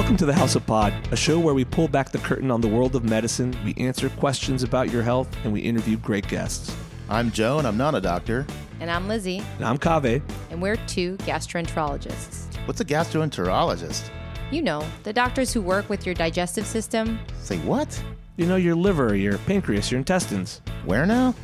Welcome 0.00 0.16
to 0.16 0.24
the 0.24 0.32
House 0.32 0.56
of 0.56 0.64
Pod, 0.64 0.94
a 1.12 1.16
show 1.16 1.38
where 1.38 1.52
we 1.52 1.62
pull 1.62 1.86
back 1.86 2.10
the 2.10 2.16
curtain 2.16 2.50
on 2.50 2.62
the 2.62 2.66
world 2.66 2.96
of 2.96 3.04
medicine, 3.04 3.54
we 3.66 3.74
answer 3.74 4.08
questions 4.08 4.62
about 4.62 4.90
your 4.90 5.02
health, 5.02 5.28
and 5.44 5.52
we 5.52 5.60
interview 5.60 5.98
great 5.98 6.26
guests. 6.26 6.74
I'm 7.10 7.30
Joe, 7.30 7.58
and 7.58 7.68
I'm 7.68 7.76
not 7.76 7.94
a 7.94 8.00
doctor. 8.00 8.46
And 8.80 8.90
I'm 8.90 9.08
Lizzie, 9.08 9.42
And 9.58 9.66
I'm 9.66 9.76
Kaveh. 9.76 10.22
and 10.50 10.62
we're 10.62 10.76
two 10.86 11.18
gastroenterologists. 11.18 12.46
What's 12.66 12.80
a 12.80 12.84
gastroenterologist? 12.84 14.08
You 14.50 14.62
know, 14.62 14.82
the 15.02 15.12
doctors 15.12 15.52
who 15.52 15.60
work 15.60 15.90
with 15.90 16.06
your 16.06 16.14
digestive 16.14 16.64
system. 16.64 17.18
Say 17.42 17.58
what? 17.58 18.02
You 18.38 18.46
know, 18.46 18.56
your 18.56 18.76
liver, 18.76 19.14
your 19.14 19.36
pancreas, 19.36 19.90
your 19.90 19.98
intestines. 19.98 20.62
Where 20.86 21.04
now? 21.04 21.34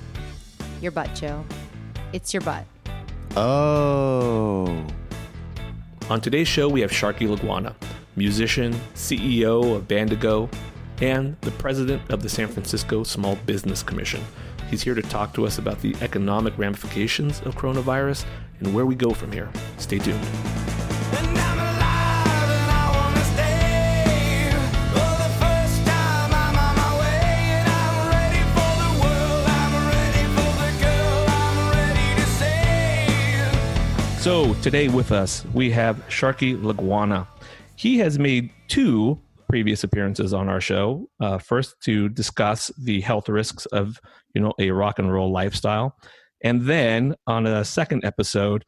Your 0.80 0.92
butt, 0.92 1.14
Joe. 1.14 1.44
It's 2.14 2.32
your 2.32 2.40
butt. 2.40 2.64
Oh. 3.36 4.82
On 6.08 6.22
today's 6.22 6.48
show, 6.48 6.70
we 6.70 6.80
have 6.80 6.90
Sharky 6.90 7.28
Laguana, 7.28 7.74
musician, 8.16 8.72
CEO 8.94 9.76
of 9.76 9.86
Bandago, 9.86 10.50
and 11.00 11.36
the 11.42 11.50
president 11.52 12.02
of 12.10 12.22
the 12.22 12.28
San 12.28 12.48
Francisco 12.48 13.04
Small 13.04 13.36
Business 13.46 13.82
Commission. 13.82 14.22
He's 14.70 14.82
here 14.82 14.94
to 14.94 15.02
talk 15.02 15.34
to 15.34 15.46
us 15.46 15.58
about 15.58 15.80
the 15.80 15.94
economic 16.00 16.56
ramifications 16.58 17.40
of 17.42 17.54
coronavirus 17.54 18.24
and 18.60 18.74
where 18.74 18.86
we 18.86 18.94
go 18.94 19.10
from 19.10 19.30
here. 19.30 19.50
Stay 19.76 19.98
tuned. 19.98 20.18
And 20.18 21.38
I'm 21.38 21.58
alive 21.58 22.48
and 22.50 22.70
I 22.70 22.90
wanna 22.96 23.24
stay. 23.24 24.50
For 24.90 25.12
the 25.22 25.30
first 25.38 25.86
time, 25.86 26.32
I'm 26.32 26.56
on 26.56 26.74
my 26.74 26.98
way 26.98 27.30
and 27.60 27.68
I'm 27.68 28.08
ready 28.10 28.42
for 28.56 28.72
the 28.82 28.90
world. 29.04 29.44
I'm 29.46 29.74
ready 29.92 30.24
for 30.34 30.50
the 30.64 30.70
girl. 30.82 31.28
I'm 31.28 31.58
ready 31.76 32.08
to 32.20 32.26
save. 32.40 34.20
So 34.22 34.54
today 34.62 34.88
with 34.88 35.12
us, 35.12 35.44
we 35.52 35.70
have 35.72 35.96
Sharky 36.08 36.56
Laguana. 36.60 37.26
He 37.76 37.98
has 37.98 38.18
made 38.18 38.50
two 38.68 39.20
previous 39.48 39.84
appearances 39.84 40.34
on 40.34 40.48
our 40.48 40.60
show. 40.60 41.08
Uh, 41.20 41.38
first, 41.38 41.76
to 41.82 42.08
discuss 42.08 42.70
the 42.78 43.00
health 43.00 43.28
risks 43.28 43.66
of 43.66 44.00
you 44.34 44.40
know 44.40 44.52
a 44.58 44.70
rock 44.70 44.98
and 44.98 45.12
roll 45.12 45.30
lifestyle, 45.30 45.96
and 46.42 46.62
then 46.62 47.14
on 47.26 47.46
a 47.46 47.64
second 47.64 48.04
episode 48.04 48.64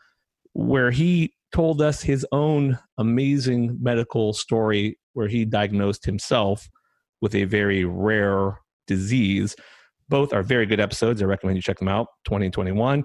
where 0.52 0.90
he 0.90 1.32
told 1.52 1.80
us 1.80 2.02
his 2.02 2.26
own 2.32 2.78
amazing 2.98 3.78
medical 3.80 4.32
story 4.32 4.98
where 5.14 5.28
he 5.28 5.44
diagnosed 5.44 6.04
himself 6.04 6.68
with 7.20 7.34
a 7.34 7.44
very 7.44 7.84
rare 7.84 8.58
disease. 8.86 9.56
Both 10.08 10.32
are 10.32 10.42
very 10.42 10.66
good 10.66 10.80
episodes. 10.80 11.22
I 11.22 11.26
recommend 11.26 11.56
you 11.56 11.62
check 11.62 11.78
them 11.78 11.88
out. 11.88 12.08
2021. 12.24 13.04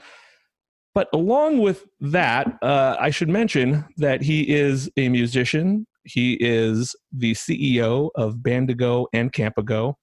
But 0.94 1.10
along 1.14 1.60
with 1.60 1.86
that, 2.02 2.58
uh, 2.62 2.95
I 3.00 3.10
should 3.10 3.30
mention 3.30 3.86
that 3.98 4.22
he 4.22 4.48
is 4.48 4.90
a 4.95 5.10
musician. 5.10 5.88
He 6.04 6.38
is 6.40 6.96
the 7.12 7.34
CEO 7.34 8.09
of 8.16 8.38
Bandago 8.38 9.08
and 9.14 9.32
Campago, 9.32 9.96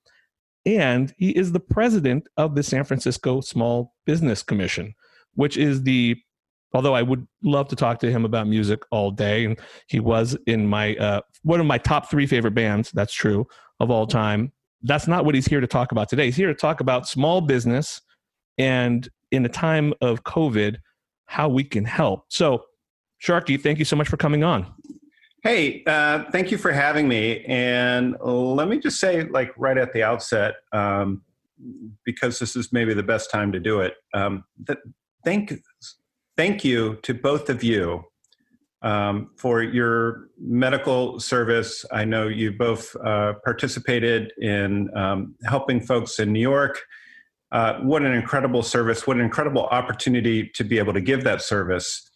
and 0.66 1.14
he 1.18 1.30
is 1.30 1.52
the 1.52 1.60
president 1.60 2.26
of 2.36 2.54
the 2.54 2.62
San 2.62 2.84
Francisco 2.84 3.40
Small 3.40 3.94
Business 4.06 4.42
Commission, 4.42 4.94
which 5.34 5.56
is 5.56 5.82
the 5.82 6.16
although 6.72 6.94
I 6.94 7.02
would 7.02 7.26
love 7.42 7.66
to 7.68 7.76
talk 7.76 7.98
to 8.00 8.10
him 8.10 8.24
about 8.24 8.46
music 8.46 8.80
all 8.90 9.10
day, 9.10 9.44
and 9.44 9.58
he 9.88 10.00
was 10.00 10.36
in 10.46 10.66
my 10.66 10.94
uh, 10.96 11.20
one 11.42 11.60
of 11.60 11.66
my 11.66 11.78
top 11.78 12.10
three 12.10 12.26
favorite 12.26 12.54
bands. 12.54 12.90
That's 12.92 13.12
true 13.12 13.46
of 13.80 13.90
all 13.90 14.06
time. 14.06 14.52
That's 14.82 15.06
not 15.06 15.24
what 15.24 15.34
he's 15.34 15.46
here 15.46 15.60
to 15.60 15.66
talk 15.66 15.92
about 15.92 16.08
today. 16.08 16.26
He's 16.26 16.36
here 16.36 16.48
to 16.48 16.54
talk 16.54 16.80
about 16.80 17.08
small 17.08 17.40
business 17.40 18.00
and 18.56 19.08
in 19.30 19.44
a 19.44 19.48
time 19.48 19.94
of 20.00 20.24
COVID, 20.24 20.76
how 21.26 21.48
we 21.48 21.64
can 21.64 21.84
help. 21.84 22.24
So, 22.28 22.64
Sharky, 23.22 23.60
thank 23.60 23.78
you 23.78 23.84
so 23.84 23.96
much 23.96 24.08
for 24.08 24.16
coming 24.16 24.44
on. 24.44 24.72
Hey, 25.42 25.82
uh, 25.86 26.24
thank 26.32 26.50
you 26.50 26.58
for 26.58 26.70
having 26.70 27.08
me. 27.08 27.44
And 27.46 28.14
let 28.20 28.68
me 28.68 28.78
just 28.78 29.00
say, 29.00 29.24
like 29.24 29.52
right 29.56 29.78
at 29.78 29.92
the 29.94 30.02
outset, 30.02 30.56
um, 30.72 31.22
because 32.04 32.38
this 32.38 32.56
is 32.56 32.72
maybe 32.72 32.92
the 32.92 33.02
best 33.02 33.30
time 33.30 33.50
to 33.52 33.60
do 33.60 33.80
it. 33.80 33.94
Um, 34.12 34.44
th- 34.66 34.78
thank, 35.24 35.54
thank 36.36 36.62
you 36.62 36.98
to 37.02 37.14
both 37.14 37.48
of 37.48 37.64
you 37.64 38.04
um, 38.82 39.30
for 39.36 39.62
your 39.62 40.28
medical 40.38 41.18
service. 41.18 41.86
I 41.90 42.04
know 42.04 42.28
you 42.28 42.52
both 42.52 42.94
uh, 42.96 43.34
participated 43.42 44.32
in 44.38 44.94
um, 44.94 45.36
helping 45.44 45.80
folks 45.80 46.18
in 46.18 46.32
New 46.32 46.40
York. 46.40 46.80
Uh, 47.52 47.80
what 47.80 48.02
an 48.02 48.12
incredible 48.12 48.62
service! 48.62 49.06
What 49.06 49.16
an 49.16 49.22
incredible 49.22 49.66
opportunity 49.66 50.48
to 50.54 50.64
be 50.64 50.78
able 50.78 50.92
to 50.92 51.00
give 51.00 51.24
that 51.24 51.42
service. 51.42 52.09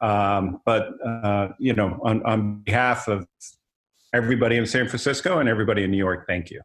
Um, 0.00 0.60
but 0.64 0.90
uh, 1.04 1.48
you 1.58 1.72
know, 1.72 1.98
on, 2.02 2.22
on 2.24 2.60
behalf 2.60 3.08
of 3.08 3.26
everybody 4.14 4.56
in 4.56 4.66
San 4.66 4.86
Francisco 4.88 5.38
and 5.38 5.48
everybody 5.48 5.84
in 5.84 5.90
New 5.90 5.98
York, 5.98 6.26
thank 6.26 6.50
you. 6.50 6.60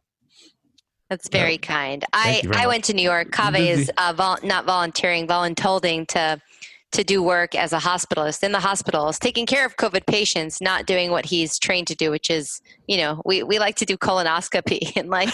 That's 1.10 1.28
very 1.28 1.58
kind. 1.58 2.04
I, 2.12 2.40
very 2.42 2.56
I 2.56 2.58
much. 2.60 2.66
went 2.68 2.84
to 2.84 2.94
New 2.94 3.02
York. 3.02 3.30
Kaveh 3.30 3.60
is 3.60 3.90
uh, 3.98 4.14
vol- 4.16 4.38
not 4.42 4.64
volunteering, 4.64 5.26
voluntolding 5.26 6.06
to 6.08 6.40
to 6.94 7.04
do 7.04 7.22
work 7.22 7.54
as 7.54 7.72
a 7.72 7.78
hospitalist 7.78 8.42
in 8.42 8.52
the 8.52 8.60
hospitals, 8.60 9.18
taking 9.18 9.46
care 9.46 9.66
of 9.66 9.76
COVID 9.76 10.06
patients, 10.06 10.60
not 10.60 10.86
doing 10.86 11.10
what 11.10 11.26
he's 11.26 11.58
trained 11.58 11.86
to 11.88 11.94
do, 11.94 12.10
which 12.10 12.30
is, 12.30 12.60
you 12.86 12.96
know, 12.96 13.20
we, 13.24 13.42
we 13.42 13.58
like 13.58 13.76
to 13.76 13.84
do 13.84 13.96
colonoscopy 13.96 14.92
and 14.96 15.08
like 15.10 15.28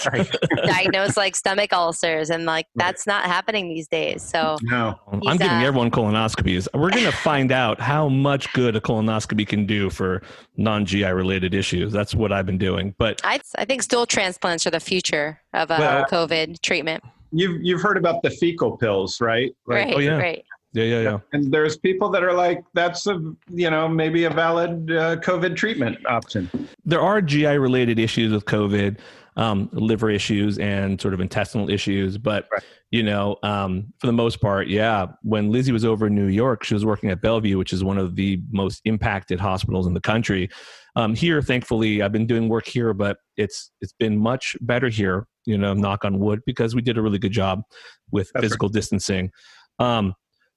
diagnose 0.66 1.16
like 1.16 1.37
stomach 1.37 1.72
ulcers, 1.72 2.31
and 2.31 2.44
like 2.47 2.66
that's 2.75 3.06
not 3.06 3.25
happening 3.25 3.69
these 3.69 3.88
days. 3.88 4.22
So 4.22 4.56
No, 4.62 4.98
I'm 5.12 5.37
giving 5.37 5.48
uh, 5.48 5.62
everyone 5.62 5.91
colonoscopies. 5.91 6.66
We're 6.75 6.91
going 6.91 7.04
to 7.04 7.12
find 7.12 7.53
out 7.53 7.81
how 7.81 8.09
much 8.09 8.53
good 8.53 8.77
a 8.77 8.81
colonoscopy 8.81 9.47
can 9.47 9.66
do 9.66 9.91
for 9.91 10.22
non 10.56 10.84
GI 10.87 11.04
related 11.04 11.54
issues. 11.54 11.92
That's 11.92 12.15
what 12.15 12.32
I've 12.32 12.47
been 12.47 12.59
doing. 12.59 12.94
But 12.98 13.21
I 13.25 13.41
I 13.59 13.65
think 13.65 13.82
stool 13.82 14.06
transplants 14.06 14.66
are 14.66 14.71
the 14.71 14.81
future 14.81 15.41
of 15.54 15.71
uh, 15.71 15.77
Well- 15.78 16.04
COVID 16.06 16.60
treatment. 16.62 17.04
you've 17.32 17.60
you've 17.62 17.81
heard 17.81 17.97
about 17.97 18.22
the 18.22 18.31
fecal 18.31 18.77
pills, 18.77 19.21
right? 19.21 19.54
Like, 19.66 19.87
Right, 19.87 19.94
oh, 19.94 19.98
yeah. 20.00 20.16
right. 20.16 20.44
Yeah, 20.72 20.84
yeah, 20.84 21.00
yeah. 21.00 21.19
And 21.32 21.53
there's 21.53 21.76
people 21.76 22.08
that 22.10 22.22
are 22.22 22.32
like, 22.32 22.62
that's 22.75 23.06
a 23.06 23.20
you 23.48 23.70
know 23.70 23.88
maybe 23.88 24.25
a 24.25 24.31
valid 24.31 24.91
uh, 24.91 25.16
COVID 25.16 25.56
treatment 25.56 25.98
option. 26.06 26.50
there 26.84 27.00
are 27.00 27.20
GI 27.20 27.58
related 27.58 27.98
issues 27.98 28.32
with 28.32 28.44
COVID, 28.44 28.98
um, 29.36 29.69
liver 29.72 30.10
issues 30.10 30.59
and 30.59 31.00
sort 31.00 31.14
of 31.14 31.20
intestinal 31.20 31.70
issues. 31.70 32.19
But 32.19 32.47
Right. 32.53 32.62
you 32.91 33.03
know, 33.03 33.36
um, 33.42 33.92
for 33.98 34.06
the 34.06 34.12
most 34.12 34.41
part, 34.41 34.69
yeah. 34.69 35.06
When 35.22 35.50
Lizzie 35.50 35.72
was 35.72 35.84
over 35.84 36.06
in 36.06 36.14
New 36.14 36.26
York, 36.26 36.64
she 36.64 36.75
was 36.75 36.84
working 36.84 37.10
at 37.10 37.20
Bellevue, 37.20 37.59
which 37.59 37.72
is 37.72 37.82
one 37.82 37.98
of 37.98 38.16
the 38.16 38.41
most 38.50 38.80
impacted 38.84 39.41
hospitals 39.41 39.86
in 39.86 39.94
the 39.94 40.00
country. 40.00 40.48
Um, 40.97 41.14
here, 41.14 41.41
thankfully, 41.41 42.03
I've 42.03 42.12
been 42.12 42.26
doing 42.26 42.48
work 42.48 42.66
here, 42.66 42.92
but 42.92 43.19
it's 43.36 43.70
it's 43.80 43.92
been 43.92 44.19
much 44.19 44.56
better 44.60 44.88
here. 44.88 45.26
You 45.47 45.56
know, 45.59 45.72
knock 45.75 46.04
on 46.04 46.19
wood, 46.19 46.41
because 46.47 46.75
we 46.75 46.82
did 46.82 46.98
a 46.98 47.03
really 47.03 47.19
good 47.19 47.32
job 47.32 47.62
with 48.10 48.30
That's 48.34 48.44
physical 48.44 48.69
distancing. 48.69 49.30
Um, 49.78 50.14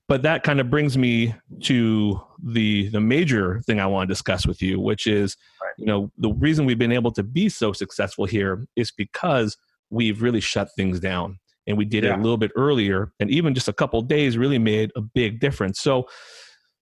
but 0.07 0.21
that 0.23 0.43
kind 0.43 0.59
of 0.59 0.69
brings 0.69 0.97
me 0.97 1.33
to 1.61 2.19
the 2.43 2.89
the 2.89 2.99
major 2.99 3.61
thing 3.61 3.79
I 3.79 3.85
want 3.85 4.07
to 4.07 4.11
discuss 4.13 4.45
with 4.45 4.61
you, 4.61 4.79
which 4.79 5.07
is 5.07 5.37
you 5.77 5.85
know 5.85 6.11
the 6.17 6.33
reason 6.33 6.65
we've 6.65 6.77
been 6.77 6.91
able 6.91 7.11
to 7.11 7.23
be 7.23 7.49
so 7.49 7.73
successful 7.73 8.25
here 8.25 8.67
is 8.75 8.91
because 8.91 9.57
we've 9.89 10.21
really 10.21 10.41
shut 10.41 10.69
things 10.75 10.99
down 10.99 11.39
and 11.67 11.77
we 11.77 11.85
did 11.85 12.03
it 12.03 12.11
a 12.11 12.17
little 12.17 12.37
bit 12.37 12.51
earlier 12.55 13.11
and 13.19 13.29
even 13.31 13.53
just 13.53 13.67
a 13.67 13.73
couple 13.73 13.99
of 13.99 14.07
days 14.07 14.37
really 14.37 14.59
made 14.59 14.91
a 14.95 15.01
big 15.01 15.39
difference. 15.39 15.79
So 15.79 16.07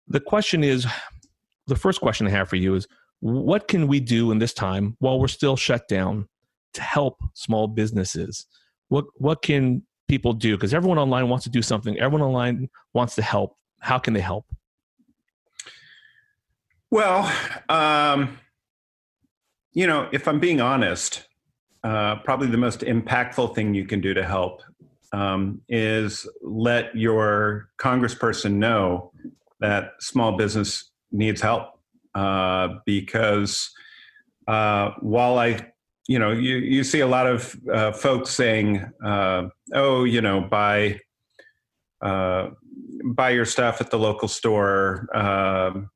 the 0.07 0.19
question 0.19 0.63
is 0.63 0.87
the 1.67 1.75
first 1.75 2.01
question 2.01 2.25
i 2.25 2.31
have 2.31 2.49
for 2.49 2.55
you 2.55 2.73
is 2.75 2.87
what 3.19 3.67
can 3.67 3.87
we 3.87 3.99
do 3.99 4.31
in 4.31 4.39
this 4.39 4.53
time 4.53 4.95
while 4.99 5.19
we're 5.19 5.27
still 5.27 5.55
shut 5.55 5.87
down 5.87 6.27
to 6.73 6.81
help 6.81 7.19
small 7.33 7.67
businesses? 7.67 8.47
What 8.89 9.05
what 9.15 9.41
can 9.41 9.83
people 10.11 10.33
do 10.33 10.57
because 10.57 10.73
everyone 10.73 10.97
online 10.97 11.29
wants 11.29 11.45
to 11.45 11.49
do 11.49 11.61
something. 11.61 11.97
Everyone 11.97 12.21
online 12.21 12.69
wants 12.93 13.15
to 13.15 13.21
help. 13.21 13.55
How 13.79 13.97
can 13.97 14.13
they 14.13 14.19
help? 14.19 14.45
Well, 16.89 17.31
um, 17.69 18.37
you 19.71 19.87
know, 19.87 20.09
if 20.11 20.27
I'm 20.27 20.41
being 20.41 20.59
honest, 20.59 21.29
uh, 21.85 22.17
probably 22.17 22.47
the 22.47 22.57
most 22.57 22.81
impactful 22.81 23.55
thing 23.55 23.73
you 23.73 23.85
can 23.85 24.01
do 24.01 24.13
to 24.13 24.25
help 24.25 24.63
um, 25.13 25.61
is 25.69 26.27
let 26.41 26.93
your 26.93 27.69
congressperson 27.77 28.55
know 28.55 29.13
that 29.61 29.93
small 30.01 30.35
business 30.35 30.91
needs 31.13 31.39
help. 31.39 31.79
Uh, 32.13 32.67
because 32.85 33.71
uh, 34.49 34.91
while 34.99 35.39
I, 35.39 35.71
you 36.09 36.19
know, 36.19 36.31
you, 36.31 36.57
you 36.57 36.83
see 36.83 36.99
a 36.99 37.07
lot 37.07 37.27
of 37.27 37.55
uh, 37.73 37.93
folks 37.93 38.31
saying, 38.31 38.85
uh, 39.05 39.43
oh, 39.73 40.03
you 40.03 40.21
know, 40.21 40.41
buy, 40.41 40.99
uh, 42.01 42.49
buy 43.05 43.29
your 43.31 43.45
stuff 43.45 43.81
at 43.81 43.91
the 43.91 43.99
local 43.99 44.27
store. 44.27 45.07
Um, 45.15 45.89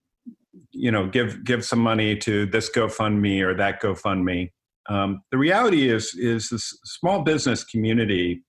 you 0.76 0.92
know 0.92 1.08
give 1.08 1.44
give 1.44 1.66
some 1.66 1.80
money 1.80 2.16
to 2.18 2.46
this 2.46 2.70
GoFundMe 2.70 3.42
or 3.42 3.56
that 3.56 3.82
GoFundMe. 3.82 4.52
Um, 4.88 5.22
the 5.32 5.38
reality 5.38 5.90
is 5.90 6.14
is 6.16 6.50
this 6.50 6.78
small 6.84 7.22
business 7.22 7.64
community. 7.64 8.44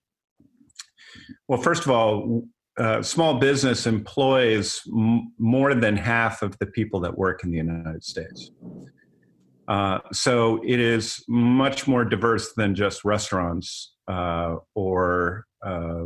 Well, 1.47 1.61
first 1.61 1.85
of 1.85 1.91
all, 1.91 2.43
uh, 2.77 3.01
small 3.01 3.39
business 3.39 3.87
employs 3.87 4.81
m- 4.87 5.33
more 5.39 5.73
than 5.73 5.95
half 5.95 6.41
of 6.41 6.57
the 6.59 6.65
people 6.65 6.99
that 7.01 7.17
work 7.17 7.43
in 7.43 7.51
the 7.51 7.57
United 7.57 8.03
States. 8.03 8.51
Uh, 9.67 9.99
so 10.13 10.61
it 10.65 10.79
is 10.79 11.23
much 11.27 11.87
more 11.87 12.05
diverse 12.05 12.53
than 12.55 12.75
just 12.75 13.03
restaurants 13.03 13.95
uh, 13.95 13.96
or 14.07 15.45
uh, 15.65 16.05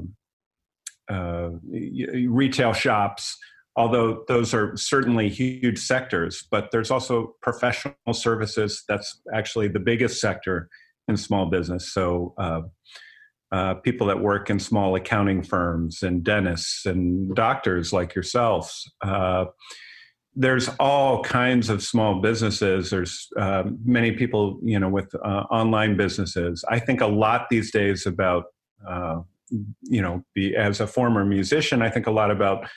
uh, 1.10 1.50
retail 2.28 2.74
shops, 2.74 3.38
although 3.76 4.24
those 4.28 4.54
are 4.54 4.76
certainly 4.78 5.30
huge 5.30 5.80
sectors. 5.80 6.48
But 6.50 6.70
there's 6.72 6.92
also 6.92 7.36
professional 7.42 8.14
services. 8.14 8.84
That's 8.88 9.22
actually 9.34 9.68
the 9.68 9.80
biggest 9.80 10.22
sector 10.22 10.70
in 11.08 11.18
small 11.18 11.48
business. 11.48 11.94
So 11.94 12.34
uh, 12.38 12.62
uh, 13.52 13.74
people 13.76 14.08
that 14.08 14.22
work 14.22 14.50
in 14.50 14.60
small 14.60 14.96
accounting 14.96 15.44
firms 15.44 16.04
and 16.04 16.24
dentists 16.24 16.86
and 16.86 17.36
doctors 17.36 17.92
like 17.92 18.16
yourselves. 18.16 18.90
Uh, 19.02 19.46
there's 20.36 20.70
all 20.80 21.24
kinds 21.24 21.70
of 21.70 21.84
small 21.84 22.22
businesses. 22.22 22.90
There's 22.90 23.28
uh, 23.38 23.64
many 23.84 24.14
people, 24.14 24.60
you 24.64 24.80
know, 24.80 24.90
with 24.90 25.14
uh, 25.16 25.44
online 25.52 25.98
businesses. 25.98 26.64
I 26.70 26.80
think 26.80 27.02
a 27.02 27.08
lot 27.08 27.48
these 27.50 27.72
days 27.72 28.06
about, 28.06 28.46
uh, 28.88 29.22
you 29.84 30.02
know, 30.02 30.24
be, 30.34 30.56
as 30.56 30.80
a 30.80 30.88
former 30.88 31.26
musician, 31.26 31.82
I 31.82 31.90
think 31.90 32.08
a 32.08 32.12
lot 32.12 32.32
about 32.32 32.68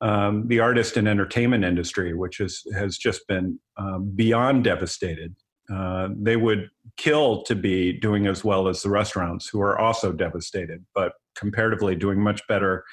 um, 0.00 0.48
the 0.48 0.60
artist 0.60 0.96
and 0.96 1.06
entertainment 1.06 1.64
industry, 1.64 2.14
which 2.14 2.40
is 2.40 2.66
has 2.74 2.96
just 2.96 3.26
been 3.28 3.58
um, 3.76 4.10
beyond 4.14 4.64
devastated. 4.64 5.34
Uh, 5.72 6.08
they 6.16 6.36
would 6.36 6.70
kill 6.96 7.42
to 7.42 7.54
be 7.54 7.92
doing 7.92 8.26
as 8.26 8.44
well 8.44 8.68
as 8.68 8.82
the 8.82 8.90
restaurants, 8.90 9.48
who 9.48 9.60
are 9.60 9.78
also 9.78 10.12
devastated, 10.12 10.84
but 10.94 11.12
comparatively 11.34 11.94
doing 11.94 12.20
much 12.20 12.46
better 12.46 12.84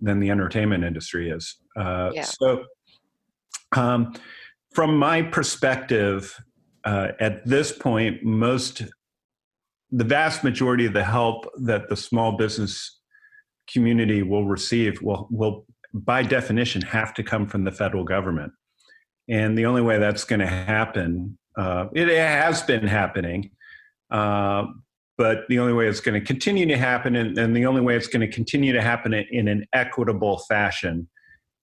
than 0.00 0.20
the 0.20 0.30
entertainment 0.30 0.84
industry 0.84 1.30
is. 1.30 1.56
Uh, 1.76 2.10
Yeah. 2.14 2.22
So, 2.22 2.64
um, 3.76 4.14
from 4.72 4.96
my 4.96 5.22
perspective, 5.22 6.38
uh, 6.84 7.08
at 7.20 7.44
this 7.46 7.72
point, 7.72 8.22
most, 8.22 8.82
the 9.90 10.04
vast 10.04 10.44
majority 10.44 10.86
of 10.86 10.92
the 10.92 11.04
help 11.04 11.46
that 11.62 11.88
the 11.88 11.96
small 11.96 12.36
business 12.36 13.00
community 13.72 14.22
will 14.22 14.46
receive 14.46 15.00
will, 15.02 15.28
will 15.30 15.66
by 15.92 16.22
definition, 16.22 16.82
have 16.82 17.14
to 17.14 17.22
come 17.22 17.46
from 17.46 17.64
the 17.64 17.72
federal 17.72 18.04
government. 18.04 18.52
And 19.28 19.56
the 19.56 19.66
only 19.66 19.82
way 19.82 19.98
that's 19.98 20.24
going 20.24 20.40
to 20.40 20.46
happen, 20.46 21.38
uh, 21.56 21.86
it 21.94 22.08
has 22.08 22.62
been 22.62 22.86
happening, 22.86 23.50
uh, 24.10 24.66
but 25.16 25.40
the 25.48 25.58
only 25.58 25.72
way 25.72 25.88
it's 25.88 26.00
going 26.00 26.18
to 26.18 26.24
continue 26.24 26.66
to 26.66 26.76
happen, 26.76 27.16
and, 27.16 27.36
and 27.36 27.56
the 27.56 27.66
only 27.66 27.80
way 27.80 27.96
it's 27.96 28.06
going 28.06 28.20
to 28.20 28.32
continue 28.32 28.72
to 28.72 28.80
happen 28.80 29.12
in, 29.12 29.26
in 29.30 29.48
an 29.48 29.66
equitable 29.72 30.38
fashion, 30.48 31.08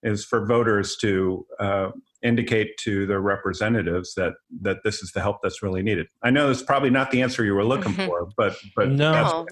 is 0.06 0.24
for 0.24 0.46
voters 0.46 0.96
to 1.02 1.46
uh, 1.60 1.90
indicate 2.24 2.78
to 2.78 3.06
their 3.06 3.20
representatives 3.20 4.14
that 4.16 4.34
that 4.62 4.78
this 4.84 5.02
is 5.04 5.12
the 5.12 5.22
help 5.22 5.38
that's 5.44 5.62
really 5.62 5.84
needed. 5.84 6.08
I 6.24 6.30
know 6.30 6.48
that's 6.48 6.64
probably 6.64 6.90
not 6.90 7.12
the 7.12 7.22
answer 7.22 7.44
you 7.44 7.54
were 7.56 7.66
looking 7.66 7.94
Mhm. 7.94 8.06
for, 8.08 8.30
but 8.38 8.56
but 8.76 8.90
No. 8.90 9.12
No, 9.14 9.48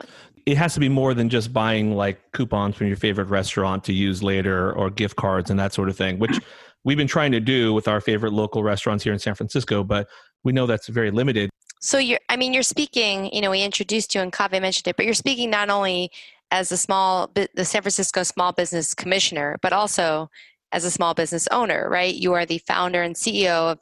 It 0.46 0.58
has 0.58 0.74
to 0.74 0.80
be 0.80 0.90
more 0.90 1.14
than 1.14 1.30
just 1.30 1.54
buying 1.54 1.96
like 1.96 2.18
coupons 2.34 2.76
from 2.76 2.88
your 2.88 2.98
favorite 2.98 3.30
restaurant 3.30 3.84
to 3.86 3.94
use 3.94 4.22
later 4.22 4.74
or 4.74 4.90
gift 4.90 5.16
cards 5.16 5.50
and 5.50 5.58
that 5.60 5.74
sort 5.74 5.88
of 5.90 5.96
thing, 5.96 6.20
which 6.20 6.38
we've 6.84 6.98
been 6.98 7.08
trying 7.08 7.32
to 7.32 7.40
do 7.40 7.74
with 7.74 7.88
our 7.88 8.02
favorite 8.02 8.34
local 8.34 8.62
restaurants 8.64 9.04
here 9.04 9.14
in 9.14 9.20
San 9.20 9.36
Francisco, 9.36 9.84
but 9.84 10.08
we 10.44 10.52
know 10.52 10.66
that's 10.66 10.88
very 10.90 11.12
limited. 11.12 11.50
So 11.80 11.98
you're, 11.98 12.20
I 12.30 12.36
mean, 12.38 12.54
you're 12.54 12.64
speaking, 12.64 13.30
you 13.34 13.40
know, 13.42 13.52
we 13.52 13.62
introduced 13.62 14.14
you 14.16 14.22
and 14.22 14.32
Kaveh 14.34 14.62
mentioned 14.62 14.88
it, 14.88 14.96
but 14.98 15.06
you're 15.06 15.14
speaking 15.14 15.50
not 15.50 15.70
only 15.70 16.12
as 16.54 16.72
a 16.72 16.78
small, 16.78 17.32
the 17.34 17.66
San 17.66 17.82
Francisco 17.82 18.22
Small 18.22 18.52
Business 18.52 18.94
Commissioner, 18.94 19.58
but 19.64 19.74
also 19.74 20.30
as 20.72 20.86
a 20.86 20.92
small 20.92 21.16
business 21.16 21.48
owner, 21.52 21.90
right? 21.90 22.14
You 22.14 22.34
are 22.34 22.46
the 22.46 22.60
founder 22.60 23.02
and 23.02 23.16
CEO 23.16 23.72
of 23.72 23.80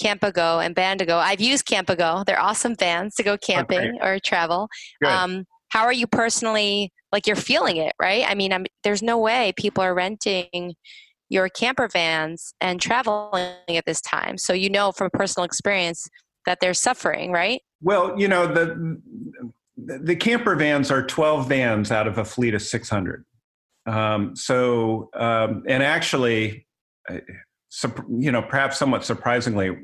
Campago 0.00 0.64
and 0.64 0.76
Bandago. 0.76 1.18
I've 1.18 1.40
used 1.40 1.66
Campago. 1.66 2.24
They're 2.24 2.40
awesome 2.40 2.76
vans 2.76 3.16
to 3.16 3.24
go 3.24 3.36
camping 3.36 3.98
or 4.00 4.20
travel. 4.20 4.68
Um, 5.04 5.44
how 5.70 5.82
are 5.82 5.92
you 5.92 6.06
personally, 6.06 6.92
like 7.10 7.26
you're 7.26 7.34
feeling 7.34 7.78
it, 7.78 7.92
right? 8.00 8.24
I 8.28 8.36
mean, 8.36 8.52
I'm, 8.52 8.66
there's 8.84 9.02
no 9.02 9.18
way 9.18 9.52
people 9.56 9.82
are 9.82 9.94
renting 9.94 10.74
your 11.30 11.48
camper 11.48 11.88
vans 11.88 12.54
and 12.60 12.80
traveling 12.80 13.54
at 13.68 13.86
this 13.86 14.00
time. 14.00 14.38
So 14.38 14.52
you 14.52 14.70
know 14.70 14.92
from 14.92 15.10
personal 15.12 15.44
experience 15.44 16.08
that 16.46 16.58
they're 16.60 16.74
suffering, 16.74 17.32
right? 17.32 17.60
Well, 17.82 18.16
you 18.16 18.28
know 18.28 18.46
the 18.46 19.00
the 19.76 20.16
camper 20.16 20.54
vans 20.54 20.90
are 20.90 21.04
12 21.04 21.48
vans 21.48 21.90
out 21.90 22.06
of 22.06 22.18
a 22.18 22.24
fleet 22.24 22.54
of 22.54 22.62
600. 22.62 23.24
Um, 23.86 24.34
so, 24.36 25.10
um, 25.14 25.62
and 25.68 25.82
actually, 25.82 26.66
uh, 27.08 27.18
you 28.08 28.32
know, 28.32 28.42
perhaps 28.42 28.78
somewhat 28.78 29.04
surprisingly, 29.04 29.76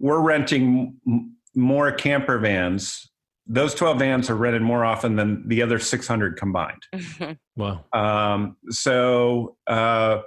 we're 0.00 0.20
renting 0.20 0.96
m- 1.06 1.36
more 1.54 1.92
camper 1.92 2.38
vans. 2.38 3.10
Those 3.46 3.74
12 3.74 3.98
vans 3.98 4.30
are 4.30 4.34
rented 4.36 4.62
more 4.62 4.84
often 4.84 5.16
than 5.16 5.48
the 5.48 5.62
other 5.62 5.78
600 5.78 6.36
combined. 6.36 6.82
Wow. 7.54 7.84
Um, 7.92 8.56
so 8.70 9.56
uh, 9.66 10.22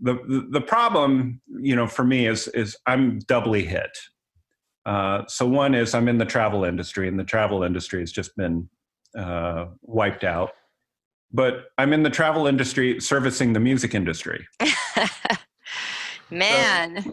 the, 0.00 0.14
the 0.14 0.46
the 0.50 0.60
problem, 0.60 1.40
you 1.48 1.74
know, 1.74 1.86
for 1.86 2.04
me 2.04 2.26
is 2.26 2.46
is 2.48 2.76
I'm 2.84 3.20
doubly 3.20 3.64
hit. 3.64 3.88
Uh, 4.86 5.26
so 5.26 5.46
one 5.46 5.74
is 5.74 5.94
I'm 5.94 6.06
in 6.06 6.16
the 6.16 6.24
travel 6.24 6.64
industry, 6.64 7.08
and 7.08 7.18
the 7.18 7.24
travel 7.24 7.64
industry 7.64 8.00
has 8.00 8.12
just 8.12 8.36
been 8.36 8.68
uh, 9.18 9.66
wiped 9.82 10.22
out. 10.22 10.52
But 11.32 11.66
I'm 11.76 11.92
in 11.92 12.04
the 12.04 12.10
travel 12.10 12.46
industry 12.46 13.00
servicing 13.00 13.52
the 13.52 13.60
music 13.60 13.94
industry. 13.94 14.46
Man, 16.30 16.98
uh, 16.98 17.12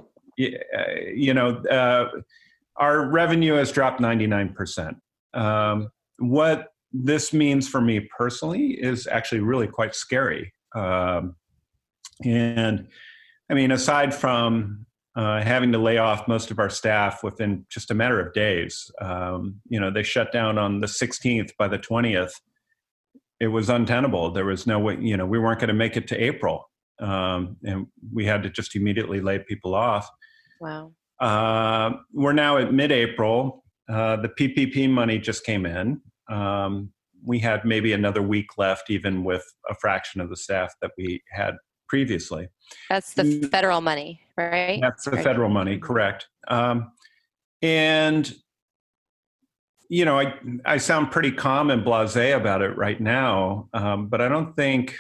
You 1.14 1.34
know, 1.34 1.58
uh, 1.64 2.10
our 2.78 3.10
revenue 3.10 3.54
has 3.56 3.72
dropped 3.72 4.00
99%. 4.00 4.96
Um, 5.34 5.90
what 6.20 6.74
this 6.92 7.34
means 7.34 7.68
for 7.68 7.82
me 7.82 8.08
personally 8.16 8.72
is 8.74 9.08
actually 9.08 9.42
really 9.42 9.68
quite 9.68 9.96
scary. 9.96 10.54
Um, 10.76 11.36
and 12.24 12.88
I 13.50 13.56
mean, 13.56 13.72
aside 13.72 14.14
from 14.14 14.86
uh, 15.16 15.42
having 15.42 15.72
to 15.72 15.78
lay 15.78 15.98
off 15.98 16.28
most 16.28 16.50
of 16.52 16.60
our 16.60 16.70
staff 16.70 17.24
within 17.24 17.66
just 17.70 17.92
a 17.92 17.94
matter 17.94 18.20
of 18.20 18.34
days, 18.34 18.90
um, 19.02 19.60
you 19.70 19.80
know, 19.80 19.92
they 19.92 20.04
shut 20.04 20.32
down 20.32 20.58
on 20.58 20.80
the 20.82 20.88
16th. 20.88 21.52
By 21.58 21.68
the 21.68 21.78
20th, 21.80 22.32
it 23.40 23.48
was 23.48 23.70
untenable. 23.70 24.32
There 24.32 24.46
was 24.46 24.66
no 24.66 24.80
way, 24.80 24.98
you 25.00 25.16
know, 25.18 25.26
we 25.26 25.38
weren't 25.40 25.60
going 25.60 25.68
to 25.68 25.74
make 25.74 25.98
it 25.98 26.08
to 26.10 26.24
April. 26.24 26.70
Um, 27.00 27.58
and 27.64 27.88
we 28.14 28.26
had 28.26 28.44
to 28.44 28.50
just 28.50 28.76
immediately 28.76 29.20
lay 29.22 29.40
people 29.40 29.76
off. 29.76 30.10
wow. 30.60 30.92
Uh, 31.20 31.92
we're 32.12 32.34
now 32.34 32.58
at 32.58 32.74
mid-April. 32.74 33.64
Uh, 33.90 34.18
the 34.18 34.30
PPP 34.30 34.90
money 34.90 35.18
just 35.20 35.46
came 35.46 35.66
in. 35.66 36.02
Um, 36.30 36.92
we 37.26 37.40
had 37.40 37.64
maybe 37.64 37.94
another 37.94 38.22
week 38.22 38.58
left, 38.58 38.90
even 38.90 39.24
with 39.24 39.46
a 39.70 39.76
fraction 39.76 40.20
of 40.20 40.30
the 40.30 40.36
staff 40.36 40.74
that 40.82 40.92
we 40.98 41.22
had 41.32 41.56
previously. 41.88 42.48
That's 42.90 43.14
the 43.14 43.24
Mm. 43.24 43.52
federal 43.52 43.80
money, 43.80 44.20
right? 44.38 44.80
That's 44.82 45.06
the 45.06 45.12
Right. 45.12 45.24
federal 45.24 45.50
money, 45.50 45.78
correct? 45.78 46.28
Um, 46.48 46.92
and 47.62 48.34
you 49.90 50.06
know, 50.06 50.20
I 50.20 50.34
I 50.66 50.78
sound 50.78 51.12
pretty 51.12 51.32
calm 51.32 51.70
and 51.70 51.86
blasé 51.86 52.36
about 52.36 52.62
it 52.62 52.76
right 52.78 53.00
now, 53.00 53.70
um, 53.74 54.08
but 54.08 54.22
I 54.22 54.28
don't 54.30 54.56
think 54.56 54.96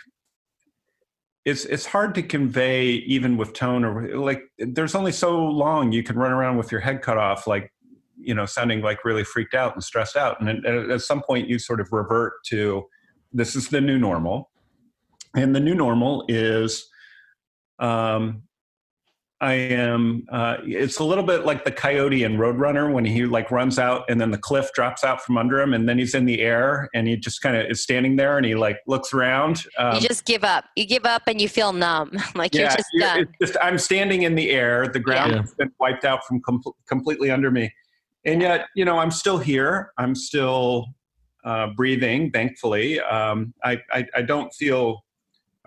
it's 1.45 1.65
it's 1.65 1.85
hard 1.85 2.13
to 2.15 2.21
convey 2.23 2.87
even 3.07 3.35
with 3.37 3.53
tone 3.53 3.83
or 3.83 4.15
like. 4.17 4.43
There's 4.59 4.93
only 4.95 5.11
so 5.11 5.43
long 5.45 5.91
you 5.91 6.03
can 6.03 6.17
run 6.17 6.31
around 6.31 6.57
with 6.57 6.71
your 6.71 6.81
head 6.81 7.01
cut 7.01 7.17
off, 7.17 7.47
like 7.47 7.73
you 8.19 8.33
know, 8.35 8.45
sounding 8.45 8.81
like 8.81 9.03
really 9.03 9.23
freaked 9.23 9.53
out 9.55 9.73
and 9.73 9.83
stressed 9.83 10.15
out, 10.15 10.39
and 10.39 10.65
at, 10.65 10.89
at 10.91 11.01
some 11.01 11.21
point 11.23 11.49
you 11.49 11.57
sort 11.59 11.81
of 11.81 11.91
revert 11.91 12.33
to 12.45 12.85
this 13.31 13.55
is 13.55 13.69
the 13.69 13.81
new 13.81 13.97
normal, 13.97 14.51
and 15.35 15.55
the 15.55 15.59
new 15.59 15.75
normal 15.75 16.25
is. 16.27 16.87
Um, 17.79 18.43
I 19.43 19.55
am. 19.55 20.25
Uh, 20.31 20.55
it's 20.63 20.99
a 20.99 21.03
little 21.03 21.23
bit 21.25 21.45
like 21.45 21.65
the 21.65 21.71
coyote 21.71 22.23
in 22.23 22.37
Roadrunner 22.37 22.93
when 22.93 23.03
he 23.03 23.25
like 23.25 23.51
runs 23.51 23.77
out 23.77 24.05
and 24.07 24.19
then 24.19 24.31
the 24.31 24.37
cliff 24.37 24.71
drops 24.73 25.03
out 25.03 25.21
from 25.21 25.37
under 25.37 25.59
him 25.59 25.73
and 25.73 25.87
then 25.87 25.97
he's 25.97 26.15
in 26.15 26.23
the 26.23 26.39
air 26.39 26.89
and 26.93 27.09
he 27.09 27.17
just 27.17 27.41
kind 27.41 27.57
of 27.57 27.65
is 27.69 27.83
standing 27.83 28.15
there 28.15 28.37
and 28.37 28.45
he 28.45 28.55
like 28.55 28.79
looks 28.87 29.13
around. 29.13 29.65
Um, 29.77 29.95
you 29.95 30.01
just 30.01 30.23
give 30.23 30.45
up. 30.45 30.63
You 30.77 30.85
give 30.85 31.05
up 31.05 31.23
and 31.27 31.41
you 31.41 31.49
feel 31.49 31.73
numb, 31.73 32.11
like 32.35 32.55
you're 32.55 32.69
just 32.69 32.85
you're- 32.93 33.05
done. 33.05 33.19
it's 33.41 33.51
just 33.51 33.57
I'm 33.61 33.77
standing 33.77 34.21
in 34.23 34.35
the 34.35 34.49
air. 34.51 34.87
The 34.87 34.99
ground 34.99 35.33
Yeah. 35.33 35.41
has 35.41 35.53
been 35.55 35.73
wiped 35.77 36.05
out 36.05 36.23
from 36.25 36.39
com- 36.41 36.63
completely 36.87 37.29
under 37.29 37.51
me, 37.51 37.69
and 38.23 38.41
yet 38.41 38.67
you 38.77 38.85
know 38.85 38.97
I'm 38.97 39.11
still 39.11 39.37
here. 39.39 39.91
I'm 39.97 40.15
still 40.15 40.85
uh, 41.43 41.67
breathing. 41.75 42.31
Thankfully, 42.31 43.01
um, 43.01 43.53
I, 43.61 43.81
I 43.91 44.07
I 44.15 44.21
don't 44.21 44.53
feel 44.53 45.03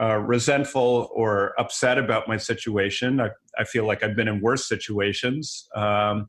uh, 0.01 0.17
resentful 0.17 1.11
or 1.15 1.55
upset 1.59 1.99
about 1.99 2.29
my 2.29 2.37
situation. 2.37 3.21
I, 3.21 3.31
I 3.59 3.65
feel 3.65 3.87
like 3.87 4.03
I've 4.03 4.17
been 4.17 4.29
in 4.29 4.41
worse 4.41 4.69
situations, 4.69 5.69
um, 5.75 6.29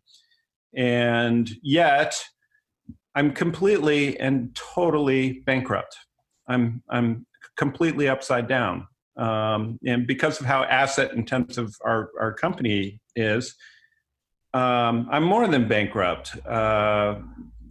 and 0.75 1.49
yet 1.61 2.15
I'm 3.15 3.31
completely 3.33 4.19
and 4.19 4.55
totally 4.55 5.41
bankrupt. 5.45 5.97
I'm 6.47 6.83
I'm 6.89 7.25
completely 7.57 8.07
upside 8.07 8.47
down 8.47 8.87
um, 9.17 9.79
and 9.85 10.05
because 10.05 10.39
of 10.39 10.45
how 10.45 10.63
asset 10.65 11.13
intensive 11.13 11.75
our, 11.83 12.11
our 12.19 12.33
company 12.33 13.01
is 13.15 13.55
um, 14.53 15.07
I'm 15.11 15.23
more 15.23 15.47
than 15.47 15.67
bankrupt. 15.67 16.35
Uh, 16.45 17.19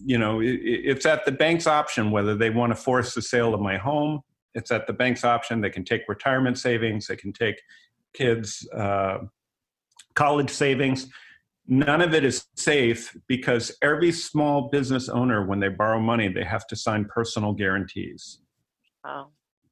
you 0.05 0.19
know, 0.19 0.41
it, 0.41 0.61
it's 0.63 1.07
at 1.07 1.25
the 1.25 1.33
bank's 1.33 1.67
option 1.67 2.11
whether 2.11 2.35
they 2.35 2.51
want 2.51 2.71
to 2.73 2.77
force 2.77 3.15
the 3.15 3.23
sale 3.23 3.55
of 3.55 3.61
my 3.61 3.77
home. 3.77 4.21
It's 4.57 4.71
at 4.71 4.87
the 4.87 4.93
bank's 4.95 5.23
option. 5.23 5.61
They 5.61 5.71
can 5.71 5.85
take 5.85 6.03
retirement 6.09 6.59
savings. 6.59 7.07
They 7.07 7.17
can 7.17 7.33
take 7.33 7.61
kids' 8.15 8.67
uh, 8.75 9.19
college 10.15 10.51
savings. 10.51 11.09
None 11.69 12.01
of 12.01 12.15
it 12.15 12.25
is 12.25 12.47
safe 12.57 13.15
because 13.29 13.77
every 13.83 14.13
small 14.13 14.71
business 14.71 15.09
owner, 15.09 15.47
when 15.47 15.61
they 15.61 15.69
borrow 15.69 16.01
money, 16.01 16.29
they 16.29 16.45
have 16.45 16.67
to 16.69 16.77
sign 16.77 17.05
personal 17.05 17.53
guarantees. 17.53 18.41
Oh. 19.05 19.27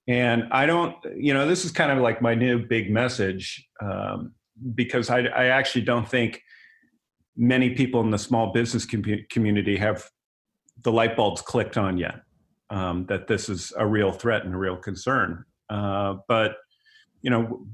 And 0.06 0.44
I 0.52 0.66
don't, 0.66 0.94
you 1.16 1.32
know, 1.32 1.46
this 1.46 1.64
is 1.64 1.72
kind 1.72 1.90
of 1.90 1.98
like 1.98 2.20
my 2.20 2.34
new 2.34 2.66
big 2.66 2.90
message 2.90 3.66
um, 3.80 4.34
because 4.74 5.08
I, 5.08 5.20
I 5.20 5.46
actually 5.46 5.82
don't 5.82 6.06
think 6.06 6.42
many 7.36 7.70
people 7.70 8.02
in 8.02 8.10
the 8.10 8.18
small 8.18 8.52
business 8.52 8.84
com- 8.84 9.24
community 9.30 9.78
have 9.78 10.10
the 10.82 10.92
light 10.92 11.16
bulbs 11.16 11.40
clicked 11.40 11.78
on 11.78 11.96
yet 11.96 12.23
um, 12.74 13.06
that 13.06 13.28
this 13.28 13.48
is 13.48 13.72
a 13.76 13.86
real 13.86 14.10
threat 14.10 14.44
and 14.44 14.52
a 14.52 14.58
real 14.58 14.76
concern. 14.76 15.44
Uh, 15.70 16.16
but, 16.26 16.56
you 17.22 17.30
know, 17.30 17.66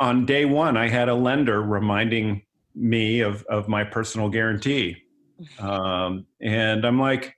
on 0.00 0.26
day 0.26 0.44
one, 0.44 0.76
I 0.76 0.88
had 0.88 1.08
a 1.08 1.14
lender 1.14 1.62
reminding 1.62 2.42
me 2.74 3.20
of, 3.20 3.44
of 3.44 3.68
my 3.68 3.84
personal 3.84 4.28
guarantee. 4.28 4.96
Um, 5.60 6.26
and 6.40 6.84
I'm 6.84 6.98
like, 6.98 7.36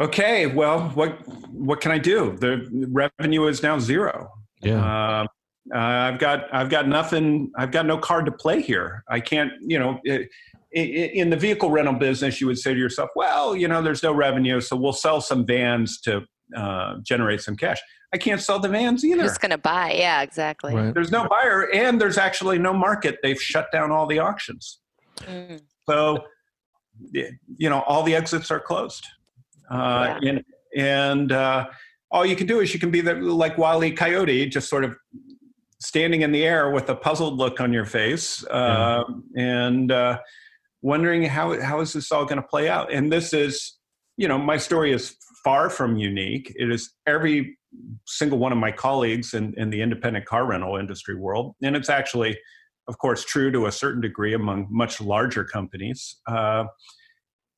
okay, 0.00 0.46
well, 0.46 0.88
what 0.90 1.26
what 1.52 1.80
can 1.80 1.92
I 1.92 1.98
do? 1.98 2.36
The 2.38 2.68
revenue 2.90 3.46
is 3.46 3.62
now 3.62 3.78
zero. 3.78 4.32
Yeah. 4.62 5.20
Um, 5.20 5.28
uh, 5.72 5.78
I've 5.78 6.18
got 6.18 6.52
I've 6.52 6.70
got 6.70 6.88
nothing. 6.88 7.52
I've 7.56 7.70
got 7.70 7.86
no 7.86 7.98
card 7.98 8.26
to 8.26 8.32
play 8.32 8.62
here. 8.62 9.04
I 9.08 9.20
can't. 9.20 9.52
You 9.60 9.78
know, 9.78 10.00
i 10.08 10.12
i 10.12 10.26
in 10.72 11.30
the 11.30 11.36
vehicle 11.36 11.70
rental 11.70 11.94
business, 11.94 12.40
you 12.40 12.46
would 12.46 12.58
say 12.58 12.72
to 12.72 12.78
yourself, 12.78 13.10
"Well, 13.16 13.56
you 13.56 13.68
know, 13.68 13.82
there's 13.82 14.02
no 14.02 14.12
revenue, 14.12 14.60
so 14.60 14.76
we'll 14.76 14.92
sell 14.92 15.20
some 15.20 15.44
vans 15.44 16.00
to 16.02 16.22
uh, 16.56 16.96
generate 17.02 17.40
some 17.40 17.56
cash." 17.56 17.78
I 18.12 18.18
can't 18.18 18.40
sell 18.40 18.58
the 18.58 18.68
vans 18.68 19.04
either. 19.04 19.22
Who's 19.22 19.38
going 19.38 19.50
to 19.50 19.58
buy? 19.58 19.92
Yeah, 19.92 20.22
exactly. 20.22 20.74
Right. 20.74 20.92
There's 20.92 21.12
no 21.12 21.28
buyer, 21.28 21.72
and 21.72 22.00
there's 22.00 22.18
actually 22.18 22.58
no 22.58 22.72
market. 22.72 23.18
They've 23.22 23.40
shut 23.40 23.70
down 23.72 23.92
all 23.92 24.06
the 24.06 24.18
auctions. 24.18 24.80
Mm. 25.18 25.60
So, 25.88 26.24
you 27.12 27.70
know, 27.70 27.82
all 27.82 28.02
the 28.02 28.14
exits 28.14 28.50
are 28.50 28.60
closed. 28.60 29.06
Uh, 29.70 30.18
and 30.22 30.44
and 30.76 31.32
uh, 31.32 31.66
all 32.10 32.26
you 32.26 32.34
can 32.34 32.46
do 32.46 32.60
is 32.60 32.74
you 32.74 32.80
can 32.80 32.90
be 32.90 33.00
the, 33.00 33.14
like 33.14 33.58
Wile 33.58 33.82
E. 33.84 33.92
Coyote, 33.92 34.46
just 34.48 34.68
sort 34.68 34.84
of 34.84 34.96
standing 35.80 36.22
in 36.22 36.32
the 36.32 36.44
air 36.44 36.70
with 36.70 36.88
a 36.90 36.94
puzzled 36.94 37.38
look 37.38 37.60
on 37.60 37.72
your 37.72 37.86
face 37.86 38.44
uh, 38.48 39.02
and 39.36 39.90
uh, 39.90 40.18
wondering 40.82 41.24
how, 41.24 41.60
how 41.60 41.80
is 41.80 41.92
this 41.92 42.10
all 42.12 42.24
going 42.24 42.40
to 42.40 42.46
play 42.46 42.68
out? 42.68 42.92
And 42.92 43.12
this 43.12 43.32
is, 43.32 43.78
you 44.16 44.28
know, 44.28 44.38
my 44.38 44.56
story 44.56 44.92
is 44.92 45.16
far 45.44 45.70
from 45.70 45.96
unique. 45.96 46.52
It 46.56 46.70
is 46.70 46.92
every 47.06 47.58
single 48.06 48.38
one 48.38 48.52
of 48.52 48.58
my 48.58 48.72
colleagues 48.72 49.34
in, 49.34 49.54
in 49.56 49.70
the 49.70 49.80
independent 49.80 50.26
car 50.26 50.46
rental 50.46 50.76
industry 50.76 51.14
world. 51.14 51.54
And 51.62 51.76
it's 51.76 51.88
actually, 51.88 52.38
of 52.88 52.98
course, 52.98 53.24
true 53.24 53.50
to 53.52 53.66
a 53.66 53.72
certain 53.72 54.00
degree 54.00 54.34
among 54.34 54.66
much 54.70 55.00
larger 55.00 55.44
companies. 55.44 56.16
Uh, 56.26 56.64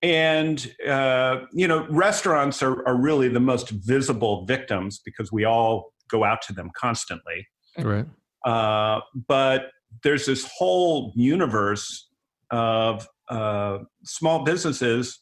and 0.03 0.75
uh, 0.87 1.43
you 1.53 1.69
know, 1.69 1.87
restaurants 1.89 2.63
are, 2.63 2.87
are 2.87 2.97
really 2.97 3.29
the 3.29 3.41
most 3.41 3.71
visible 3.71 4.45
victims 4.47 5.01
because 5.05 5.31
we 5.31 5.45
all 5.45 5.93
go 6.11 6.25
out 6.25 6.43
to 6.43 6.53
them 6.53 6.71
constantly. 6.77 7.47
Right. 7.79 8.07
Uh, 8.45 9.01
but 9.29 9.71
there's 10.03 10.27
this 10.27 10.51
whole 10.57 11.13
universe 11.15 12.09
of 12.51 13.07
uh, 13.33 13.79
small 14.05 14.45
businesses 14.45 15.21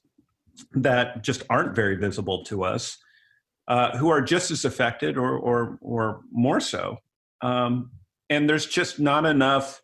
that 0.73 1.23
just 1.23 1.45
aren't 1.49 1.77
very 1.77 1.95
visible 1.95 2.45
to 2.45 2.65
us, 2.65 2.99
uh, 3.69 3.97
who 3.97 4.09
are 4.11 4.21
just 4.21 4.51
as 4.51 4.65
affected 4.65 5.17
or 5.17 5.39
or 5.39 5.79
or 5.81 6.23
more 6.33 6.61
so. 6.61 6.97
Um, 7.41 7.93
and 8.29 8.49
there's 8.49 8.67
just 8.67 8.99
not 8.99 9.25
enough, 9.27 9.81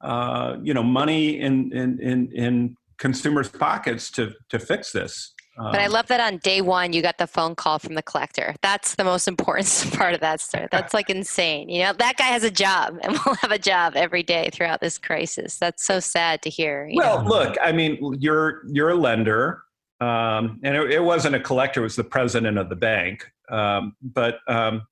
uh, 0.00 0.58
you 0.62 0.74
know, 0.74 0.84
money 0.84 1.40
in 1.40 1.72
in 1.72 1.98
in, 2.00 2.32
in 2.32 2.76
consumers' 2.98 3.48
pockets 3.48 4.12
to 4.12 4.32
to 4.50 4.58
fix 4.60 4.92
this. 4.92 5.34
But 5.56 5.76
I 5.76 5.86
Um, 5.86 5.92
love 5.92 6.06
that 6.06 6.20
on 6.20 6.38
day 6.38 6.60
one 6.60 6.92
you 6.92 7.02
got 7.02 7.18
the 7.18 7.26
phone 7.26 7.54
call 7.54 7.78
from 7.78 7.94
the 7.94 8.02
collector. 8.02 8.54
That's 8.62 8.94
the 8.94 9.04
most 9.04 9.28
important 9.28 9.66
part 9.94 10.14
of 10.14 10.20
that 10.20 10.40
story. 10.40 10.68
That's 10.70 10.94
like 10.94 11.10
insane. 11.10 11.68
You 11.68 11.82
know, 11.84 11.92
that 11.94 12.16
guy 12.16 12.24
has 12.24 12.44
a 12.44 12.50
job 12.50 12.98
and 13.02 13.12
will 13.26 13.34
have 13.34 13.50
a 13.50 13.58
job 13.58 13.94
every 13.96 14.22
day 14.22 14.50
throughout 14.52 14.80
this 14.80 14.96
crisis. 14.98 15.58
That's 15.58 15.84
so 15.84 16.00
sad 16.00 16.42
to 16.42 16.50
hear. 16.50 16.88
Well, 16.94 17.22
know? 17.22 17.28
look, 17.28 17.56
I 17.62 17.72
mean, 17.72 18.16
you're 18.20 18.62
you're 18.68 18.90
a 18.90 18.94
lender, 18.94 19.64
um, 20.00 20.60
and 20.62 20.76
it, 20.76 20.92
it 20.92 21.02
wasn't 21.02 21.34
a 21.34 21.40
collector; 21.40 21.80
it 21.80 21.84
was 21.84 21.96
the 21.96 22.04
president 22.04 22.56
of 22.56 22.68
the 22.68 22.76
bank. 22.76 23.30
Um, 23.50 23.96
but 24.00 24.38
um, 24.46 24.86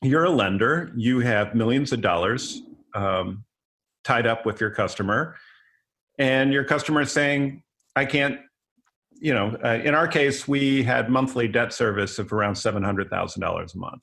you're 0.00 0.24
a 0.24 0.30
lender; 0.30 0.92
you 0.96 1.20
have 1.20 1.54
millions 1.54 1.92
of 1.92 2.00
dollars 2.00 2.62
um, 2.94 3.44
tied 4.04 4.26
up 4.26 4.46
with 4.46 4.60
your 4.60 4.70
customer, 4.70 5.36
and 6.18 6.52
your 6.52 6.64
customer 6.64 7.02
is 7.02 7.12
saying, 7.12 7.62
"I 7.96 8.06
can't." 8.06 8.38
You 9.22 9.32
know, 9.34 9.56
uh, 9.64 9.78
in 9.84 9.94
our 9.94 10.08
case, 10.08 10.48
we 10.48 10.82
had 10.82 11.08
monthly 11.08 11.46
debt 11.46 11.72
service 11.72 12.18
of 12.18 12.32
around 12.32 12.56
seven 12.56 12.82
hundred 12.82 13.08
thousand 13.08 13.40
dollars 13.40 13.72
a 13.72 13.78
month. 13.78 14.02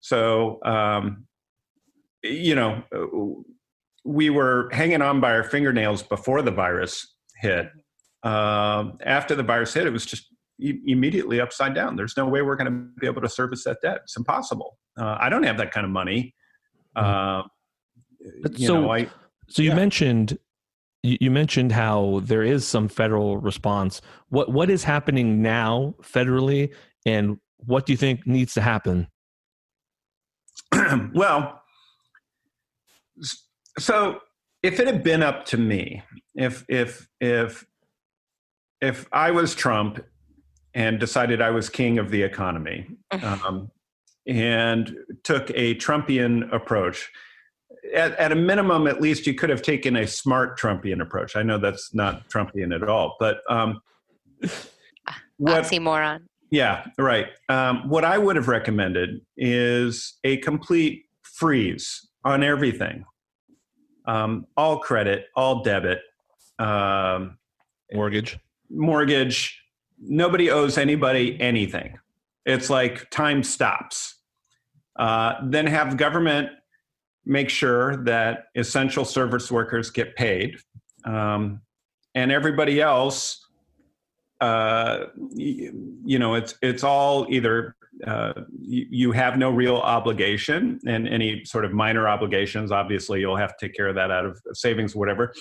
So, 0.00 0.62
um, 0.64 1.24
you 2.22 2.54
know, 2.54 2.82
we 4.04 4.28
were 4.28 4.68
hanging 4.70 5.00
on 5.00 5.18
by 5.20 5.32
our 5.32 5.44
fingernails 5.44 6.02
before 6.02 6.42
the 6.42 6.50
virus 6.50 7.14
hit. 7.40 7.70
Um, 8.22 8.98
after 9.02 9.34
the 9.34 9.42
virus 9.42 9.72
hit, 9.72 9.86
it 9.86 9.92
was 9.94 10.04
just 10.04 10.26
immediately 10.58 11.40
upside 11.40 11.74
down. 11.74 11.96
There's 11.96 12.14
no 12.14 12.26
way 12.28 12.42
we're 12.42 12.56
going 12.56 12.70
to 12.70 13.00
be 13.00 13.06
able 13.06 13.22
to 13.22 13.30
service 13.30 13.64
that 13.64 13.78
debt. 13.82 14.00
It's 14.04 14.18
impossible. 14.18 14.76
Uh, 15.00 15.16
I 15.18 15.30
don't 15.30 15.44
have 15.44 15.56
that 15.56 15.70
kind 15.72 15.86
of 15.86 15.90
money. 15.90 16.34
Uh, 16.94 17.44
you 18.58 18.66
so- 18.66 18.82
know, 18.82 18.90
I, 18.92 19.08
So 19.48 19.62
you 19.62 19.70
Yeah. 19.70 19.76
mentioned 19.76 20.38
you 21.02 21.18
you 21.20 21.30
mentioned 21.30 21.72
how 21.72 22.20
there 22.24 22.42
is 22.42 22.66
some 22.66 22.88
federal 22.88 23.36
response. 23.38 24.00
What 24.28 24.50
what 24.50 24.70
is 24.70 24.84
happening 24.84 25.42
now 25.42 25.94
federally, 26.02 26.72
and 27.04 27.38
what 27.58 27.86
do 27.86 27.92
you 27.92 27.96
think 27.96 28.26
needs 28.26 28.54
to 28.54 28.60
happen? 28.60 29.08
well, 31.14 31.62
so 33.78 34.20
if 34.62 34.78
it 34.78 34.86
had 34.86 35.02
been 35.02 35.22
up 35.22 35.44
to 35.46 35.56
me, 35.56 36.02
if 36.34 36.64
if 36.68 37.08
if 37.20 37.64
if 38.80 39.06
I 39.12 39.30
was 39.30 39.54
Trump 39.54 40.04
and 40.74 40.98
decided 40.98 41.42
I 41.42 41.50
was 41.50 41.68
king 41.68 41.98
of 41.98 42.10
the 42.10 42.22
economy, 42.22 42.86
um, 43.10 43.70
and 44.26 44.96
took 45.24 45.50
a 45.50 45.74
Trumpian 45.76 46.52
approach. 46.52 47.10
At, 47.94 48.16
at 48.16 48.32
a 48.32 48.36
minimum, 48.36 48.86
at 48.86 49.00
least 49.00 49.26
you 49.26 49.34
could 49.34 49.50
have 49.50 49.62
taken 49.62 49.96
a 49.96 50.06
smart 50.06 50.58
Trumpian 50.58 51.02
approach. 51.02 51.34
I 51.36 51.42
know 51.42 51.58
that's 51.58 51.92
not 51.94 52.28
Trumpian 52.28 52.74
at 52.74 52.88
all, 52.88 53.16
but 53.18 53.38
um, 53.50 53.80
what, 55.36 55.64
Oxymoron. 55.64 56.20
yeah, 56.50 56.86
right. 56.96 57.26
Um, 57.48 57.88
what 57.88 58.04
I 58.04 58.18
would 58.18 58.36
have 58.36 58.48
recommended 58.48 59.20
is 59.36 60.18
a 60.22 60.36
complete 60.38 61.06
freeze 61.22 62.08
on 62.24 62.44
everything, 62.44 63.04
um, 64.06 64.46
all 64.56 64.78
credit, 64.78 65.26
all 65.34 65.62
debit, 65.64 66.00
um, 66.60 67.36
Mortgage. 67.92 68.38
mortgage. 68.70 69.60
Nobody 70.00 70.50
owes 70.50 70.78
anybody 70.78 71.40
anything. 71.40 71.98
It's 72.46 72.70
like 72.70 73.10
time 73.10 73.42
stops. 73.42 74.16
Uh, 74.96 75.34
then 75.44 75.66
have 75.66 75.96
government 75.96 76.50
make 77.24 77.48
sure 77.48 77.96
that 78.04 78.46
essential 78.54 79.04
service 79.04 79.50
workers 79.50 79.90
get 79.90 80.16
paid, 80.16 80.56
um, 81.04 81.60
and 82.14 82.32
everybody 82.32 82.80
else. 82.80 83.38
Uh, 84.40 85.06
you 85.34 86.18
know, 86.18 86.34
it's 86.34 86.56
it's 86.62 86.82
all 86.82 87.26
either 87.30 87.76
uh, 88.06 88.32
you, 88.60 88.86
you 88.90 89.12
have 89.12 89.38
no 89.38 89.50
real 89.50 89.76
obligation, 89.76 90.80
and 90.86 91.08
any 91.08 91.44
sort 91.44 91.64
of 91.64 91.72
minor 91.72 92.08
obligations, 92.08 92.72
obviously, 92.72 93.20
you'll 93.20 93.36
have 93.36 93.56
to 93.56 93.66
take 93.66 93.76
care 93.76 93.86
of 93.86 93.94
that 93.94 94.10
out 94.10 94.26
of 94.26 94.40
savings, 94.52 94.94
or 94.94 94.98
whatever. 94.98 95.32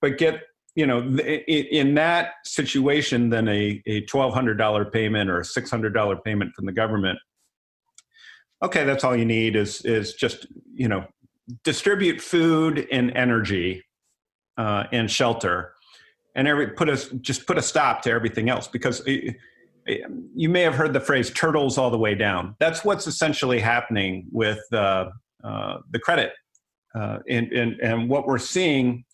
But 0.00 0.18
get 0.18 0.42
you 0.74 0.86
know, 0.86 1.02
in 1.46 1.94
that 1.94 2.32
situation, 2.44 3.30
then 3.30 3.46
a, 3.48 3.80
a 3.86 4.02
$1,200 4.06 4.92
payment 4.92 5.30
or 5.30 5.38
a 5.38 5.42
$600 5.42 6.24
payment 6.24 6.52
from 6.54 6.66
the 6.66 6.72
government. 6.72 7.18
Okay, 8.62 8.84
that's 8.84 9.04
all 9.04 9.14
you 9.14 9.24
need 9.24 9.54
is, 9.54 9.82
is 9.82 10.14
just, 10.14 10.46
you 10.74 10.88
know, 10.88 11.06
distribute 11.62 12.20
food 12.20 12.86
and 12.90 13.10
energy 13.16 13.84
uh, 14.56 14.84
and 14.92 15.10
shelter 15.10 15.74
and 16.34 16.48
every, 16.48 16.68
put 16.68 16.88
us 16.88 17.08
just 17.20 17.46
put 17.46 17.58
a 17.58 17.62
stop 17.62 18.02
to 18.02 18.10
everything 18.10 18.48
else 18.48 18.68
because 18.68 19.00
it, 19.06 19.36
it- 19.86 20.10
you 20.34 20.48
may 20.48 20.62
have 20.62 20.74
heard 20.74 20.94
the 20.94 21.00
phrase 21.00 21.30
turtles 21.32 21.76
all 21.76 21.90
the 21.90 21.98
way 21.98 22.14
down. 22.14 22.56
That's 22.58 22.84
what's 22.86 23.06
essentially 23.06 23.60
happening 23.60 24.26
with 24.32 24.60
uh, 24.72 25.10
uh, 25.44 25.76
the 25.90 25.98
credit. 25.98 26.32
Uh, 26.94 27.18
and, 27.28 27.52
and, 27.52 27.78
and 27.80 28.08
what 28.08 28.26
we're 28.26 28.38
seeing 28.38 29.04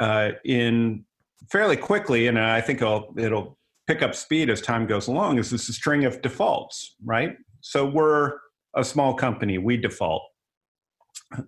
uh, 0.00 0.30
in 0.44 1.04
fairly 1.52 1.76
quickly, 1.76 2.26
and 2.26 2.36
I 2.38 2.60
think 2.60 2.82
it'll, 2.82 3.14
it'll 3.16 3.58
pick 3.86 4.02
up 4.02 4.14
speed 4.16 4.50
as 4.50 4.60
time 4.60 4.86
goes 4.86 5.06
along, 5.06 5.38
is 5.38 5.50
this 5.50 5.68
a 5.68 5.72
string 5.72 6.04
of 6.04 6.20
defaults, 6.20 6.96
right? 7.04 7.36
So 7.60 7.86
we're 7.86 8.38
a 8.74 8.82
small 8.82 9.14
company, 9.14 9.58
we 9.58 9.76
default. 9.76 10.22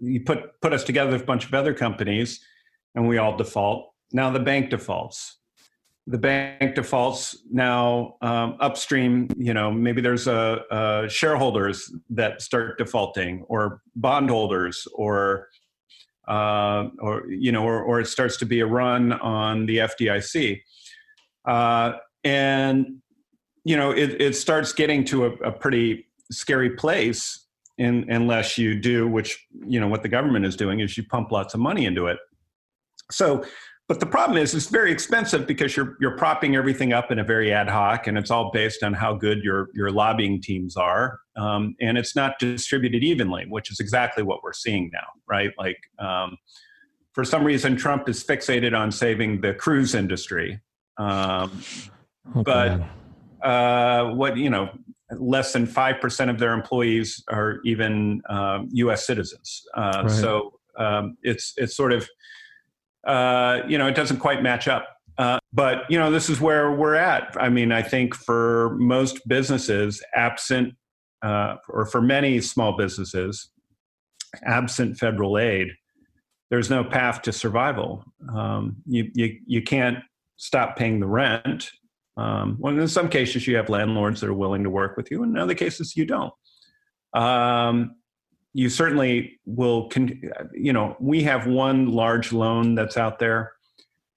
You 0.00 0.20
put 0.20 0.60
put 0.60 0.72
us 0.72 0.84
together 0.84 1.12
with 1.12 1.22
a 1.22 1.24
bunch 1.24 1.44
of 1.44 1.54
other 1.54 1.74
companies, 1.74 2.40
and 2.94 3.08
we 3.08 3.18
all 3.18 3.36
default. 3.36 3.92
Now 4.12 4.30
the 4.30 4.40
bank 4.40 4.70
defaults. 4.70 5.38
The 6.06 6.18
bank 6.18 6.74
defaults 6.74 7.38
now 7.50 8.16
um, 8.22 8.56
upstream. 8.60 9.28
You 9.36 9.54
know, 9.54 9.70
maybe 9.70 10.00
there's 10.00 10.26
a, 10.26 10.62
a 10.70 11.08
shareholders 11.08 11.92
that 12.10 12.42
start 12.42 12.78
defaulting, 12.78 13.44
or 13.48 13.82
bondholders, 13.96 14.86
or 14.94 15.48
uh, 16.28 16.88
or 17.00 17.26
you 17.28 17.52
know, 17.52 17.64
or, 17.64 17.82
or 17.82 18.00
it 18.00 18.06
starts 18.06 18.36
to 18.38 18.46
be 18.46 18.60
a 18.60 18.66
run 18.66 19.12
on 19.12 19.66
the 19.66 19.78
FDIC, 19.78 20.60
uh, 21.44 21.92
and 22.24 23.02
you 23.64 23.76
know, 23.76 23.90
it, 23.90 24.20
it 24.20 24.36
starts 24.36 24.72
getting 24.72 25.04
to 25.04 25.26
a, 25.26 25.30
a 25.44 25.52
pretty 25.52 26.06
scary 26.30 26.70
place. 26.70 27.41
In, 27.82 28.08
unless 28.08 28.58
you 28.58 28.78
do, 28.78 29.08
which 29.08 29.44
you 29.66 29.80
know 29.80 29.88
what 29.88 30.02
the 30.02 30.08
government 30.08 30.44
is 30.44 30.56
doing, 30.56 30.80
is 30.80 30.96
you 30.96 31.04
pump 31.04 31.32
lots 31.32 31.54
of 31.54 31.60
money 31.60 31.84
into 31.84 32.06
it. 32.06 32.18
So, 33.10 33.44
but 33.88 33.98
the 33.98 34.06
problem 34.06 34.38
is 34.38 34.54
it's 34.54 34.68
very 34.68 34.92
expensive 34.92 35.46
because 35.46 35.76
you're 35.76 35.96
you're 36.00 36.16
propping 36.16 36.54
everything 36.54 36.92
up 36.92 37.10
in 37.10 37.18
a 37.18 37.24
very 37.24 37.52
ad 37.52 37.68
hoc, 37.68 38.06
and 38.06 38.16
it's 38.16 38.30
all 38.30 38.50
based 38.52 38.82
on 38.82 38.92
how 38.92 39.14
good 39.14 39.42
your 39.42 39.68
your 39.74 39.90
lobbying 39.90 40.40
teams 40.40 40.76
are, 40.76 41.18
um, 41.36 41.74
and 41.80 41.98
it's 41.98 42.14
not 42.14 42.38
distributed 42.38 43.02
evenly, 43.02 43.46
which 43.48 43.70
is 43.70 43.80
exactly 43.80 44.22
what 44.22 44.42
we're 44.44 44.52
seeing 44.52 44.90
now, 44.92 45.08
right? 45.28 45.50
Like, 45.58 45.78
um, 45.98 46.36
for 47.12 47.24
some 47.24 47.42
reason, 47.44 47.76
Trump 47.76 48.08
is 48.08 48.22
fixated 48.22 48.78
on 48.78 48.92
saving 48.92 49.40
the 49.40 49.54
cruise 49.54 49.94
industry, 49.94 50.60
um, 50.98 51.50
Oh, 52.34 52.42
but 52.42 52.80
uh, 53.42 54.10
what 54.10 54.36
you 54.36 54.50
know, 54.50 54.70
less 55.18 55.52
than 55.52 55.66
five 55.66 56.00
percent 56.00 56.30
of 56.30 56.38
their 56.38 56.52
employees 56.52 57.22
are 57.28 57.60
even 57.64 58.22
um, 58.28 58.68
U.S. 58.72 59.06
citizens. 59.06 59.62
Uh, 59.74 60.02
Right. 60.04 60.10
So 60.10 60.58
um, 60.78 61.16
it's 61.22 61.54
it's 61.56 61.76
sort 61.76 61.92
of 61.92 62.08
uh, 63.06 63.60
you 63.68 63.78
know 63.78 63.86
it 63.86 63.94
doesn't 63.94 64.18
quite 64.18 64.42
match 64.42 64.68
up. 64.68 64.88
Uh, 65.18 65.38
but 65.52 65.84
you 65.90 65.98
know 65.98 66.10
this 66.10 66.30
is 66.30 66.40
where 66.40 66.72
we're 66.72 66.94
at. 66.94 67.36
I 67.38 67.48
mean, 67.48 67.72
I 67.72 67.82
think 67.82 68.14
for 68.14 68.76
most 68.78 69.26
businesses, 69.28 70.02
absent 70.14 70.74
uh, 71.22 71.56
or 71.68 71.86
for 71.86 72.00
many 72.00 72.40
small 72.40 72.76
businesses, 72.76 73.50
absent 74.44 74.98
federal 74.98 75.38
aid, 75.38 75.68
there's 76.50 76.70
no 76.70 76.82
path 76.82 77.22
to 77.22 77.32
survival. 77.32 78.04
Um, 78.34 78.76
you, 78.86 79.10
you 79.14 79.38
you 79.46 79.62
can't 79.62 79.98
stop 80.36 80.76
paying 80.76 81.00
the 81.00 81.06
rent. 81.06 81.70
Um, 82.16 82.56
well, 82.58 82.78
in 82.78 82.88
some 82.88 83.08
cases, 83.08 83.46
you 83.46 83.56
have 83.56 83.68
landlords 83.68 84.20
that 84.20 84.28
are 84.28 84.34
willing 84.34 84.64
to 84.64 84.70
work 84.70 84.96
with 84.96 85.10
you, 85.10 85.22
and 85.22 85.36
in 85.36 85.42
other 85.42 85.54
cases, 85.54 85.96
you 85.96 86.04
don't. 86.04 86.32
Um, 87.14 87.96
you 88.52 88.68
certainly 88.68 89.40
will. 89.46 89.88
Con- 89.88 90.20
you 90.52 90.72
know, 90.72 90.96
we 91.00 91.22
have 91.22 91.46
one 91.46 91.88
large 91.88 92.32
loan 92.32 92.74
that's 92.74 92.96
out 92.96 93.18
there, 93.18 93.52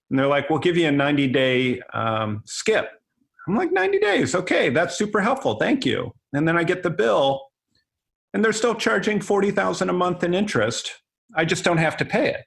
and 0.10 0.20
they're 0.20 0.28
like, 0.28 0.50
"We'll 0.50 0.60
give 0.60 0.78
you 0.78 0.88
a 0.88 0.92
90 0.92 1.28
day 1.28 1.82
um, 1.94 2.42
skip." 2.46 2.90
I'm 3.48 3.56
like, 3.56 3.72
"90 3.72 4.00
days, 4.00 4.36
okay, 4.36 4.70
that's 4.70 4.98
super 4.98 5.22
helpful, 5.22 5.56
thank 5.56 5.86
you." 5.86 6.14
And 6.34 6.48
then 6.48 6.58
I 6.58 6.64
get 6.64 6.84
the 6.84 6.90
bill, 6.90 7.48
and 8.34 8.44
they're 8.44 8.54
still 8.54 8.76
charging 8.76 9.22
forty 9.22 9.52
thousand 9.52 9.90
a 9.90 9.94
month 9.94 10.24
in 10.24 10.34
interest. 10.34 10.92
I 11.34 11.46
just 11.46 11.64
don't 11.64 11.78
have 11.78 11.96
to 11.98 12.06
pay 12.06 12.30
it. 12.30 12.46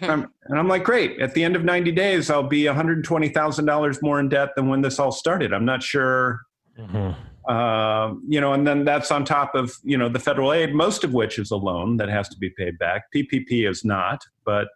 And 0.00 0.28
I'm 0.58 0.68
like, 0.68 0.84
great. 0.84 1.20
At 1.20 1.34
the 1.34 1.42
end 1.44 1.56
of 1.56 1.64
90 1.64 1.92
days, 1.92 2.30
I'll 2.30 2.42
be 2.42 2.62
$120,000 2.64 4.02
more 4.02 4.20
in 4.20 4.28
debt 4.28 4.50
than 4.56 4.68
when 4.68 4.82
this 4.82 4.98
all 4.98 5.12
started. 5.12 5.52
I'm 5.52 5.64
not 5.64 5.82
sure, 5.82 6.40
Mhm. 6.78 7.16
uh, 7.48 8.14
you 8.28 8.40
know, 8.40 8.52
and 8.52 8.66
then 8.66 8.84
that's 8.84 9.10
on 9.10 9.24
top 9.24 9.54
of, 9.54 9.72
you 9.82 9.96
know, 9.98 10.08
the 10.08 10.18
federal 10.18 10.52
aid, 10.52 10.74
most 10.74 11.04
of 11.04 11.12
which 11.12 11.38
is 11.38 11.50
a 11.50 11.56
loan 11.56 11.96
that 11.96 12.08
has 12.08 12.28
to 12.30 12.38
be 12.38 12.50
paid 12.50 12.78
back. 12.78 13.04
PPP 13.14 13.68
is 13.68 13.84
not, 13.84 14.22
but 14.44 14.68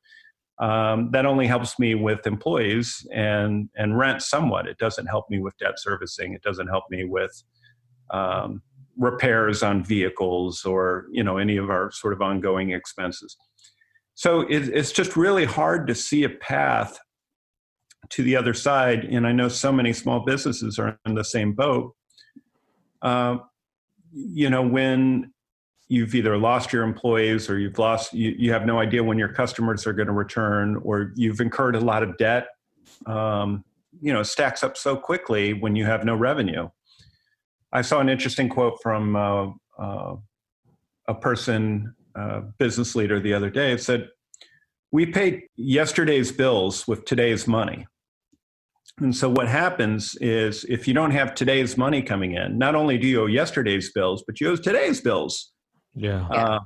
um, 0.60 1.10
that 1.12 1.24
only 1.24 1.46
helps 1.46 1.78
me 1.78 1.94
with 1.94 2.26
employees 2.26 3.06
and, 3.14 3.68
and 3.76 3.96
rent 3.96 4.22
somewhat. 4.22 4.66
It 4.66 4.78
doesn't 4.78 5.06
help 5.06 5.30
me 5.30 5.38
with 5.38 5.56
debt 5.58 5.74
servicing. 5.76 6.34
It 6.34 6.42
doesn't 6.42 6.66
help 6.66 6.84
me 6.90 7.04
with 7.04 7.30
um, 8.10 8.62
repairs 8.96 9.62
on 9.62 9.84
vehicles 9.84 10.64
or, 10.64 11.06
you 11.12 11.22
know, 11.22 11.38
any 11.38 11.56
of 11.58 11.70
our 11.70 11.92
sort 11.92 12.12
of 12.12 12.20
ongoing 12.22 12.70
expenses. 12.70 13.36
So 14.18 14.40
it, 14.40 14.70
it's 14.70 14.90
just 14.90 15.16
really 15.16 15.44
hard 15.44 15.86
to 15.86 15.94
see 15.94 16.24
a 16.24 16.28
path 16.28 16.98
to 18.10 18.24
the 18.24 18.34
other 18.34 18.52
side. 18.52 19.04
And 19.04 19.24
I 19.24 19.30
know 19.30 19.48
so 19.48 19.70
many 19.70 19.92
small 19.92 20.24
businesses 20.24 20.76
are 20.76 20.98
in 21.06 21.14
the 21.14 21.22
same 21.22 21.52
boat. 21.52 21.94
Uh, 23.00 23.36
you 24.12 24.50
know, 24.50 24.62
when 24.62 25.32
you've 25.86 26.16
either 26.16 26.36
lost 26.36 26.72
your 26.72 26.82
employees 26.82 27.48
or 27.48 27.60
you've 27.60 27.78
lost, 27.78 28.12
you, 28.12 28.34
you 28.36 28.50
have 28.52 28.66
no 28.66 28.80
idea 28.80 29.04
when 29.04 29.18
your 29.18 29.32
customers 29.32 29.86
are 29.86 29.92
going 29.92 30.08
to 30.08 30.12
return, 30.12 30.80
or 30.82 31.12
you've 31.14 31.40
incurred 31.40 31.76
a 31.76 31.80
lot 31.80 32.02
of 32.02 32.18
debt, 32.18 32.48
um, 33.06 33.64
you 34.00 34.12
know, 34.12 34.24
stacks 34.24 34.64
up 34.64 34.76
so 34.76 34.96
quickly 34.96 35.52
when 35.52 35.76
you 35.76 35.84
have 35.84 36.04
no 36.04 36.16
revenue. 36.16 36.68
I 37.72 37.82
saw 37.82 38.00
an 38.00 38.08
interesting 38.08 38.48
quote 38.48 38.80
from 38.82 39.14
uh, 39.14 39.50
uh, 39.78 40.16
a 41.06 41.14
person 41.14 41.94
uh, 42.18 42.40
business 42.58 42.94
leader 42.94 43.20
the 43.20 43.34
other 43.34 43.50
day. 43.50 43.76
Said, 43.76 44.08
"We 44.90 45.06
paid 45.06 45.42
yesterday's 45.56 46.32
bills 46.32 46.86
with 46.88 47.04
today's 47.04 47.46
money." 47.46 47.86
And 49.00 49.14
so 49.14 49.28
what 49.28 49.48
happens 49.48 50.16
is 50.20 50.64
if 50.64 50.88
you 50.88 50.94
don't 50.94 51.12
have 51.12 51.34
today's 51.34 51.76
money 51.76 52.02
coming 52.02 52.34
in, 52.34 52.58
not 52.58 52.74
only 52.74 52.98
do 52.98 53.06
you 53.06 53.22
owe 53.22 53.26
yesterday's 53.26 53.92
bills, 53.92 54.24
but 54.26 54.40
you 54.40 54.50
owe 54.50 54.56
today's 54.56 55.00
bills. 55.00 55.52
Yeah. 55.94 56.26
Uh, 56.28 56.60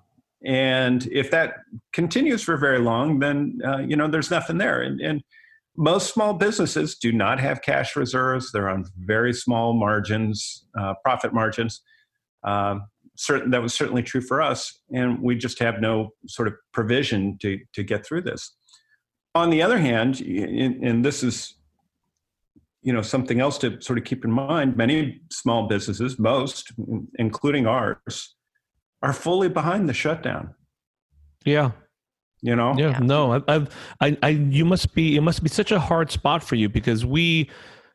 and 0.44 1.06
if 1.12 1.30
that 1.30 1.56
continues 1.92 2.42
for 2.42 2.56
very 2.56 2.78
long, 2.78 3.18
then 3.18 3.60
uh, 3.64 3.78
you 3.78 3.96
know 3.96 4.08
there's 4.08 4.30
nothing 4.30 4.58
there. 4.58 4.82
And, 4.82 5.00
and 5.00 5.22
most 5.76 6.12
small 6.12 6.34
businesses 6.34 6.96
do 6.96 7.12
not 7.12 7.38
have 7.38 7.62
cash 7.62 7.96
reserves; 7.96 8.50
they're 8.50 8.68
on 8.68 8.84
very 8.98 9.32
small 9.32 9.72
margins, 9.72 10.66
uh, 10.78 10.94
profit 11.04 11.32
margins. 11.32 11.80
Um, 12.44 12.86
certain 13.16 13.50
that 13.50 13.62
was 13.62 13.74
certainly 13.74 14.02
true 14.02 14.20
for 14.20 14.40
us, 14.40 14.80
and 14.92 15.20
we 15.20 15.36
just 15.36 15.58
have 15.58 15.80
no 15.80 16.10
sort 16.26 16.48
of 16.48 16.54
provision 16.72 17.38
to 17.42 17.58
to 17.74 17.82
get 17.82 18.04
through 18.06 18.22
this. 18.22 18.56
On 19.34 19.50
the 19.50 19.62
other 19.62 19.78
hand, 19.78 20.20
and 20.20 20.84
and 20.84 21.04
this 21.04 21.22
is 21.22 21.54
you 22.82 22.92
know 22.92 23.02
something 23.02 23.40
else 23.40 23.58
to 23.58 23.80
sort 23.80 23.98
of 23.98 24.04
keep 24.04 24.24
in 24.24 24.30
mind 24.30 24.76
many 24.76 25.20
small 25.30 25.68
businesses 25.68 26.18
most 26.18 26.72
including 27.14 27.64
ours 27.64 28.34
are 29.02 29.12
fully 29.12 29.48
behind 29.48 29.88
the 29.88 29.94
shutdown 29.94 30.52
yeah. 31.44 31.70
you 32.40 32.56
know 32.56 32.74
Yeah, 32.76 32.90
Yeah. 32.90 32.98
no, 32.98 33.34
I, 33.34 33.40
I've, 33.48 33.68
I, 34.00 34.16
I, 34.22 34.28
you 34.28 34.64
must 34.64 34.94
be, 34.94 35.16
it 35.16 35.20
must 35.20 35.42
be 35.42 35.48
such 35.48 35.72
a 35.72 35.80
hard 35.80 36.10
spot 36.10 36.42
for 36.42 36.54
you 36.56 36.68
because 36.68 37.04
we, 37.04 37.50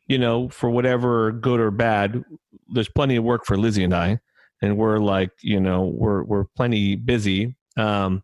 you 0.07 0.17
know, 0.17 0.49
for 0.49 0.69
whatever 0.69 1.31
good 1.31 1.59
or 1.59 1.71
bad, 1.71 2.23
there's 2.69 2.89
plenty 2.89 3.15
of 3.15 3.23
work 3.23 3.45
for 3.45 3.57
Lizzie 3.57 3.83
and 3.83 3.93
I, 3.93 4.19
and 4.61 4.77
we're 4.77 4.99
like, 4.99 5.31
you 5.41 5.59
know, 5.59 5.85
we're 5.85 6.23
we're 6.23 6.45
plenty 6.55 6.95
busy. 6.95 7.55
Um, 7.77 8.23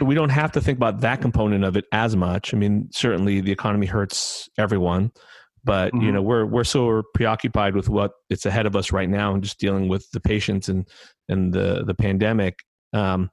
we 0.00 0.14
don't 0.14 0.30
have 0.30 0.52
to 0.52 0.60
think 0.60 0.76
about 0.76 1.00
that 1.00 1.20
component 1.20 1.64
of 1.64 1.76
it 1.76 1.84
as 1.92 2.16
much. 2.16 2.52
I 2.52 2.56
mean, 2.56 2.88
certainly 2.92 3.40
the 3.40 3.52
economy 3.52 3.86
hurts 3.86 4.48
everyone, 4.58 5.12
but 5.64 5.92
you 5.94 6.00
Mhm. 6.00 6.12
know, 6.14 6.22
we're 6.22 6.46
we're 6.46 6.64
so 6.64 7.02
preoccupied 7.14 7.74
with 7.74 7.88
what 7.88 8.12
it's 8.28 8.46
ahead 8.46 8.66
of 8.66 8.74
us 8.76 8.92
right 8.92 9.08
now 9.08 9.32
and 9.34 9.42
just 9.42 9.58
dealing 9.60 9.88
with 9.88 10.10
the 10.12 10.20
patients 10.20 10.68
and 10.68 10.86
and 11.28 11.52
the 11.52 11.84
the 11.84 11.94
pandemic. 11.94 12.58
Um, 12.92 13.30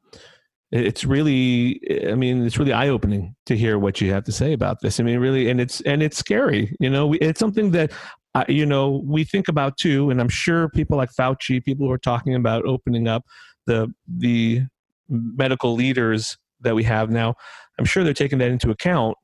it's 0.70 1.06
really 1.06 1.80
i 2.10 2.14
mean 2.14 2.46
it's 2.46 2.60
really 2.60 2.74
eye-opening 2.74 3.34
to 3.46 3.56
hear 3.56 3.80
what 3.80 4.02
you 4.02 4.12
have 4.12 4.26
to 4.26 4.34
say 4.34 4.52
about 4.52 4.82
this 4.82 5.00
i 5.00 5.04
mean 5.04 5.18
really 5.18 5.50
and 5.50 5.62
it's 5.62 5.80
and 5.82 6.04
it's 6.04 6.18
scary 6.18 6.76
you 6.82 6.90
know 6.90 7.08
we, 7.08 7.18
it's 7.20 7.40
something 7.40 7.72
that 7.72 7.90
uh, 8.38 8.46
you 8.48 8.66
know 8.66 9.02
we 9.06 9.24
think 9.24 9.48
about 9.48 9.78
too 9.78 10.10
and 10.10 10.20
i'm 10.20 10.30
sure 10.30 10.70
people 10.70 10.98
like 10.98 11.10
fauci 11.12 11.64
people 11.64 11.86
who 11.86 11.92
are 11.92 11.98
talking 11.98 12.36
about 12.36 12.66
opening 12.66 13.08
up 13.08 13.24
the 13.66 13.92
the 14.18 14.62
medical 15.10 15.74
leaders 15.74 16.38
that 16.62 16.76
we 16.76 16.84
have 16.84 17.10
now 17.10 17.34
i'm 17.80 17.86
sure 17.86 18.04
they're 18.04 18.14
taking 18.14 18.40
that 18.40 18.52
into 18.52 18.70
account 18.70 19.16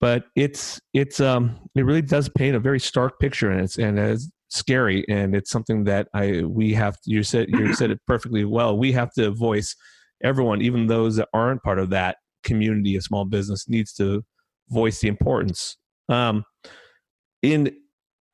but 0.00 0.24
it's 0.36 0.80
it's 0.92 1.20
um 1.20 1.58
it 1.74 1.82
really 1.82 2.02
does 2.02 2.28
paint 2.30 2.56
a 2.56 2.60
very 2.60 2.80
stark 2.80 3.18
picture 3.18 3.50
and 3.50 3.60
it's 3.60 3.78
and 3.78 3.98
it's 3.98 4.30
scary 4.48 5.04
and 5.08 5.34
it's 5.34 5.50
something 5.50 5.84
that 5.84 6.06
i 6.14 6.42
we 6.42 6.72
have 6.72 6.96
you 7.04 7.22
said 7.22 7.48
you 7.48 7.74
said 7.74 7.90
it 7.90 7.98
perfectly 8.06 8.44
well 8.44 8.76
we 8.76 8.92
have 8.92 9.12
to 9.12 9.30
voice 9.32 9.74
everyone, 10.24 10.62
even 10.62 10.86
those 10.86 11.16
that 11.16 11.28
aren't 11.32 11.62
part 11.62 11.78
of 11.78 11.90
that 11.90 12.16
community 12.42 12.96
of 12.96 13.02
small 13.02 13.24
business, 13.24 13.68
needs 13.68 13.92
to 13.94 14.24
voice 14.70 15.00
the 15.00 15.08
importance. 15.08 15.76
Um, 16.08 16.44
in, 17.42 17.76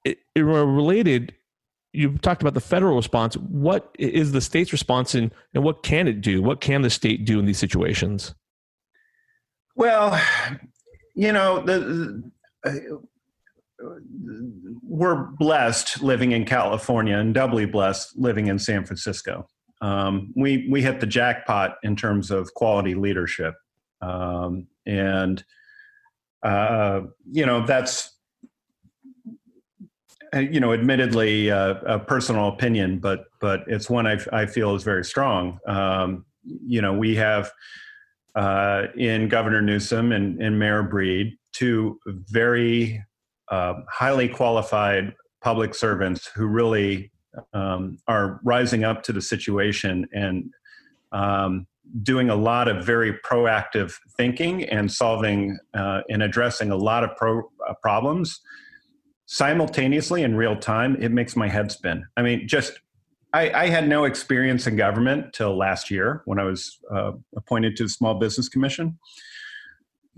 in 0.05 0.45
related, 0.45 1.35
you 1.93 2.17
talked 2.19 2.43
about 2.43 2.55
the 2.55 2.61
federal 2.61 2.97
response. 2.97 3.37
What 3.37 3.95
is 3.99 4.33
the 4.33 4.41
state's 4.41 4.73
response, 4.73 5.15
and, 5.15 5.33
and 5.55 5.65
what 5.65 5.83
can 5.83 6.09
it 6.09 6.21
do? 6.21 6.43
What 6.43 6.61
can 6.61 6.83
the 6.83 6.91
state 6.91 7.25
do 7.25 7.39
in 7.39 7.47
these 7.47 7.59
situations? 7.59 8.35
Well, 9.77 10.21
you 11.15 11.33
know, 11.33 11.61
the, 11.65 11.81
the 12.63 13.01
uh, 13.83 13.95
we're 14.83 15.25
blessed 15.39 16.03
living 16.03 16.33
in 16.33 16.45
California 16.45 17.17
and 17.17 17.33
doubly 17.33 17.65
blessed 17.65 18.19
living 18.19 18.49
in 18.49 18.59
San 18.59 18.85
Francisco. 18.85 19.47
Um, 19.81 20.33
we 20.37 20.69
we 20.71 20.83
hit 20.83 21.01
the 21.01 21.07
jackpot 21.07 21.77
in 21.83 21.97
terms 21.97 22.31
of 22.31 22.53
quality 22.53 22.95
leadership, 22.95 23.55
um, 24.03 24.67
and 24.85 25.43
uh, 26.43 27.01
you 27.31 27.47
know 27.47 27.65
that's 27.65 28.19
you 30.35 30.61
know 30.61 30.73
admittedly 30.73 31.51
uh, 31.51 31.75
a 31.87 31.99
personal 31.99 32.49
opinion, 32.49 32.99
but 32.99 33.25
but 33.41 33.65
it's 33.67 33.91
one 33.91 34.07
I, 34.07 34.19
I 34.33 34.47
feel 34.47 34.75
is 34.75 34.83
very 34.83 35.05
strong. 35.05 35.59
Um, 35.67 36.25
you 36.45 36.81
know 36.81 36.93
we 36.93 37.17
have 37.17 37.51
uh, 38.35 38.85
in 38.97 39.29
Governor 39.29 39.61
Newsom 39.61 40.13
and, 40.13 40.41
and 40.41 40.59
Mayor 40.59 40.83
Breed 40.83 41.37
two 41.53 41.99
very 42.07 43.03
uh, 43.49 43.75
highly 43.91 44.29
qualified 44.29 45.15
public 45.43 45.75
servants 45.75 46.31
who 46.35 46.47
really 46.47 47.11
um, 47.53 47.99
are 48.07 48.41
rising 48.45 48.85
up 48.85 49.03
to 49.03 49.13
the 49.13 49.23
situation 49.23 50.07
and 50.13 50.51
um, 51.13 51.67
doing 52.03 52.31
a 52.31 52.35
lot 52.35 52.69
of 52.69 52.85
very 52.85 53.13
proactive 53.19 53.95
thinking 54.17 54.65
and 54.65 54.91
solving 54.91 55.59
uh, 55.75 56.03
and 56.09 56.23
addressing 56.23 56.71
a 56.71 56.77
lot 56.77 57.03
of 57.03 57.17
pro- 57.17 57.51
uh, 57.69 57.75
problems 57.83 58.41
simultaneously 59.31 60.25
in 60.25 60.35
real 60.35 60.57
time. 60.57 60.97
It 61.01 61.13
makes 61.13 61.37
my 61.37 61.47
head 61.47 61.71
spin. 61.71 62.05
I 62.17 62.23
mean, 62.23 62.49
just 62.49 62.81
I, 63.33 63.51
I 63.53 63.69
had 63.69 63.89
no 63.89 64.03
experience 64.03 64.67
in 64.67 64.75
government 64.75 65.33
till 65.33 65.57
last 65.57 65.89
year 65.89 66.23
when 66.25 66.41
I 66.41 66.43
was 66.43 66.79
uh, 66.93 67.13
appointed 67.37 67.77
to 67.77 67.85
the 67.85 67.89
Small 67.89 68.15
Business 68.15 68.49
Commission. 68.49 68.99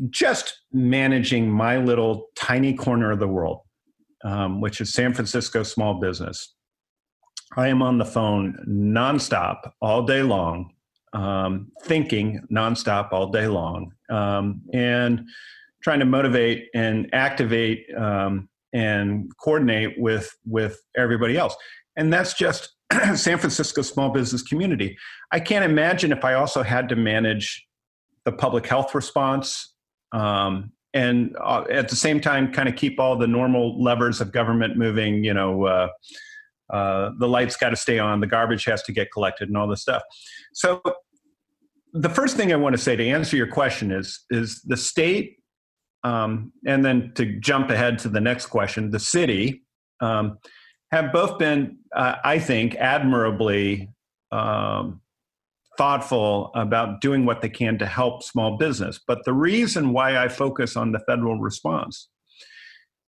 Just 0.09 0.63
managing 0.73 1.51
my 1.51 1.77
little 1.77 2.29
tiny 2.37 2.73
corner 2.73 3.11
of 3.11 3.19
the 3.19 3.29
world, 3.29 3.61
um, 4.25 4.63
which 4.63 4.81
is 4.81 4.95
San 4.95 5.13
Francisco 5.13 5.63
small 5.63 6.01
business. 6.01 6.55
I 7.55 7.69
am 7.69 7.83
on 7.83 7.99
the 7.99 8.07
phone 8.07 8.57
nonstop 8.67 9.73
all 9.83 10.05
day 10.05 10.23
long, 10.23 10.73
um, 11.13 11.71
thinking 11.83 12.41
nonstop 12.51 13.13
all 13.13 13.27
day 13.27 13.47
long, 13.47 13.93
um, 14.09 14.63
and 14.73 15.29
trying 15.83 15.99
to 15.99 16.07
motivate 16.07 16.69
and 16.75 17.11
activate 17.13 17.87
um, 17.95 18.49
and 18.73 19.31
coordinate 19.39 19.99
with 19.99 20.35
with 20.47 20.81
everybody 20.97 21.37
else. 21.37 21.57
And 21.97 22.13
that's 22.13 22.35
just 22.35 22.73
San 23.15 23.39
Francisco 23.39 23.83
small 23.83 24.11
business 24.11 24.43
community. 24.43 24.97
I 25.31 25.41
can't 25.41 25.65
imagine 25.65 26.13
if 26.13 26.25
I 26.25 26.35
also 26.35 26.63
had 26.63 26.89
to 26.91 26.97
manage 26.97 27.67
the 28.25 28.33
public 28.33 28.67
health 28.67 28.95
response 28.95 29.75
um, 30.13 30.73
and 30.95 31.37
uh, 31.41 31.65
at 31.71 31.89
the 31.89 31.97
same 31.97 32.21
time 32.21 32.53
kind 32.53 32.69
of 32.69 32.77
keep 32.77 33.01
all 33.01 33.17
the 33.17 33.27
normal 33.27 33.83
levers 33.83 34.21
of 34.21 34.33
government 34.33 34.77
moving 34.77 35.25
you 35.25 35.35
know 35.35 35.65
uh, 35.65 35.89
uh, 36.73 37.11
the 37.19 37.29
lights 37.29 37.57
got 37.57 37.71
to 37.71 37.77
stay 37.77 37.99
on 37.99 38.21
the 38.21 38.27
garbage 38.27 38.65
has 38.65 38.83
to 38.83 38.93
get 38.93 39.11
collected 39.13 39.49
and 39.49 39.57
all 39.57 39.67
this 39.67 39.83
stuff 39.83 40.03
so 40.53 40.81
the 41.93 42.09
first 42.09 42.37
thing 42.37 42.53
i 42.53 42.57
want 42.57 42.75
to 42.75 42.81
say 42.81 42.97
to 42.97 43.07
answer 43.07 43.37
your 43.37 43.47
question 43.47 43.91
is 43.91 44.25
is 44.31 44.63
the 44.63 44.77
state 44.77 45.39
um, 46.05 46.53
and 46.67 46.85
then 46.85 47.13
to 47.15 47.39
jump 47.41 47.71
ahead 47.71 47.99
to 47.99 48.09
the 48.09 48.21
next 48.21 48.47
question 48.47 48.91
the 48.91 49.01
city 49.01 49.63
um, 50.01 50.39
have 50.91 51.13
both 51.13 51.39
been 51.39 51.79
uh, 51.95 52.17
i 52.25 52.39
think 52.39 52.75
admirably 52.77 53.89
um, 54.31 55.01
thoughtful 55.79 56.51
about 56.55 57.01
doing 57.01 57.25
what 57.25 57.41
they 57.41 57.49
can 57.49 57.79
to 57.79 57.87
help 57.87 58.23
small 58.23 58.57
business. 58.57 59.01
But 59.07 59.25
the 59.25 59.33
reason 59.33 59.93
why 59.93 60.19
I 60.19 60.29
focus 60.29 60.77
on 60.77 60.93
the 60.93 61.01
federal 61.01 61.39
response 61.39 62.09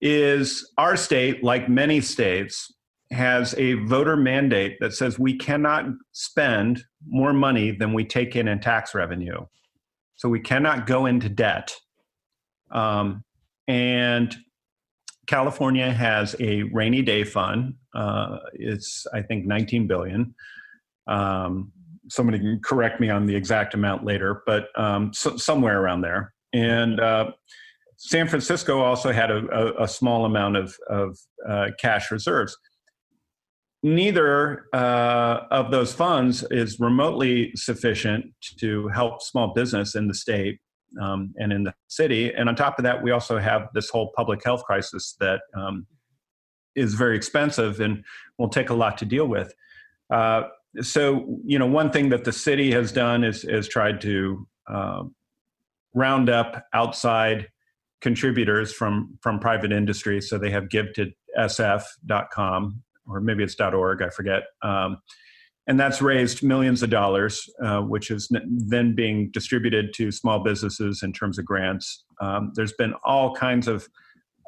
is 0.01 0.69
our 0.77 0.97
state, 0.97 1.43
like 1.43 1.69
many 1.69 2.01
states, 2.01 2.71
has 3.11 3.53
a 3.57 3.73
voter 3.73 4.17
mandate 4.17 4.77
that 4.79 4.93
says 4.93 5.19
we 5.19 5.37
cannot 5.37 5.85
spend 6.11 6.83
more 7.07 7.33
money 7.33 7.71
than 7.71 7.93
we 7.93 8.03
take 8.03 8.35
in 8.35 8.47
in 8.47 8.59
tax 8.59 8.95
revenue. 8.95 9.45
So 10.15 10.27
we 10.27 10.39
cannot 10.39 10.87
go 10.87 11.05
into 11.05 11.29
debt. 11.29 11.75
Um, 12.71 13.23
and 13.67 14.35
California 15.27 15.91
has 15.91 16.35
a 16.39 16.63
rainy 16.63 17.01
day 17.01 17.23
fund. 17.23 17.75
Uh, 17.93 18.37
it's, 18.53 19.05
I 19.13 19.21
think, 19.21 19.45
19 19.45 19.87
billion. 19.87 20.35
Um, 21.07 21.71
somebody 22.09 22.39
can 22.39 22.59
correct 22.63 22.99
me 22.99 23.09
on 23.09 23.25
the 23.25 23.35
exact 23.35 23.73
amount 23.73 24.05
later, 24.05 24.43
but 24.45 24.67
um, 24.77 25.13
so, 25.13 25.37
somewhere 25.37 25.81
around 25.81 26.01
there. 26.01 26.33
And 26.53 26.99
uh, 26.99 27.31
San 27.97 28.27
Francisco 28.27 28.81
also 28.81 29.11
had 29.11 29.31
a, 29.31 29.45
a, 29.47 29.83
a 29.83 29.87
small 29.87 30.25
amount 30.25 30.57
of, 30.57 30.75
of 30.89 31.17
uh, 31.47 31.67
cash 31.79 32.11
reserves. 32.11 32.55
Neither 33.83 34.65
uh, 34.73 35.41
of 35.51 35.69
those 35.71 35.93
funds 35.93 36.43
is 36.49 36.79
remotely 36.79 37.51
sufficient 37.55 38.25
to 38.59 38.87
help 38.89 39.21
small 39.21 39.53
business 39.53 39.95
in 39.95 40.07
the 40.07 40.13
state 40.13 40.59
um, 41.01 41.33
and 41.37 41.51
in 41.51 41.63
the 41.63 41.73
city. 41.87 42.33
And 42.33 42.49
on 42.49 42.55
top 42.55 42.79
of 42.79 42.83
that, 42.83 43.01
we 43.01 43.11
also 43.11 43.37
have 43.37 43.69
this 43.73 43.89
whole 43.89 44.11
public 44.15 44.43
health 44.43 44.63
crisis 44.63 45.15
that 45.19 45.41
um, 45.55 45.85
is 46.75 46.93
very 46.93 47.15
expensive 47.15 47.79
and 47.79 48.03
will 48.37 48.49
take 48.49 48.69
a 48.69 48.73
lot 48.73 48.97
to 48.99 49.05
deal 49.05 49.27
with. 49.27 49.53
Uh, 50.09 50.43
so 50.81 51.39
you 51.45 51.57
know 51.57 51.65
one 51.65 51.91
thing 51.91 52.09
that 52.09 52.23
the 52.23 52.31
city 52.31 52.71
has 52.71 52.91
done 52.91 53.23
is 53.23 53.43
is 53.43 53.67
tried 53.67 54.01
to 54.01 54.47
uh, 54.67 55.03
round 55.93 56.29
up 56.29 56.65
outside 56.73 57.47
contributors 58.01 58.73
from 58.73 59.17
from 59.21 59.39
private 59.39 59.71
industry 59.71 60.21
so 60.21 60.37
they 60.37 60.49
have 60.49 60.69
give 60.69 60.91
to 60.93 61.11
sf.com 61.39 62.81
or 63.07 63.21
maybe 63.21 63.43
it's 63.43 63.59
org 63.59 64.01
i 64.01 64.09
forget 64.09 64.43
um, 64.61 64.97
and 65.67 65.79
that's 65.79 66.01
raised 66.01 66.43
millions 66.43 66.83
of 66.83 66.89
dollars 66.89 67.49
uh, 67.63 67.81
which 67.81 68.11
is 68.11 68.29
then 68.47 68.93
being 68.95 69.29
distributed 69.31 69.93
to 69.93 70.11
small 70.11 70.43
businesses 70.43 71.01
in 71.03 71.11
terms 71.11 71.37
of 71.37 71.45
grants 71.45 72.05
um, 72.21 72.51
there's 72.55 72.73
been 72.73 72.93
all 73.03 73.33
kinds 73.35 73.67
of 73.67 73.87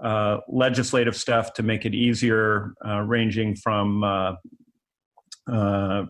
uh, 0.04 0.38
legislative 0.48 1.16
stuff 1.16 1.54
to 1.54 1.64
make 1.64 1.86
it 1.86 1.96
easier 1.96 2.74
uh, 2.88 3.02
ranging 3.02 3.56
from 3.56 4.04
uh, 4.04 4.34
uh, 5.52 6.06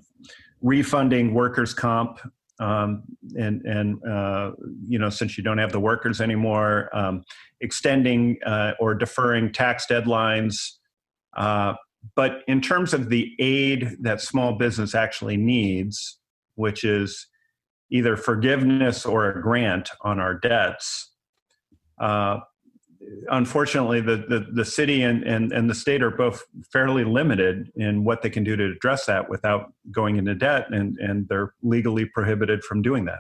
refunding 0.61 1.33
workers' 1.33 1.73
comp, 1.73 2.19
um, 2.59 3.03
and 3.37 3.61
and 3.65 4.05
uh, 4.05 4.51
you 4.87 4.99
know 4.99 5.09
since 5.09 5.37
you 5.37 5.43
don't 5.43 5.57
have 5.57 5.71
the 5.71 5.79
workers 5.79 6.19
anymore, 6.19 6.89
um, 6.93 7.23
extending 7.61 8.37
or 8.79 8.93
deferring 8.93 9.51
tax 9.51 9.85
deadlines. 9.89 10.73
But 12.15 12.43
in 12.47 12.61
terms 12.61 12.93
of 12.93 13.09
the 13.09 13.31
aid 13.39 13.97
that 14.01 14.21
small 14.21 14.57
business 14.57 14.95
actually 14.95 15.37
needs, 15.37 16.19
which 16.55 16.83
is 16.83 17.27
either 17.91 18.17
forgiveness 18.17 19.05
or 19.05 19.29
a 19.29 19.41
grant 19.41 19.89
on 20.01 20.19
our 20.19 20.33
debts, 20.33 21.11
uh, 21.99 22.39
unfortunately, 23.29 24.01
the, 24.01 24.17
the, 24.27 24.47
the 24.53 24.65
city 24.65 25.03
and, 25.03 25.23
and, 25.23 25.51
and 25.51 25.69
the 25.69 25.75
state 25.75 26.01
are 26.03 26.11
both 26.11 26.43
fairly 26.71 27.03
limited 27.03 27.71
in 27.75 28.03
what 28.03 28.21
they 28.21 28.29
can 28.29 28.43
do 28.43 28.55
to 28.55 28.71
address 28.71 29.05
that 29.05 29.29
without 29.29 29.73
going 29.91 30.17
into 30.17 30.35
debt, 30.35 30.65
and, 30.71 30.97
and 30.99 31.27
they're 31.29 31.53
legally 31.61 32.05
prohibited 32.05 32.63
from 32.63 32.81
doing 32.81 33.05
that. 33.05 33.19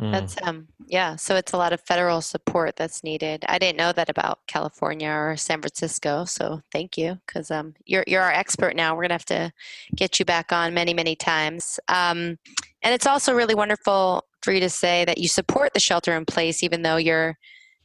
Mm. 0.00 0.12
That's 0.12 0.36
um 0.42 0.68
yeah, 0.88 1.16
so 1.16 1.36
it's 1.36 1.52
a 1.52 1.56
lot 1.56 1.72
of 1.72 1.80
federal 1.80 2.22
support 2.22 2.76
that's 2.76 3.04
needed. 3.04 3.44
I 3.48 3.58
didn't 3.58 3.76
know 3.76 3.92
that 3.92 4.08
about 4.08 4.40
California 4.46 5.10
or 5.10 5.36
San 5.36 5.60
Francisco, 5.60 6.24
so 6.24 6.62
thank 6.72 6.96
you 6.96 7.18
because 7.26 7.50
um 7.50 7.74
you're 7.84 8.04
you're 8.06 8.22
our 8.22 8.32
expert 8.32 8.74
now. 8.74 8.94
We're 8.96 9.02
gonna 9.02 9.14
have 9.14 9.24
to 9.26 9.52
get 9.94 10.18
you 10.18 10.24
back 10.24 10.50
on 10.50 10.72
many 10.72 10.94
many 10.94 11.14
times. 11.14 11.78
Um, 11.88 12.38
and 12.82 12.94
it's 12.94 13.06
also 13.06 13.34
really 13.34 13.54
wonderful 13.54 14.24
for 14.42 14.52
you 14.52 14.60
to 14.60 14.70
say 14.70 15.04
that 15.04 15.18
you 15.18 15.28
support 15.28 15.72
the 15.74 15.80
shelter 15.80 16.16
in 16.16 16.24
place, 16.24 16.62
even 16.62 16.82
though 16.82 16.96
you're 16.96 17.36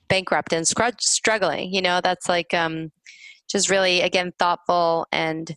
bankrupt 0.07 0.53
and 0.53 0.65
scr- 0.65 0.97
struggling. 0.99 1.73
You 1.73 1.81
know, 1.81 1.99
that's 2.01 2.29
like 2.29 2.53
um 2.53 2.91
just 3.49 3.69
really 3.69 4.01
again 4.01 4.31
thoughtful 4.39 5.07
and 5.11 5.55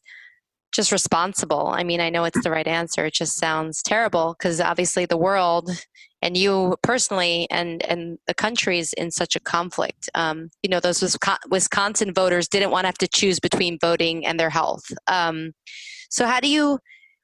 just 0.72 0.92
responsible. 0.92 1.68
I 1.68 1.84
mean, 1.84 2.00
I 2.00 2.10
know 2.10 2.24
it's 2.24 2.42
the 2.42 2.50
right 2.50 2.66
answer. 2.66 3.06
It 3.06 3.14
just 3.14 3.36
sounds 3.36 3.82
terrible 3.82 4.34
because 4.38 4.60
obviously 4.60 5.06
the 5.06 5.16
world 5.16 5.70
and 6.22 6.36
you 6.36 6.76
personally 6.82 7.46
and 7.50 7.82
and 7.82 8.18
the 8.26 8.34
country's 8.34 8.92
in 8.94 9.10
such 9.10 9.36
a 9.36 9.40
conflict. 9.40 10.08
Um, 10.14 10.50
you 10.62 10.70
know, 10.70 10.80
those 10.80 11.16
Wisconsin 11.50 12.12
voters 12.12 12.48
didn't 12.48 12.70
want 12.70 12.84
to 12.84 12.88
have 12.88 12.98
to 12.98 13.08
choose 13.08 13.40
between 13.40 13.78
voting 13.80 14.26
and 14.26 14.38
their 14.38 14.50
health. 14.50 14.84
Um, 15.06 15.52
so, 16.10 16.26
how 16.26 16.40
do 16.40 16.48
you? 16.48 16.78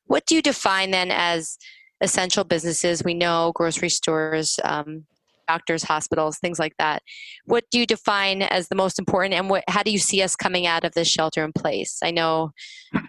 What 0.07 0.25
do 0.27 0.37
you 0.37 0.43
define 0.43 0.93
then 0.93 1.11
as 1.11 1.59
essential 2.01 2.45
businesses? 2.45 3.03
We 3.03 3.15
know 3.15 3.53
grocery 3.55 3.89
stores. 3.89 4.59
Um, 4.65 5.07
doctors 5.49 5.85
hospitals 5.85 6.39
things 6.39 6.59
like 6.59 6.77
that 6.77 7.05
what 7.45 7.63
do 7.71 7.79
you 7.79 7.87
define 7.87 8.43
as 8.43 8.67
the 8.67 8.75
most 8.75 8.99
important 8.99 9.33
and 9.33 9.49
what, 9.49 9.63
how 9.69 9.81
do 9.81 9.93
you 9.93 9.99
see 9.99 10.21
us 10.21 10.35
coming 10.35 10.67
out 10.67 10.83
of 10.83 10.93
this 10.95 11.07
shelter 11.07 11.45
in 11.45 11.53
place 11.53 12.01
i 12.03 12.11
know 12.11 12.51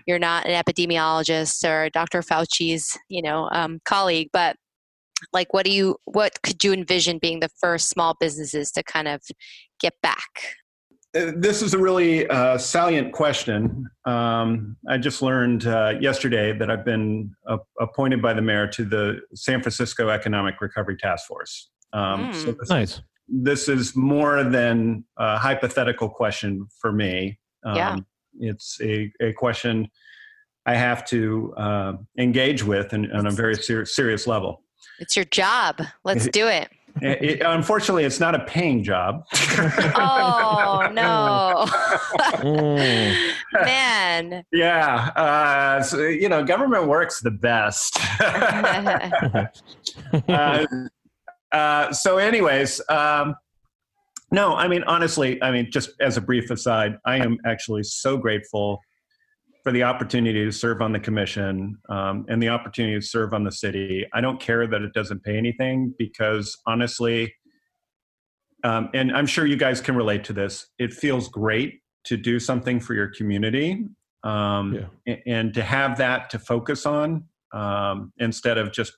you're 0.06 0.20
not 0.20 0.46
an 0.46 0.52
epidemiologist 0.52 1.68
or 1.68 1.90
dr 1.90 2.22
fauci's 2.22 2.96
you 3.10 3.24
know 3.24 3.50
um, 3.52 3.80
colleague 3.86 4.30
but 4.32 4.56
like 5.34 5.54
what 5.54 5.66
do 5.66 5.72
you 5.72 5.96
what 6.06 6.42
could 6.44 6.64
you 6.64 6.74
envision 6.74 7.18
being 7.18 7.40
the 7.40 7.50
first 7.60 7.90
small 7.90 8.16
businesses 8.20 8.72
to 8.72 8.84
kind 8.84 9.08
of 9.08 9.22
get 9.80 9.94
back 10.02 10.56
Uh, 11.16 11.32
This 11.36 11.62
is 11.62 11.74
a 11.74 11.78
really 11.78 12.28
uh, 12.30 12.58
salient 12.58 13.14
question. 13.14 13.86
Um, 14.06 14.76
I 14.90 14.98
just 14.98 15.22
learned 15.22 15.66
uh, 15.66 15.94
yesterday 16.02 16.52
that 16.58 16.70
I've 16.70 16.84
been 16.86 17.32
uh, 17.48 17.58
appointed 17.80 18.22
by 18.22 18.34
the 18.34 18.42
mayor 18.42 18.68
to 18.68 18.84
the 18.86 19.22
San 19.34 19.62
Francisco 19.62 20.10
Economic 20.10 20.56
Recovery 20.62 20.98
Task 20.98 21.26
Force. 21.28 21.70
Um, 21.94 22.34
So 22.34 22.52
this, 22.52 22.70
Nice. 22.70 23.02
this 23.28 23.70
is 23.70 23.96
more 23.96 24.44
than 24.44 25.06
a 25.18 25.38
hypothetical 25.38 26.10
question 26.10 26.68
for 26.82 26.92
me. 26.92 27.40
Um, 27.66 27.76
Yeah. 27.76 27.96
It's 28.40 28.80
a, 28.82 29.12
a 29.22 29.34
question 29.34 29.90
I 30.66 30.76
have 30.76 31.06
to 31.06 31.54
uh, 31.58 31.94
engage 32.20 32.62
with 32.64 32.94
in, 32.94 33.10
on 33.12 33.26
a 33.28 33.32
very 33.32 33.56
ser- 33.56 33.86
serious 33.86 34.28
level. 34.28 34.62
It's 35.00 35.16
your 35.16 35.26
job 35.26 35.82
let's 36.04 36.28
do 36.30 36.48
it 36.48 36.70
It- 37.02 37.22
it- 37.22 37.42
unfortunately, 37.46 38.06
it's 38.06 38.20
not 38.20 38.34
a 38.34 38.40
paying 38.46 38.84
job. 38.84 39.24
oh 39.96 40.90
no 40.94 41.66
Mm. 42.42 43.32
man 43.66 44.44
Yeah, 44.52 45.10
uh, 45.16 45.84
so, 45.84 46.02
you 46.08 46.28
know, 46.28 46.44
government 46.44 46.88
works 46.88 47.22
the 47.22 47.30
best. 47.30 48.00
uh, 50.30 50.66
uh, 51.52 51.92
so, 51.94 52.18
anyways, 52.18 52.82
um, 52.90 53.36
no, 54.32 54.56
I 54.56 54.68
mean, 54.68 54.84
honestly, 54.84 55.42
I 55.44 55.52
mean, 55.52 55.70
just 55.72 55.92
as 56.02 56.18
a 56.18 56.22
brief 56.22 56.50
aside, 56.52 56.98
I 57.06 57.18
am 57.18 57.38
actually 57.46 57.84
so 57.84 58.18
grateful 58.18 58.82
for 59.68 59.74
the 59.74 59.84
opportunity 59.84 60.46
to 60.46 60.52
serve 60.54 60.82
on 60.82 60.94
the 60.94 61.00
commission 61.00 61.78
um, 61.90 62.26
and 62.30 62.42
the 62.42 62.48
opportunity 62.48 62.98
to 62.98 63.06
serve 63.06 63.34
on 63.34 63.44
the 63.44 63.52
city. 63.52 64.08
I 64.14 64.22
don't 64.22 64.40
care 64.40 64.66
that 64.66 64.82
it 64.82 64.94
doesn't 64.94 65.26
pay 65.26 65.38
anything 65.38 65.94
because 66.00 66.58
honestly, 66.66 67.36
um, 68.64 68.88
and 68.94 69.12
I'm 69.12 69.26
sure 69.26 69.46
you 69.46 69.58
guys 69.58 69.82
can 69.82 69.98
relate 69.98 70.24
to 70.24 70.32
this, 70.32 70.68
it 70.80 70.94
feels 70.94 71.28
great 71.28 71.82
to 72.06 72.16
do 72.16 72.40
something 72.40 72.80
for 72.80 72.94
your 72.94 73.10
community 73.10 73.84
um, 74.24 74.74
Yeah. 74.74 75.16
a- 75.16 75.24
and 75.30 75.54
to 75.56 75.62
have 75.64 75.98
that 75.98 76.30
to 76.30 76.40
focus 76.40 76.86
on 76.86 77.26
um, 77.54 78.14
instead 78.20 78.58
of 78.58 78.72
just 78.72 78.94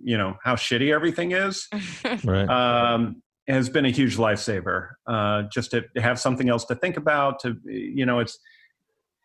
you 0.00 0.16
know 0.16 0.36
how 0.44 0.54
shitty 0.54 0.94
everything 0.94 1.32
is 1.32 1.66
Right. 2.24 2.48
um, 2.48 3.22
has 3.48 3.68
been 3.68 3.86
a 3.86 3.90
huge 3.90 4.18
lifesaver. 4.18 4.90
Uh, 5.04 5.42
just 5.52 5.72
to 5.72 5.84
have 5.96 6.20
something 6.20 6.48
else 6.48 6.64
to 6.66 6.76
think 6.76 6.96
about. 6.96 7.40
To 7.40 7.56
you 7.64 8.06
know, 8.06 8.20
it's 8.20 8.38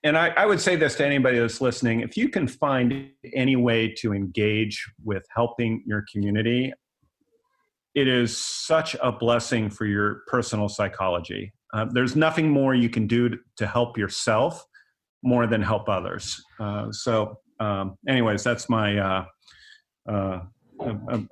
and 0.04 0.18
I, 0.18 0.30
I 0.30 0.46
would 0.46 0.60
say 0.60 0.76
this 0.76 0.96
to 0.96 1.06
anybody 1.06 1.40
that's 1.40 1.62
listening: 1.62 2.02
if 2.02 2.18
you 2.18 2.30
can 2.30 2.48
find 2.48 3.10
any 3.34 3.56
way 3.56 3.94
to 4.00 4.14
engage 4.14 4.86
with 5.04 5.24
helping 5.36 5.84
your 5.86 6.06
community, 6.12 6.74
it 7.94 8.08
is 8.08 8.38
such 8.38 8.96
a 9.02 9.12
blessing 9.12 9.70
for 9.70 9.86
your 9.86 10.22
personal 10.28 10.70
psychology. 10.70 11.54
Uh, 11.74 11.86
there's 11.92 12.16
nothing 12.16 12.50
more 12.50 12.74
you 12.74 12.90
can 12.90 13.08
do 13.08 13.30
to, 13.30 13.38
to 13.58 13.68
help 13.68 13.98
yourself 13.98 14.66
more 15.24 15.48
than 15.48 15.62
help 15.62 15.88
others. 15.88 16.42
Uh, 16.60 16.92
so, 16.92 17.38
um, 17.60 17.96
anyways, 18.08 18.44
that's 18.44 18.70
my 18.70 18.98
uh, 18.98 19.26
uh, 20.10 20.40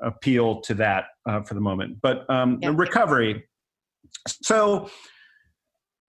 appeal 0.01 0.61
to 0.61 0.73
that 0.75 1.05
uh, 1.27 1.41
for 1.41 1.55
the 1.55 1.59
moment. 1.61 1.97
But 2.01 2.29
um, 2.29 2.59
Yeah. 2.61 2.71
recovery. 2.75 3.47
So, 4.27 4.89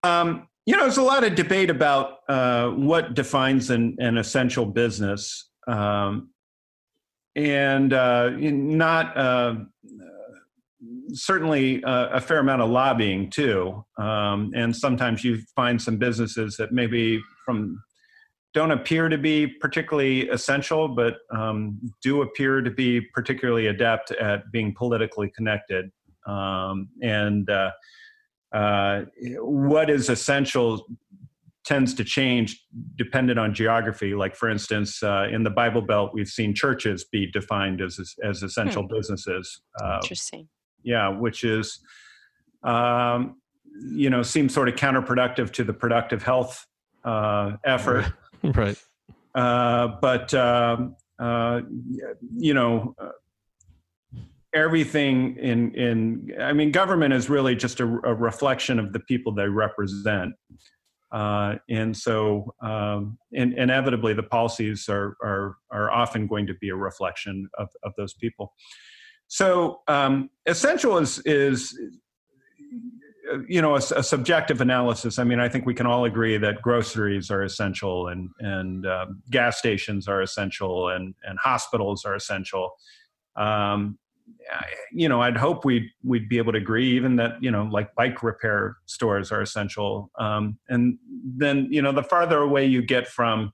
um, 0.03 0.49
you 0.69 0.77
know, 0.77 0.83
there's 0.83 0.99
a 0.99 1.03
lot 1.03 1.25
of 1.25 1.35
debate 1.35 1.71
about 1.71 2.19
uh, 2.29 2.69
what 2.69 3.15
defines 3.15 3.71
an, 3.71 3.97
an 4.01 4.19
essential 4.19 4.67
business, 4.67 5.49
um, 5.67 6.29
and 7.35 7.95
uh, 7.95 8.29
not 8.29 9.17
uh, 9.17 9.55
certainly 11.15 11.83
uh, 11.85 12.09
a 12.09 12.21
fair 12.21 12.41
amount 12.41 12.61
of 12.61 12.69
lobbying 12.69 13.31
too. 13.31 13.83
Um, 13.97 14.53
and 14.55 14.77
sometimes 14.77 15.25
you 15.25 15.41
find 15.57 15.81
some 15.81 15.97
businesses 15.97 16.59
that 16.59 16.71
maybe 16.71 17.19
from 17.47 17.83
don't 18.53 18.71
appear 18.71 19.09
to 19.09 19.17
be 19.17 19.47
particularly 19.47 20.29
essential, 20.29 20.87
but 20.87 21.15
um, 21.35 21.81
do 22.03 22.21
appear 22.21 22.61
to 22.61 22.71
be 22.71 23.01
particularly 23.15 23.69
adept 23.69 24.11
at 24.11 24.43
being 24.53 24.75
politically 24.75 25.33
connected. 25.35 25.91
Um, 26.27 26.91
and 27.01 27.49
uh, 28.53 29.03
what 29.41 29.91
is 29.91 30.09
essential 30.09 30.87
tends 31.65 31.93
to 31.93 32.03
change 32.03 32.65
dependent 32.97 33.39
on 33.39 33.53
geography. 33.53 34.15
Like, 34.15 34.35
for 34.35 34.49
instance, 34.49 35.03
uh, 35.03 35.29
in 35.31 35.43
the 35.43 35.51
Bible 35.51 35.83
Belt, 35.83 36.13
we've 36.15 36.29
seen 36.29 36.55
churches 36.55 37.05
be 37.05 37.31
defined 37.31 37.81
as 37.81 38.15
as 38.25 38.43
essential 38.43 38.83
businesses. 38.85 39.61
Uh, 39.81 39.99
interesting 40.03 40.49
yeah, 40.83 41.09
which 41.09 41.45
is, 41.45 41.81
um, 42.63 43.37
you 43.93 44.11
know, 44.11 44.23
seems 44.23 44.55
sort 44.55 44.69
of 44.69 44.75
counterproductive 44.75 45.53
to 45.53 45.65
the 45.65 45.73
productive 45.73 46.23
health 46.23 46.67
uh, 47.05 47.53
effort. 47.65 48.07
right. 48.43 48.77
Uh, 49.35 49.89
but 50.01 50.33
um, 50.35 50.97
uh, 51.19 51.61
you 52.37 52.55
know, 52.55 52.95
uh, 52.99 53.11
everything 54.65 55.37
in 55.37 55.75
in 55.75 56.33
I 56.41 56.53
mean, 56.53 56.71
government 56.73 57.15
is 57.15 57.31
really 57.31 57.57
just 57.57 57.81
a, 57.81 57.85
a 57.85 58.15
reflection 58.15 58.79
of 58.79 58.93
the 58.93 59.01
people 59.01 59.35
they 59.35 59.49
represent. 59.49 60.35
Uh, 61.11 61.55
and 61.71 61.97
so, 61.97 62.55
um, 62.63 63.17
in, 63.33 63.55
inevitably, 63.55 64.13
the 64.13 64.23
policies 64.23 64.89
are, 64.89 65.17
are 65.23 65.57
are 65.71 65.91
often 65.91 66.27
going 66.27 66.47
to 66.47 66.55
be 66.55 66.69
a 66.69 66.77
reflection 66.77 67.49
of, 67.59 67.69
of 67.83 67.93
those 67.97 68.13
people. 68.15 68.53
So, 69.29 69.81
um, 69.89 70.31
essential 70.47 70.99
is 70.99 71.19
is 71.21 71.79
you 73.49 73.63
know 73.63 73.75
a, 73.75 73.79
a 73.97 74.03
subjective 74.03 74.61
analysis. 74.61 75.19
I 75.19 75.25
mean, 75.25 75.41
I 75.41 75.49
think 75.49 75.65
we 75.65 75.75
can 75.75 75.87
all 75.87 76.05
agree 76.05 76.37
that 76.37 76.61
groceries 76.61 77.31
are 77.31 77.43
essential, 77.43 78.09
and 78.09 78.29
and 78.41 78.87
um, 78.87 79.23
gas 79.31 79.59
stations 79.59 80.09
are 80.09 80.21
essential, 80.21 80.91
and 80.91 81.15
and 81.25 81.39
hospitals 81.39 82.05
are 82.05 82.15
essential. 82.15 82.73
Um, 83.37 83.99
you 84.93 85.09
know, 85.09 85.21
I'd 85.21 85.37
hope 85.37 85.65
we'd 85.65 85.91
we'd 86.03 86.29
be 86.29 86.39
able 86.39 86.53
to 86.53 86.59
agree 86.59 86.91
even 86.93 87.17
that 87.17 87.43
you 87.43 87.51
know 87.51 87.69
like 87.71 87.95
bike 87.95 88.23
repair 88.23 88.77
stores 88.87 89.31
are 89.33 89.41
essential. 89.41 90.11
Um, 90.19 90.59
and 90.69 90.99
then 91.25 91.69
you 91.71 91.83
know 91.83 91.93
the 91.93 92.03
farther 92.03 92.39
away 92.39 92.67
you 92.67 92.83
get 92.83 93.07
from 93.09 93.53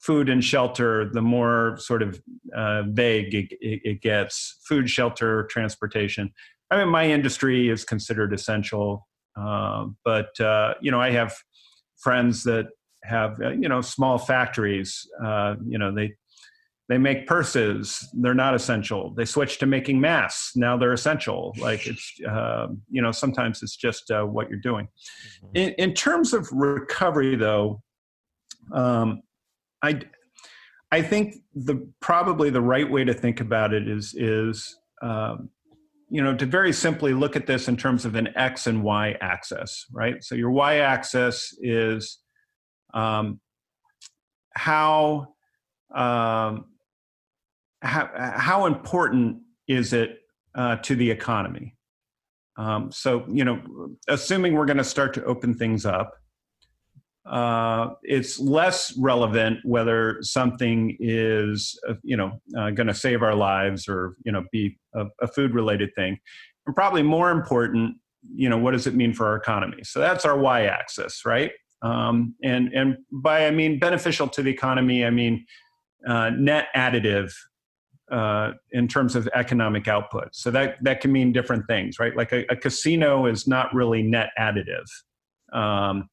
food 0.00 0.28
and 0.28 0.44
shelter, 0.44 1.10
the 1.10 1.22
more 1.22 1.76
sort 1.78 2.02
of 2.02 2.20
uh, 2.54 2.82
vague 2.88 3.34
it, 3.34 3.48
it, 3.60 4.00
gets. 4.00 4.58
Food, 4.64 4.88
shelter, 4.88 5.44
transportation. 5.50 6.32
I 6.70 6.78
mean, 6.78 6.88
my 6.88 7.10
industry 7.10 7.68
is 7.68 7.84
considered 7.84 8.32
essential, 8.32 9.08
uh, 9.36 9.86
but 10.04 10.38
uh, 10.40 10.74
you 10.80 10.90
know, 10.90 11.00
I 11.00 11.10
have 11.10 11.34
friends 11.98 12.44
that 12.44 12.66
have 13.04 13.40
uh, 13.40 13.50
you 13.50 13.68
know 13.68 13.80
small 13.80 14.18
factories. 14.18 15.06
Uh, 15.22 15.56
you 15.66 15.78
know, 15.78 15.94
they 15.94 16.14
they 16.88 16.96
make 16.96 17.26
purses. 17.26 18.08
They're 18.14 18.34
not 18.34 18.54
essential. 18.54 19.12
They 19.14 19.26
switch 19.26 19.58
to 19.58 19.66
making 19.66 20.00
masks. 20.00 20.56
Now 20.56 20.76
they're 20.76 20.94
essential. 20.94 21.54
Like 21.58 21.86
it's 21.86 22.14
um, 22.28 22.80
you 22.88 23.02
know 23.02 23.12
sometimes 23.12 23.62
it's 23.62 23.76
just 23.76 24.10
uh, 24.10 24.24
what 24.24 24.48
you're 24.48 24.58
doing. 24.58 24.88
In, 25.54 25.70
in 25.78 25.92
terms 25.92 26.32
of 26.32 26.48
recovery, 26.50 27.36
though, 27.36 27.82
um, 28.72 29.22
I 29.82 30.00
I 30.90 31.02
think 31.02 31.36
the 31.54 31.86
probably 32.00 32.48
the 32.48 32.62
right 32.62 32.90
way 32.90 33.04
to 33.04 33.12
think 33.12 33.40
about 33.40 33.74
it 33.74 33.86
is 33.86 34.14
is 34.14 34.74
um, 35.02 35.50
you 36.08 36.22
know 36.22 36.34
to 36.34 36.46
very 36.46 36.72
simply 36.72 37.12
look 37.12 37.36
at 37.36 37.46
this 37.46 37.68
in 37.68 37.76
terms 37.76 38.06
of 38.06 38.14
an 38.14 38.30
x 38.34 38.66
and 38.66 38.82
y 38.82 39.14
axis, 39.20 39.84
right? 39.92 40.24
So 40.24 40.34
your 40.34 40.50
y 40.50 40.78
axis 40.78 41.54
is 41.60 42.18
um, 42.94 43.40
how 44.54 45.34
um, 45.94 46.64
how 47.82 48.10
how 48.14 48.66
important 48.66 49.38
is 49.66 49.92
it 49.92 50.18
uh, 50.54 50.76
to 50.76 50.96
the 50.96 51.10
economy? 51.10 51.74
Um, 52.56 52.90
so 52.90 53.24
you 53.28 53.44
know, 53.44 53.60
assuming 54.08 54.54
we're 54.54 54.66
going 54.66 54.78
to 54.78 54.84
start 54.84 55.14
to 55.14 55.24
open 55.24 55.54
things 55.54 55.86
up, 55.86 56.12
uh, 57.24 57.90
it's 58.02 58.40
less 58.40 58.96
relevant 58.98 59.60
whether 59.64 60.18
something 60.22 60.96
is 60.98 61.78
uh, 61.88 61.94
you 62.02 62.16
know 62.16 62.40
uh, 62.58 62.70
going 62.70 62.88
to 62.88 62.94
save 62.94 63.22
our 63.22 63.34
lives 63.34 63.88
or 63.88 64.16
you 64.24 64.32
know 64.32 64.44
be 64.50 64.78
a, 64.94 65.06
a 65.20 65.28
food 65.28 65.54
related 65.54 65.94
thing. 65.94 66.18
And 66.66 66.74
probably 66.74 67.02
more 67.02 67.30
important 67.30 67.96
you 68.34 68.48
know 68.48 68.58
what 68.58 68.72
does 68.72 68.86
it 68.86 68.94
mean 68.94 69.12
for 69.12 69.26
our 69.26 69.36
economy? 69.36 69.84
So 69.84 70.00
that's 70.00 70.24
our 70.24 70.38
y-axis 70.38 71.24
right? 71.24 71.52
Um, 71.80 72.34
and 72.42 72.72
and 72.74 72.96
by 73.12 73.46
i 73.46 73.52
mean 73.52 73.78
beneficial 73.78 74.26
to 74.30 74.42
the 74.42 74.50
economy 74.50 75.04
i 75.04 75.10
mean 75.10 75.46
uh, 76.08 76.30
net 76.30 76.66
additive 76.74 77.32
uh, 78.10 78.52
in 78.72 78.88
terms 78.88 79.14
of 79.14 79.28
economic 79.34 79.88
output 79.88 80.28
so 80.32 80.50
that 80.50 80.76
that 80.82 81.00
can 81.00 81.12
mean 81.12 81.32
different 81.32 81.66
things 81.66 81.98
right 81.98 82.16
like 82.16 82.32
a, 82.32 82.44
a 82.50 82.56
casino 82.56 83.26
is 83.26 83.46
not 83.46 83.72
really 83.74 84.02
net 84.02 84.30
additive 84.38 84.86
um, 85.52 86.08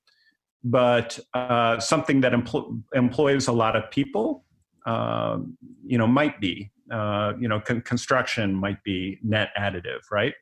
but 0.64 1.20
uh, 1.36 1.80
something 1.80 2.22
that 2.22 2.34
empl- 2.34 2.82
employs 2.96 3.48
a 3.48 3.52
lot 3.52 3.76
of 3.76 3.92
people, 3.92 4.44
um, 4.88 5.56
you 5.86 5.96
know, 5.96 6.08
might 6.08 6.42
be. 6.42 6.72
uh, 6.92 7.34
you 7.40 7.48
know, 7.48 7.60
con- 7.60 7.82
construction 7.82 8.54
might 8.54 8.84
be 8.84 9.18
net 9.24 9.50
additive, 9.58 10.02
right? 10.12 10.34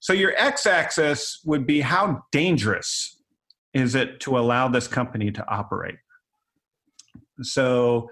So 0.00 0.12
your 0.12 0.32
x-axis 0.36 1.40
would 1.44 1.66
be 1.66 1.80
how 1.80 2.22
dangerous 2.32 3.22
is 3.72 3.94
it 3.94 4.20
to 4.20 4.38
allow 4.38 4.68
this 4.68 4.88
company 4.88 5.30
to 5.30 5.48
operate? 5.48 5.96
So 7.42 8.10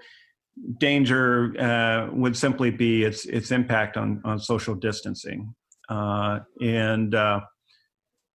danger 0.77 1.53
uh, 1.59 2.09
would 2.13 2.35
simply 2.35 2.71
be 2.71 3.03
its 3.03 3.25
its 3.25 3.51
impact 3.51 3.97
on 3.97 4.21
on 4.25 4.39
social 4.39 4.75
distancing, 4.75 5.53
uh, 5.89 6.39
and 6.61 7.15
uh, 7.15 7.41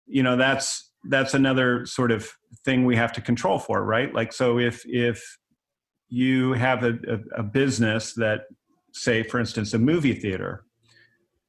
you 0.06 0.24
know 0.24 0.36
that's 0.36 0.92
that's 1.10 1.34
another 1.34 1.86
sort 1.86 2.12
of 2.12 2.32
thing 2.64 2.86
we 2.86 2.96
have 2.96 3.12
to 3.14 3.22
control 3.22 3.60
for, 3.60 3.84
right? 3.84 4.14
Like 4.14 4.34
so, 4.34 4.60
if 4.60 4.84
if 4.86 5.38
you 6.10 6.54
have 6.54 6.84
a, 6.84 6.94
a, 7.08 7.40
a 7.40 7.44
business 7.44 8.14
that, 8.14 8.42
say, 8.94 9.24
for 9.24 9.40
instance, 9.40 9.74
a 9.74 9.80
movie 9.80 10.14
theater, 10.14 10.64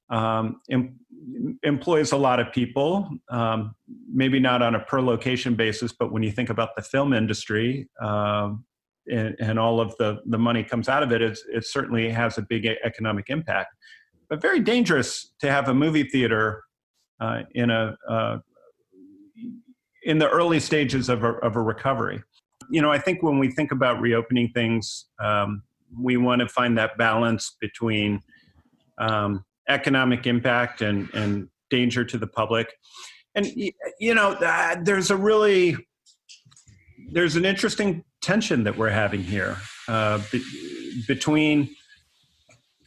um, 0.09 0.61
em- 0.71 0.99
employs 1.63 2.13
a 2.13 2.17
lot 2.17 2.41
of 2.41 2.51
people, 2.53 3.09
um, 3.29 3.75
maybe 4.13 4.41
not 4.41 4.63
on 4.63 4.75
a 4.75 4.81
per 4.81 5.01
location 5.01 5.55
basis, 5.55 5.93
but 5.93 6.13
when 6.13 6.23
you 6.23 6.31
think 6.31 6.49
about 6.49 6.75
the 6.77 6.83
film 6.83 7.13
industry. 7.13 7.89
Um, 8.01 8.65
and, 9.11 9.37
and 9.39 9.59
all 9.59 9.81
of 9.81 9.95
the, 9.99 10.21
the 10.27 10.39
money 10.39 10.63
comes 10.63 10.89
out 10.89 11.03
of 11.03 11.13
it, 11.13 11.23
it 11.23 11.65
certainly 11.65 12.11
has 12.11 12.39
a 12.39 12.43
big 12.43 12.67
economic 12.85 13.27
impact. 13.29 13.75
But 14.29 14.41
very 14.41 14.61
dangerous 14.61 15.33
to 15.41 15.51
have 15.51 15.69
a 15.69 15.75
movie 15.75 16.05
theater 16.05 16.63
uh, 17.21 17.43
in 17.55 17.71
a 17.71 17.97
uh, 18.09 18.39
in 20.05 20.19
the 20.19 20.29
early 20.29 20.61
stages 20.61 21.09
of 21.09 21.25
a, 21.25 21.33
of 21.37 21.57
a 21.57 21.61
recovery. 21.61 22.23
You 22.71 22.83
know, 22.83 22.91
I 22.91 22.99
think 22.99 23.23
when 23.23 23.39
we 23.39 23.51
think 23.51 23.73
about 23.73 24.01
reopening 24.01 24.51
things, 24.51 25.07
um, 25.19 25.63
we 25.99 26.17
want 26.17 26.41
to 26.41 26.49
find 26.49 26.77
that 26.79 26.97
balance 26.99 27.57
between 27.61 28.21
um, 28.99 29.45
economic 29.69 30.27
impact 30.27 30.83
and, 30.83 31.09
and 31.15 31.49
danger 31.71 32.05
to 32.05 32.19
the 32.19 32.27
public. 32.27 32.73
And 33.35 33.47
you 33.99 34.15
know, 34.15 34.37
there's 34.83 35.11
a 35.11 35.17
really 35.17 35.77
there's 37.13 37.37
an 37.37 37.45
interesting 37.45 38.05
tension 38.25 38.65
that 38.65 38.77
we're 38.77 38.89
having 38.89 39.23
here 39.23 39.59
uh, 39.87 40.19
be- 40.33 41.05
between 41.07 41.69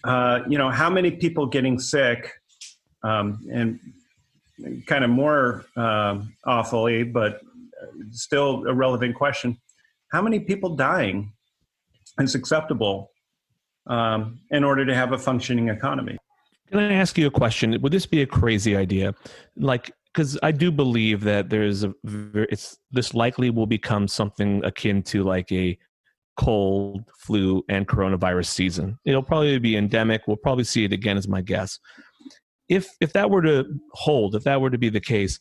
uh, 0.04 0.39
you 0.47 0.58
know 0.58 0.69
how 0.69 0.89
many 0.89 1.12
people 1.12 1.45
getting 1.45 1.78
sick 1.78 2.34
um, 3.04 3.39
and 3.52 3.80
kind 4.88 5.04
of 5.04 5.10
more 5.10 5.65
um, 5.76 6.34
awfully, 6.45 7.04
but 7.04 7.41
still 8.10 8.65
a 8.67 8.73
relevant 8.73 9.15
question: 9.15 9.58
how 10.12 10.21
many 10.21 10.39
people 10.39 10.76
dying 10.76 11.32
is 12.19 12.34
acceptable 12.34 13.12
um, 13.86 14.39
in 14.50 14.63
order 14.63 14.86
to 14.86 14.95
have 14.95 15.12
a 15.12 15.17
functioning 15.17 15.69
economy? 15.69 16.17
Can 16.71 16.80
I 16.80 16.93
ask 16.93 17.17
you 17.17 17.28
a 17.28 17.32
question? 17.32 17.80
Would 17.82 17.93
this 17.93 18.06
be 18.06 18.21
a 18.21 18.26
crazy 18.26 18.76
idea? 18.76 19.13
Like, 19.56 19.91
because 20.18 20.36
I 20.42 20.52
do 20.52 20.72
believe 20.72 21.22
that 21.26 21.52
there's 21.52 21.84
a, 21.84 21.94
it's 22.04 22.80
this 22.90 23.14
likely 23.14 23.52
will 23.52 23.68
become 23.68 24.08
something 24.08 24.66
akin 24.66 25.04
to 25.04 25.22
like 25.22 25.52
a 25.52 25.78
cold, 26.38 27.04
flu, 27.20 27.64
and 27.70 27.88
coronavirus 27.88 28.48
season. 28.48 28.98
It'll 29.06 29.22
probably 29.22 29.60
be 29.60 29.78
endemic. 29.78 30.24
We'll 30.26 30.38
probably 30.38 30.64
see 30.64 30.84
it 30.86 30.92
again, 30.92 31.18
is 31.18 31.28
my 31.28 31.42
guess. 31.42 31.78
If 32.68 32.90
if 33.00 33.14
that 33.14 33.30
were 33.30 33.44
to 33.44 33.66
hold, 33.94 34.34
if 34.34 34.44
that 34.46 34.60
were 34.60 34.72
to 34.72 34.78
be 34.80 34.90
the 34.90 35.00
case, 35.00 35.40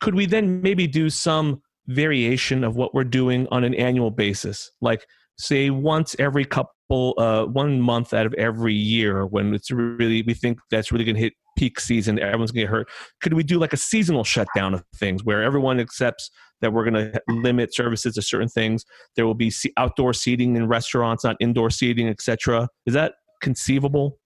could 0.00 0.14
we 0.14 0.26
then 0.26 0.60
maybe 0.60 0.86
do 0.86 1.08
some 1.08 1.62
variation 1.86 2.62
of 2.62 2.76
what 2.76 2.92
we're 2.92 3.04
doing 3.04 3.48
on 3.50 3.64
an 3.64 3.72
annual 3.74 4.10
basis? 4.10 4.70
Like, 4.82 5.06
say, 5.38 5.70
once 5.70 6.14
every 6.18 6.44
couple, 6.44 7.14
uh, 7.16 7.46
one 7.46 7.80
month 7.80 8.12
out 8.12 8.26
of 8.26 8.34
every 8.34 8.74
year, 8.74 9.24
when 9.24 9.54
it's 9.54 9.70
really 9.70 10.20
we 10.20 10.34
think 10.34 10.58
that's 10.70 10.92
really 10.92 11.06
going 11.06 11.16
to 11.16 11.22
hit 11.22 11.32
peak 11.56 11.80
season, 11.80 12.18
everyone's 12.18 12.50
going 12.50 12.66
to 12.66 12.66
get 12.66 12.70
hurt. 12.70 12.88
Could 13.20 13.34
we 13.34 13.42
do 13.42 13.58
like 13.58 13.72
a 13.72 13.76
seasonal 13.76 14.24
shutdown 14.24 14.74
of 14.74 14.84
things 14.96 15.24
where 15.24 15.42
everyone 15.42 15.80
accepts 15.80 16.30
that 16.60 16.72
we're 16.72 16.88
going 16.88 17.12
to 17.12 17.20
limit 17.28 17.74
services 17.74 18.14
to 18.14 18.22
certain 18.22 18.48
things? 18.48 18.84
There 19.16 19.26
will 19.26 19.34
be 19.34 19.52
outdoor 19.76 20.12
seating 20.12 20.56
in 20.56 20.68
restaurants, 20.68 21.24
not 21.24 21.36
indoor 21.40 21.70
seating, 21.70 22.08
etc. 22.08 22.68
Is 22.86 22.94
that 22.94 23.14
conceivable? 23.42 24.18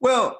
Well, 0.00 0.38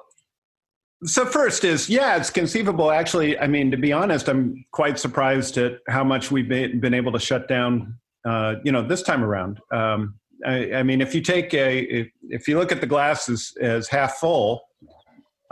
so 1.05 1.25
first 1.25 1.63
is 1.63 1.89
yeah, 1.89 2.15
it's 2.15 2.29
conceivable. 2.29 2.91
Actually, 2.91 3.37
I 3.37 3.47
mean, 3.47 3.71
to 3.71 3.77
be 3.77 3.91
honest, 3.91 4.27
I'm 4.29 4.65
quite 4.71 4.99
surprised 4.99 5.57
at 5.57 5.79
how 5.87 6.03
much 6.03 6.31
we've 6.31 6.47
been, 6.47 6.93
able 6.93 7.11
to 7.11 7.19
shut 7.19 7.47
down. 7.47 7.97
Uh, 8.25 8.55
you 8.63 8.71
know, 8.71 8.81
this 8.81 9.03
time 9.03 9.23
around. 9.23 9.59
Um, 9.71 10.15
I, 10.45 10.75
I 10.75 10.83
mean, 10.83 11.01
if 11.01 11.13
you 11.13 11.21
take 11.21 11.53
a, 11.53 11.79
if, 11.79 12.07
if 12.29 12.47
you 12.47 12.57
look 12.57 12.71
at 12.71 12.81
the 12.81 12.87
glass 12.87 13.29
as, 13.29 13.51
as 13.61 13.87
half 13.87 14.15
full, 14.15 14.61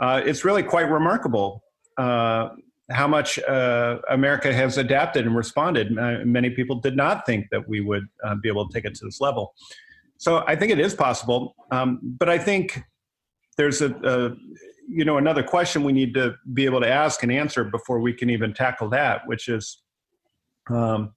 uh, 0.02 0.20
it's 0.24 0.44
really 0.44 0.64
quite 0.64 0.90
remarkable 0.90 1.62
uh, 1.96 2.48
how 2.90 3.06
much 3.06 3.38
uh, 3.38 3.98
America 4.10 4.52
has 4.52 4.76
adapted 4.76 5.24
and 5.24 5.36
responded. 5.36 5.96
Uh, 5.96 6.18
many 6.24 6.50
people 6.50 6.76
did 6.76 6.96
not 6.96 7.24
think 7.24 7.46
that 7.50 7.66
we 7.68 7.80
would 7.80 8.04
uh, 8.24 8.34
be 8.34 8.48
able 8.48 8.66
to 8.68 8.74
take 8.74 8.84
it 8.84 8.94
to 8.96 9.04
this 9.04 9.20
level. 9.20 9.54
So 10.18 10.44
I 10.46 10.56
think 10.56 10.72
it 10.72 10.80
is 10.80 10.92
possible, 10.92 11.54
um, 11.70 12.00
but 12.02 12.28
I 12.28 12.38
think 12.38 12.82
there's 13.56 13.80
a, 13.80 13.90
a 14.04 14.36
you 14.88 15.04
know 15.04 15.16
another 15.16 15.42
question 15.42 15.84
we 15.84 15.92
need 15.92 16.14
to 16.14 16.34
be 16.52 16.64
able 16.64 16.80
to 16.80 16.88
ask 16.88 17.22
and 17.22 17.30
answer 17.30 17.64
before 17.64 18.00
we 18.00 18.12
can 18.12 18.28
even 18.28 18.52
tackle 18.52 18.88
that, 18.90 19.22
which 19.26 19.48
is. 19.48 19.82
Um, 20.68 21.14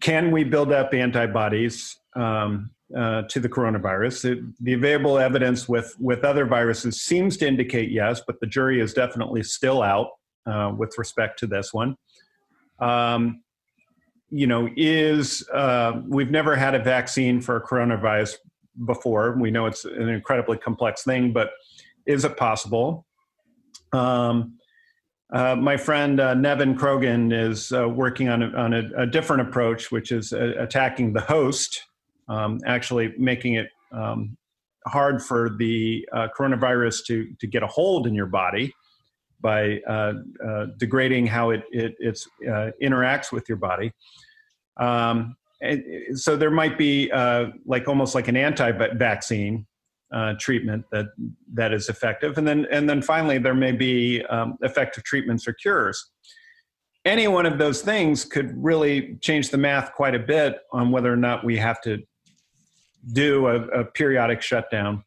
can 0.00 0.30
we 0.30 0.42
build 0.42 0.72
up 0.72 0.94
antibodies 0.94 1.94
um, 2.16 2.70
uh, 2.96 3.22
to 3.22 3.40
the 3.40 3.48
coronavirus? 3.48 4.54
The, 4.60 4.72
available 4.72 5.18
evidence 5.18 5.68
with 5.68 5.94
with 5.98 6.24
other 6.24 6.46
viruses 6.46 7.02
seems 7.02 7.36
to 7.38 7.46
indicate 7.46 7.90
yes, 7.90 8.22
but 8.26 8.40
the 8.40 8.46
jury 8.46 8.80
is 8.80 8.94
definitely 8.94 9.42
still 9.42 9.82
out 9.82 10.08
uh, 10.46 10.72
with 10.76 10.94
respect 10.98 11.38
to 11.40 11.46
this 11.46 11.72
one. 11.72 11.96
Um, 12.80 13.42
you 14.30 14.46
know, 14.46 14.68
is 14.76 15.48
uh, 15.52 16.00
we've 16.06 16.30
never 16.30 16.54
had 16.56 16.74
a 16.74 16.82
vaccine 16.82 17.40
for 17.40 17.56
a 17.56 17.66
coronavirus 17.66 18.36
before. 18.86 19.36
We 19.38 19.50
know 19.50 19.66
it's 19.66 19.84
an 19.84 20.08
incredibly 20.08 20.56
complex 20.56 21.02
thing, 21.02 21.32
but 21.32 21.50
is 22.06 22.24
it 22.24 22.36
possible? 22.36 23.06
Um, 23.92 24.58
uh, 25.32 25.54
my 25.54 25.76
friend 25.76 26.20
uh, 26.20 26.34
Nevin 26.34 26.76
Krogan 26.76 27.32
is 27.32 27.70
uh, 27.72 27.88
working 27.88 28.28
on, 28.28 28.42
a, 28.42 28.48
on 28.56 28.74
a, 28.74 28.82
a, 28.96 29.06
different 29.06 29.42
approach, 29.42 29.92
which 29.92 30.10
is 30.10 30.32
uh, 30.32 30.54
attacking 30.58 31.12
the 31.12 31.20
host, 31.20 31.82
um, 32.30 32.60
actually 32.64 33.12
making 33.18 33.54
it 33.54 33.68
um, 33.92 34.36
hard 34.86 35.22
for 35.22 35.50
the 35.58 36.08
uh, 36.12 36.28
coronavirus 36.36 37.04
to, 37.06 37.34
to 37.40 37.46
get 37.46 37.62
a 37.62 37.66
hold 37.66 38.06
in 38.06 38.14
your 38.14 38.26
body 38.26 38.72
by 39.40 39.80
uh, 39.88 40.14
degrading 40.78 41.26
how 41.26 41.50
it, 41.50 41.64
it 41.72 41.94
it's, 41.98 42.28
interacts 42.82 43.32
with 43.32 43.48
your 43.48 43.58
body. 43.58 43.92
Um, 44.76 45.36
so 46.14 46.36
there 46.36 46.50
might 46.50 46.78
be 46.78 47.10
like 47.66 47.88
almost 47.88 48.14
like 48.14 48.28
an 48.28 48.36
anti-vaccine 48.36 49.66
uh, 50.12 50.34
treatment 50.38 50.84
that 50.90 51.06
that 51.54 51.72
is 51.72 51.88
effective, 51.88 52.36
and 52.38 52.46
then 52.46 52.66
and 52.70 52.88
then 52.88 53.00
finally 53.00 53.38
there 53.38 53.54
may 53.54 53.72
be 53.72 54.22
um, 54.24 54.56
effective 54.62 55.04
treatments 55.04 55.46
or 55.46 55.52
cures. 55.52 56.10
Any 57.04 57.28
one 57.28 57.46
of 57.46 57.58
those 57.58 57.80
things 57.80 58.24
could 58.24 58.52
really 58.62 59.16
change 59.20 59.50
the 59.50 59.56
math 59.56 59.92
quite 59.94 60.14
a 60.14 60.18
bit 60.18 60.58
on 60.72 60.90
whether 60.90 61.12
or 61.12 61.16
not 61.16 61.44
we 61.44 61.56
have 61.56 61.80
to 61.82 61.98
do 63.12 63.46
a, 63.46 63.60
a 63.68 63.84
periodic 63.84 64.42
shutdown. 64.42 65.04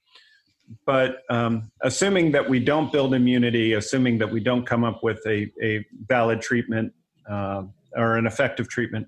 But 0.85 1.17
um, 1.29 1.71
assuming 1.81 2.31
that 2.31 2.49
we 2.49 2.59
don't 2.59 2.91
build 2.91 3.13
immunity, 3.13 3.73
assuming 3.73 4.17
that 4.19 4.31
we 4.31 4.39
don't 4.39 4.65
come 4.65 4.83
up 4.83 5.03
with 5.03 5.19
a, 5.27 5.51
a 5.61 5.85
valid 6.07 6.41
treatment 6.41 6.93
uh, 7.29 7.63
or 7.95 8.17
an 8.17 8.25
effective 8.25 8.69
treatment, 8.69 9.07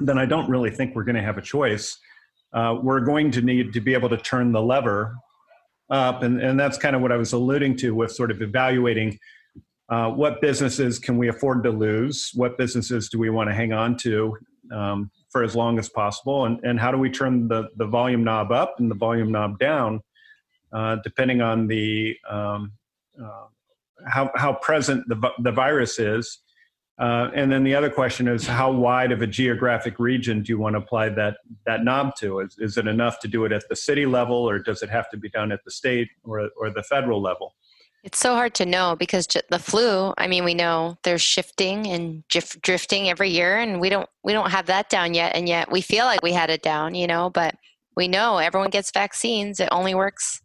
then 0.00 0.18
I 0.18 0.24
don't 0.24 0.48
really 0.48 0.70
think 0.70 0.94
we're 0.94 1.04
going 1.04 1.16
to 1.16 1.22
have 1.22 1.36
a 1.36 1.42
choice 1.42 1.98
uh, 2.52 2.78
we're 2.82 3.00
going 3.00 3.30
to 3.30 3.42
need 3.42 3.72
to 3.72 3.80
be 3.80 3.94
able 3.94 4.08
to 4.08 4.16
turn 4.16 4.52
the 4.52 4.60
lever 4.60 5.16
up. 5.90 6.22
And, 6.22 6.40
and 6.40 6.58
that's 6.58 6.78
kind 6.78 6.94
of 6.94 7.02
what 7.02 7.12
I 7.12 7.16
was 7.16 7.32
alluding 7.32 7.76
to 7.78 7.94
with 7.94 8.12
sort 8.12 8.30
of 8.30 8.42
evaluating 8.42 9.18
uh, 9.88 10.10
what 10.10 10.40
businesses 10.40 10.98
can 10.98 11.18
we 11.18 11.28
afford 11.28 11.62
to 11.64 11.70
lose? 11.70 12.30
What 12.34 12.56
businesses 12.56 13.08
do 13.08 13.18
we 13.18 13.30
want 13.30 13.50
to 13.50 13.54
hang 13.54 13.72
on 13.72 13.96
to 13.98 14.36
um, 14.70 15.10
for 15.30 15.42
as 15.42 15.56
long 15.56 15.78
as 15.78 15.88
possible? 15.88 16.44
And, 16.44 16.60
and 16.62 16.78
how 16.78 16.92
do 16.92 16.98
we 16.98 17.10
turn 17.10 17.48
the, 17.48 17.68
the 17.76 17.86
volume 17.86 18.24
knob 18.24 18.52
up 18.52 18.76
and 18.78 18.90
the 18.90 18.94
volume 18.94 19.32
knob 19.32 19.58
down, 19.58 20.02
uh, 20.72 20.96
depending 21.02 21.40
on 21.40 21.66
the 21.66 22.16
um, 22.28 22.72
uh, 23.22 23.46
how, 24.06 24.30
how 24.34 24.52
present 24.54 25.08
the, 25.08 25.30
the 25.38 25.52
virus 25.52 25.98
is 25.98 26.40
uh, 26.98 27.30
and 27.34 27.50
then 27.50 27.64
the 27.64 27.74
other 27.74 27.90
question 27.90 28.28
is 28.28 28.46
how 28.46 28.70
wide 28.70 29.12
of 29.12 29.22
a 29.22 29.26
geographic 29.26 29.98
region 29.98 30.42
do 30.42 30.52
you 30.52 30.58
want 30.58 30.74
to 30.74 30.78
apply 30.78 31.08
that 31.08 31.38
that 31.66 31.82
knob 31.82 32.14
to? 32.14 32.40
Is, 32.40 32.56
is 32.58 32.76
it 32.76 32.86
enough 32.86 33.18
to 33.20 33.28
do 33.28 33.44
it 33.44 33.52
at 33.52 33.68
the 33.68 33.76
city 33.76 34.04
level, 34.04 34.36
or 34.36 34.58
does 34.58 34.82
it 34.82 34.90
have 34.90 35.10
to 35.10 35.16
be 35.16 35.30
done 35.30 35.52
at 35.52 35.64
the 35.64 35.70
state 35.70 36.08
or 36.22 36.50
or 36.56 36.70
the 36.70 36.82
federal 36.82 37.20
level? 37.20 37.54
It's 38.04 38.18
so 38.18 38.34
hard 38.34 38.54
to 38.54 38.66
know 38.66 38.96
because 38.96 39.26
the 39.26 39.58
flu. 39.60 40.12
I 40.18 40.26
mean, 40.26 40.44
we 40.44 40.54
know 40.54 40.98
there's 41.04 41.22
shifting 41.22 41.86
and 41.86 42.24
drifting 42.28 43.08
every 43.08 43.30
year, 43.30 43.58
and 43.58 43.80
we 43.80 43.90
don't 43.90 44.08
we 44.24 44.32
don't 44.32 44.50
have 44.50 44.66
that 44.66 44.90
down 44.90 45.14
yet, 45.14 45.36
and 45.36 45.48
yet 45.48 45.70
we 45.70 45.80
feel 45.80 46.04
like 46.04 46.22
we 46.22 46.32
had 46.32 46.50
it 46.50 46.62
down, 46.62 46.96
you 46.96 47.06
know. 47.06 47.30
But 47.30 47.54
we 47.96 48.08
know 48.08 48.38
everyone 48.38 48.70
gets 48.70 48.90
vaccines. 48.90 49.60
It 49.60 49.68
only 49.70 49.94
works 49.94 50.42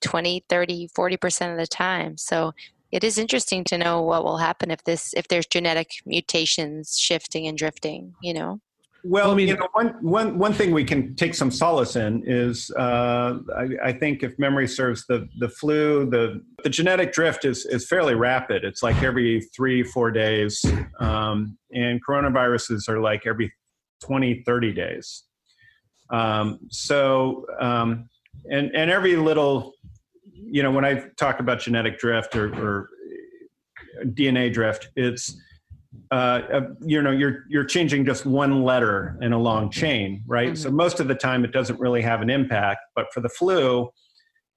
20, 0.00 0.44
30, 0.48 0.88
40% 0.96 1.52
of 1.52 1.58
the 1.58 1.66
time. 1.66 2.16
So 2.16 2.52
it 2.92 3.04
is 3.04 3.18
interesting 3.18 3.64
to 3.64 3.78
know 3.78 4.00
what 4.00 4.24
will 4.24 4.38
happen 4.38 4.70
if 4.70 4.84
this 4.84 5.12
if 5.14 5.28
there's 5.28 5.46
genetic 5.46 5.90
mutations 6.06 6.96
shifting 6.98 7.46
and 7.46 7.58
drifting, 7.58 8.14
you 8.22 8.32
know. 8.32 8.60
Well, 9.08 9.30
I 9.30 9.34
mean- 9.34 9.48
you 9.48 9.56
know, 9.56 9.68
one, 9.72 9.88
one, 10.00 10.38
one 10.38 10.52
thing 10.52 10.72
we 10.72 10.84
can 10.84 11.14
take 11.14 11.34
some 11.34 11.50
solace 11.50 11.94
in 11.94 12.24
is 12.26 12.70
uh, 12.72 13.38
I, 13.56 13.88
I 13.88 13.92
think 13.92 14.24
if 14.24 14.36
memory 14.38 14.66
serves, 14.66 15.06
the, 15.06 15.28
the 15.38 15.48
flu, 15.48 16.10
the, 16.10 16.42
the 16.64 16.70
genetic 16.70 17.12
drift 17.12 17.44
is, 17.44 17.66
is 17.66 17.86
fairly 17.86 18.14
rapid. 18.14 18.64
It's 18.64 18.82
like 18.82 19.00
every 19.02 19.42
three, 19.54 19.84
four 19.84 20.10
days. 20.10 20.64
Um, 20.98 21.56
and 21.72 22.04
coronaviruses 22.04 22.88
are 22.88 23.00
like 23.00 23.26
every 23.26 23.52
20, 24.02 24.42
30 24.42 24.72
days. 24.72 25.22
Um, 26.10 26.58
so, 26.68 27.46
um, 27.60 28.08
and, 28.50 28.74
and 28.74 28.90
every 28.90 29.14
little, 29.16 29.72
you 30.32 30.62
know, 30.64 30.72
when 30.72 30.84
I 30.84 31.04
talk 31.16 31.38
about 31.38 31.60
genetic 31.60 31.98
drift 31.98 32.34
or, 32.34 32.52
or 32.54 32.88
DNA 34.04 34.52
drift, 34.52 34.88
it's, 34.96 35.36
uh, 36.10 36.60
you 36.82 37.02
know 37.02 37.10
you're 37.10 37.44
you're 37.48 37.64
changing 37.64 38.04
just 38.04 38.26
one 38.26 38.62
letter 38.62 39.18
in 39.20 39.32
a 39.32 39.38
long 39.38 39.70
chain 39.70 40.22
right? 40.26 40.56
So 40.56 40.70
most 40.70 41.00
of 41.00 41.08
the 41.08 41.14
time 41.14 41.44
it 41.44 41.52
doesn't 41.52 41.78
really 41.80 42.02
have 42.02 42.22
an 42.22 42.30
impact 42.30 42.80
but 42.94 43.06
for 43.12 43.20
the 43.20 43.28
flu 43.28 43.90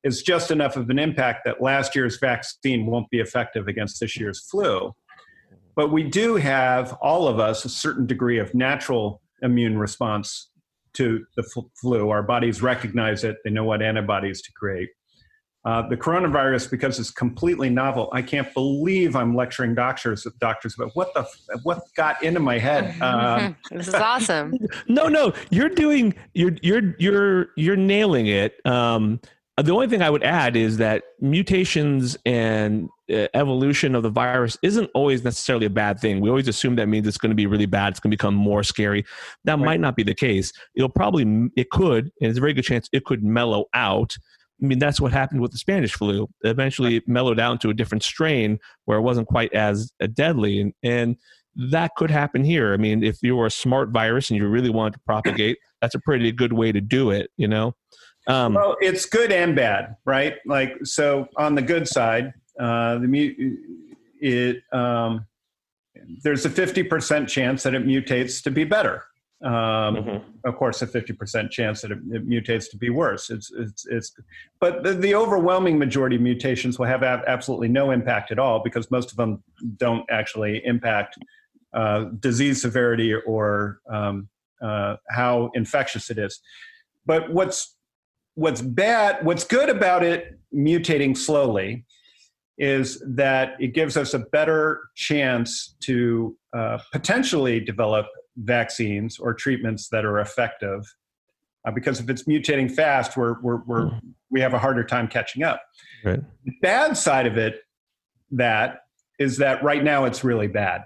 it's 0.03 0.21
just 0.21 0.51
enough 0.51 0.75
of 0.77 0.89
an 0.89 0.99
impact 0.99 1.41
that 1.45 1.61
last 1.61 1.95
year's 1.95 2.19
vaccine 2.19 2.85
won't 2.85 3.09
be 3.09 3.19
effective 3.19 3.67
against 3.67 3.99
this 3.99 4.17
year's 4.17 4.47
flu. 4.49 4.93
But 5.75 5.91
we 5.91 6.03
do 6.03 6.35
have 6.35 6.93
all 7.01 7.27
of 7.27 7.39
us 7.39 7.65
a 7.65 7.69
certain 7.69 8.05
degree 8.05 8.39
of 8.39 8.53
natural 8.53 9.21
immune 9.41 9.77
response 9.77 10.49
to 10.93 11.25
the 11.35 11.43
flu. 11.79 12.09
Our 12.09 12.23
bodies 12.23 12.61
recognize 12.61 13.23
it. 13.23 13.37
They 13.43 13.49
know 13.49 13.63
what 13.63 13.81
antibodies 13.81 14.41
to 14.41 14.51
create 14.53 14.89
uh, 15.65 15.87
the 15.89 15.97
coronavirus, 15.97 16.71
because 16.71 16.99
it's 16.99 17.11
completely 17.11 17.69
novel, 17.69 18.09
I 18.13 18.21
can't 18.21 18.51
believe 18.53 19.15
I'm 19.15 19.35
lecturing 19.35 19.75
doctors 19.75 20.25
doctors 20.39 20.75
about 20.75 20.91
what 20.95 21.13
the 21.13 21.27
what 21.63 21.81
got 21.95 22.21
into 22.23 22.39
my 22.39 22.57
head. 22.57 22.95
Um, 23.01 23.55
this 23.71 23.87
is 23.87 23.93
awesome. 23.93 24.53
No, 24.87 25.07
no, 25.07 25.33
you're 25.49 25.69
doing 25.69 26.13
you're 26.33 26.55
you're 26.61 26.95
you're 26.99 27.47
you're 27.57 27.75
nailing 27.75 28.27
it. 28.27 28.55
Um, 28.65 29.19
the 29.57 29.71
only 29.73 29.87
thing 29.87 30.01
I 30.01 30.09
would 30.09 30.23
add 30.23 30.55
is 30.55 30.77
that 30.77 31.03
mutations 31.19 32.15
and 32.25 32.87
uh, 33.11 33.27
evolution 33.33 33.93
of 33.93 34.03
the 34.03 34.09
virus 34.09 34.57
isn't 34.63 34.89
always 34.93 35.23
necessarily 35.25 35.65
a 35.65 35.69
bad 35.69 35.99
thing. 35.99 36.21
We 36.21 36.29
always 36.29 36.47
assume 36.47 36.77
that 36.77 36.87
means 36.87 37.05
it's 37.05 37.17
going 37.17 37.31
to 37.31 37.35
be 37.35 37.45
really 37.45 37.65
bad. 37.65 37.89
It's 37.89 37.99
going 37.99 38.11
to 38.11 38.15
become 38.15 38.35
more 38.35 38.63
scary. 38.63 39.03
That 39.43 39.57
Right. 39.57 39.65
might 39.65 39.79
not 39.81 39.97
be 39.97 40.03
the 40.03 40.15
case. 40.15 40.53
It'll 40.75 40.87
probably 40.87 41.49
it 41.57 41.69
could, 41.71 42.05
and 42.05 42.11
there's 42.21 42.37
a 42.37 42.41
very 42.41 42.53
good 42.53 42.63
chance 42.63 42.87
it 42.93 43.03
could 43.03 43.21
mellow 43.23 43.65
out. 43.73 44.15
I 44.61 44.65
mean, 44.65 44.79
that's 44.79 44.99
what 44.99 45.11
happened 45.11 45.41
with 45.41 45.51
the 45.51 45.57
Spanish 45.57 45.93
flu. 45.93 46.27
Eventually, 46.41 46.97
it 46.97 47.07
mellowed 47.07 47.39
out 47.39 47.61
to 47.61 47.69
a 47.69 47.73
different 47.73 48.03
strain 48.03 48.59
where 48.85 48.97
it 48.97 49.01
wasn't 49.01 49.27
quite 49.27 49.53
as 49.53 49.91
uh, 50.01 50.07
deadly, 50.07 50.59
and, 50.59 50.73
and 50.83 51.15
that 51.55 51.91
could 51.95 52.11
happen 52.11 52.43
here. 52.43 52.73
I 52.73 52.77
mean, 52.77 53.03
if 53.03 53.17
you 53.21 53.35
were 53.35 53.45
a 53.45 53.51
smart 53.51 53.89
virus 53.89 54.29
and 54.29 54.37
you 54.37 54.47
really 54.47 54.69
wanted 54.69 54.93
to 54.93 54.99
propagate, 55.05 55.57
that's 55.81 55.95
a 55.95 55.99
pretty 55.99 56.31
good 56.31 56.53
way 56.53 56.71
to 56.71 56.81
do 56.81 57.11
it. 57.11 57.31
You 57.37 57.47
know. 57.47 57.75
Um, 58.27 58.53
well, 58.53 58.75
it's 58.79 59.05
good 59.05 59.31
and 59.31 59.55
bad, 59.55 59.95
right? 60.05 60.35
Like 60.45 60.77
so, 60.83 61.27
on 61.37 61.55
the 61.55 61.61
good 61.61 61.87
side, 61.87 62.33
uh, 62.59 62.99
the 62.99 63.07
mu- 63.07 63.57
it 64.21 64.61
um, 64.71 65.25
there's 66.21 66.45
a 66.45 66.49
fifty 66.49 66.83
percent 66.83 67.29
chance 67.29 67.63
that 67.63 67.73
it 67.73 67.85
mutates 67.85 68.43
to 68.43 68.51
be 68.51 68.65
better. 68.65 69.03
Um, 69.41 69.95
mhm. 69.95 70.23
of 70.43 70.57
course, 70.57 70.81
a 70.81 70.87
50% 70.87 71.49
chance 71.49 71.79
that 71.81 71.91
it, 71.91 71.99
it 72.11 72.27
mutates 72.27 72.69
to 72.71 72.77
be 72.77 72.89
worse. 72.89 73.29
It's, 73.29 73.49
it's, 73.53 73.85
it's, 73.87 74.11
but 74.59 74.83
the, 74.83 74.93
the 74.93 75.15
overwhelming 75.15 75.79
majority 75.79 76.17
of 76.17 76.21
mutations 76.21 76.77
will 76.77 76.87
have 76.87 77.03
ab- 77.03 77.23
absolutely 77.25 77.69
no 77.69 77.91
impact 77.91 78.31
at 78.31 78.39
all 78.39 78.61
because 78.61 78.91
most 78.91 79.11
of 79.11 79.17
them 79.17 79.41
don't 79.77 80.03
actually 80.09 80.61
impact 80.65 81.17
uh, 81.73 82.05
disease 82.19 82.61
severity 82.61 83.13
or 83.13 83.79
um, 83.89 84.27
uh, 84.61 84.97
how 85.09 85.51
infectious 85.53 86.09
it 86.09 86.17
is. 86.17 86.41
But 87.05 87.31
what's, 87.31 87.77
what's 88.35 88.61
bad, 88.61 89.25
what's 89.25 89.45
good 89.45 89.69
about 89.69 90.03
it 90.03 90.37
mutating 90.53 91.15
slowly 91.15 91.85
is 92.57 93.01
that 93.07 93.55
it 93.61 93.73
gives 93.73 93.95
us 93.95 94.13
a 94.13 94.19
better 94.19 94.81
chance 94.95 95.75
to 95.79 96.35
uh, 96.53 96.77
potentially 96.91 97.61
develop 97.61 98.05
vaccines 98.39 99.19
or 99.19 99.33
treatments 99.33 99.89
that 99.89 100.05
are 100.05 100.19
effective. 100.19 100.81
Uh, 101.65 101.71
because 101.71 101.99
if 101.99 102.09
it's 102.09 102.23
mutating 102.23 102.71
fast, 102.71 103.17
we're, 103.17 103.39
we're, 103.41 103.61
we're, 103.65 103.91
we 104.31 104.39
have 104.39 104.53
a 104.53 104.59
harder 104.59 104.83
time 104.83 105.07
catching 105.07 105.43
up. 105.43 105.61
Right. 106.03 106.21
The 106.45 106.53
bad 106.61 106.97
side 106.97 107.27
of 107.27 107.37
it, 107.37 107.61
that 108.31 108.81
is 109.19 109.37
that 109.37 109.61
right 109.63 109.83
now 109.83 110.05
it's 110.05 110.23
really 110.23 110.47
bad, 110.47 110.83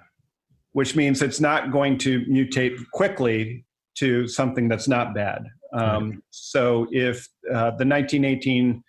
which 0.71 0.95
means 0.95 1.21
it's 1.21 1.39
not 1.39 1.71
going 1.71 1.97
to 1.99 2.21
mutate 2.21 2.77
quickly 2.91 3.65
to 3.95 4.27
something 4.27 4.67
that's 4.67 4.87
not 4.87 5.13
bad. 5.13 5.45
Um, 5.73 6.23
So 6.31 6.87
if 6.91 7.27
uh, 7.49 7.71
the 7.77 7.85
1918 7.85 8.83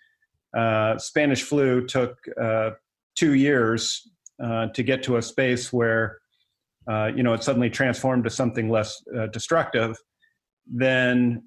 uh, 0.55 0.97
Spanish 0.97 1.43
flu 1.43 1.85
took 1.85 2.17
uh, 2.41 2.71
two 3.15 3.33
years 3.33 4.09
uh, 4.41 4.67
to 4.67 4.83
get 4.83 5.03
to 5.03 5.17
a 5.17 5.21
space 5.21 5.71
where 5.71 6.19
uh, 6.89 7.11
you 7.15 7.23
know 7.23 7.33
it 7.33 7.43
suddenly 7.43 7.69
transformed 7.69 8.23
to 8.23 8.29
something 8.29 8.69
less 8.69 9.01
uh, 9.17 9.27
destructive, 9.27 9.95
then 10.71 11.43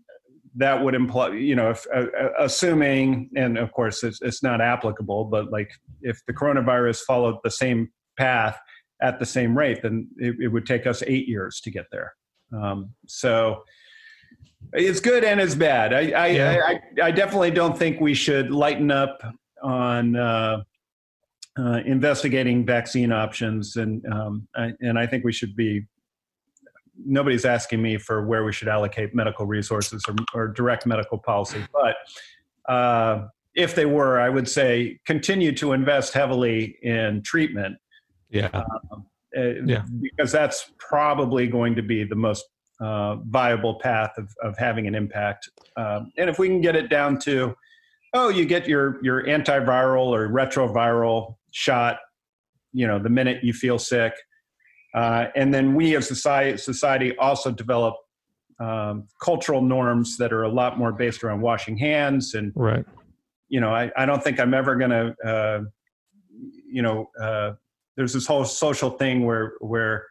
that 0.56 0.82
would 0.82 0.94
imply 0.94 1.30
you 1.30 1.54
know 1.54 1.70
if, 1.70 1.86
uh, 1.94 2.06
uh, 2.20 2.28
assuming 2.40 3.30
and 3.36 3.56
of 3.58 3.72
course 3.72 4.02
it's, 4.02 4.20
it's 4.22 4.42
not 4.42 4.60
applicable 4.60 5.24
but 5.24 5.50
like 5.50 5.70
if 6.02 6.20
the 6.26 6.32
coronavirus 6.32 7.00
followed 7.02 7.36
the 7.44 7.50
same 7.50 7.88
path 8.16 8.58
at 9.00 9.18
the 9.18 9.26
same 9.26 9.56
rate 9.56 9.80
then 9.82 10.08
it, 10.16 10.34
it 10.40 10.48
would 10.48 10.66
take 10.66 10.86
us 10.86 11.02
eight 11.06 11.28
years 11.28 11.60
to 11.60 11.70
get 11.70 11.86
there 11.92 12.12
um, 12.52 12.90
so 13.06 13.62
it's 14.72 15.00
good 15.00 15.22
and 15.22 15.40
it's 15.40 15.54
bad 15.54 15.92
I 15.92 16.10
I, 16.10 16.26
Yeah. 16.28 16.60
I, 16.66 16.72
I 16.72 17.06
I 17.06 17.10
definitely 17.10 17.52
don't 17.52 17.78
think 17.78 18.00
we 18.00 18.14
should 18.14 18.50
lighten 18.50 18.90
up 18.90 19.22
on 19.62 20.16
uh, 20.16 20.62
uh, 21.58 21.80
investigating 21.84 22.64
vaccine 22.64 23.10
options 23.12 23.76
and 23.76 24.04
um, 24.12 24.46
I, 24.54 24.72
and 24.80 24.98
I 24.98 25.06
think 25.06 25.24
we 25.24 25.32
should 25.32 25.56
be 25.56 25.86
nobody's 27.04 27.44
asking 27.44 27.80
me 27.82 27.96
for 27.98 28.26
where 28.26 28.44
we 28.44 28.52
should 28.52 28.68
allocate 28.68 29.14
medical 29.14 29.46
resources 29.46 30.02
or, 30.08 30.14
or 30.34 30.48
direct 30.48 30.86
medical 30.86 31.18
policy 31.18 31.64
but 31.72 32.72
uh, 32.72 33.26
if 33.54 33.74
they 33.74 33.86
were 33.86 34.20
i 34.20 34.28
would 34.28 34.48
say 34.48 34.98
continue 35.06 35.52
to 35.52 35.72
invest 35.72 36.12
heavily 36.12 36.76
in 36.82 37.22
treatment 37.22 37.76
Yeah. 38.30 38.50
uh, 38.52 38.64
Yeah. 39.64 39.84
because 40.00 40.32
that's 40.32 40.72
probably 40.78 41.46
going 41.46 41.74
to 41.76 41.82
be 41.82 42.04
the 42.04 42.16
most 42.16 42.44
uh, 42.80 43.16
viable 43.28 43.76
path 43.80 44.12
of, 44.18 44.28
of 44.42 44.56
having 44.58 44.86
an 44.86 44.94
impact 44.94 45.48
um, 45.76 46.12
and 46.18 46.28
if 46.30 46.38
we 46.38 46.48
can 46.48 46.60
get 46.60 46.76
it 46.76 46.88
down 46.90 47.18
to 47.20 47.54
oh 48.14 48.28
you 48.28 48.44
get 48.44 48.68
your 48.68 49.02
your 49.04 49.24
antiviral 49.24 50.06
or 50.06 50.28
retroviral 50.28 51.36
shot 51.52 51.98
you 52.72 52.86
know 52.86 52.98
the 52.98 53.08
minute 53.08 53.42
you 53.42 53.52
feel 53.52 53.78
sick 53.78 54.12
uh, 54.94 55.26
and 55.36 55.52
then 55.52 55.74
we 55.74 55.94
as 55.96 56.08
society, 56.08 56.56
society 56.56 57.16
also 57.18 57.50
develop 57.50 57.94
um, 58.60 59.06
cultural 59.22 59.60
norms 59.62 60.16
that 60.16 60.32
are 60.32 60.42
a 60.44 60.48
lot 60.48 60.78
more 60.78 60.92
based 60.92 61.22
around 61.22 61.40
washing 61.40 61.76
hands 61.76 62.34
and 62.34 62.52
Right. 62.54 62.84
you 63.48 63.60
know 63.60 63.70
i, 63.74 63.90
I 63.96 64.04
don't 64.06 64.22
think 64.22 64.38
i'm 64.40 64.54
ever 64.54 64.76
going 64.76 64.90
to 64.90 65.14
uh, 65.24 65.60
you 66.70 66.82
know 66.82 67.08
uh, 67.20 67.52
there's 67.96 68.12
this 68.12 68.26
whole 68.26 68.44
social 68.44 68.90
thing 68.90 69.24
where 69.24 69.52
where 69.60 70.06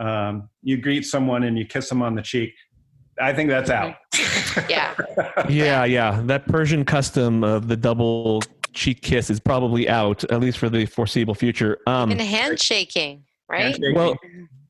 um, 0.00 0.48
you 0.62 0.76
greet 0.76 1.04
someone 1.06 1.44
and 1.44 1.56
you 1.58 1.64
kiss 1.66 1.88
them 1.88 2.02
on 2.02 2.14
the 2.14 2.22
cheek 2.22 2.52
i 3.20 3.32
think 3.32 3.48
that's 3.50 3.70
out 3.70 3.94
Yeah. 4.68 4.94
Yeah, 5.48 5.84
yeah. 5.84 6.20
That 6.24 6.46
Persian 6.46 6.84
custom 6.84 7.42
of 7.44 7.66
the 7.68 7.76
double 7.76 8.40
cheek 8.74 9.00
kiss 9.02 9.30
is 9.30 9.40
probably 9.40 9.88
out, 9.88 10.24
at 10.30 10.40
least 10.40 10.58
for 10.58 10.68
the 10.68 10.86
foreseeable 10.86 11.34
future. 11.34 11.78
Um, 11.86 12.10
and 12.10 12.20
handshaking, 12.20 13.24
right? 13.48 13.62
Handshaking. 13.62 13.94
well, 13.94 14.16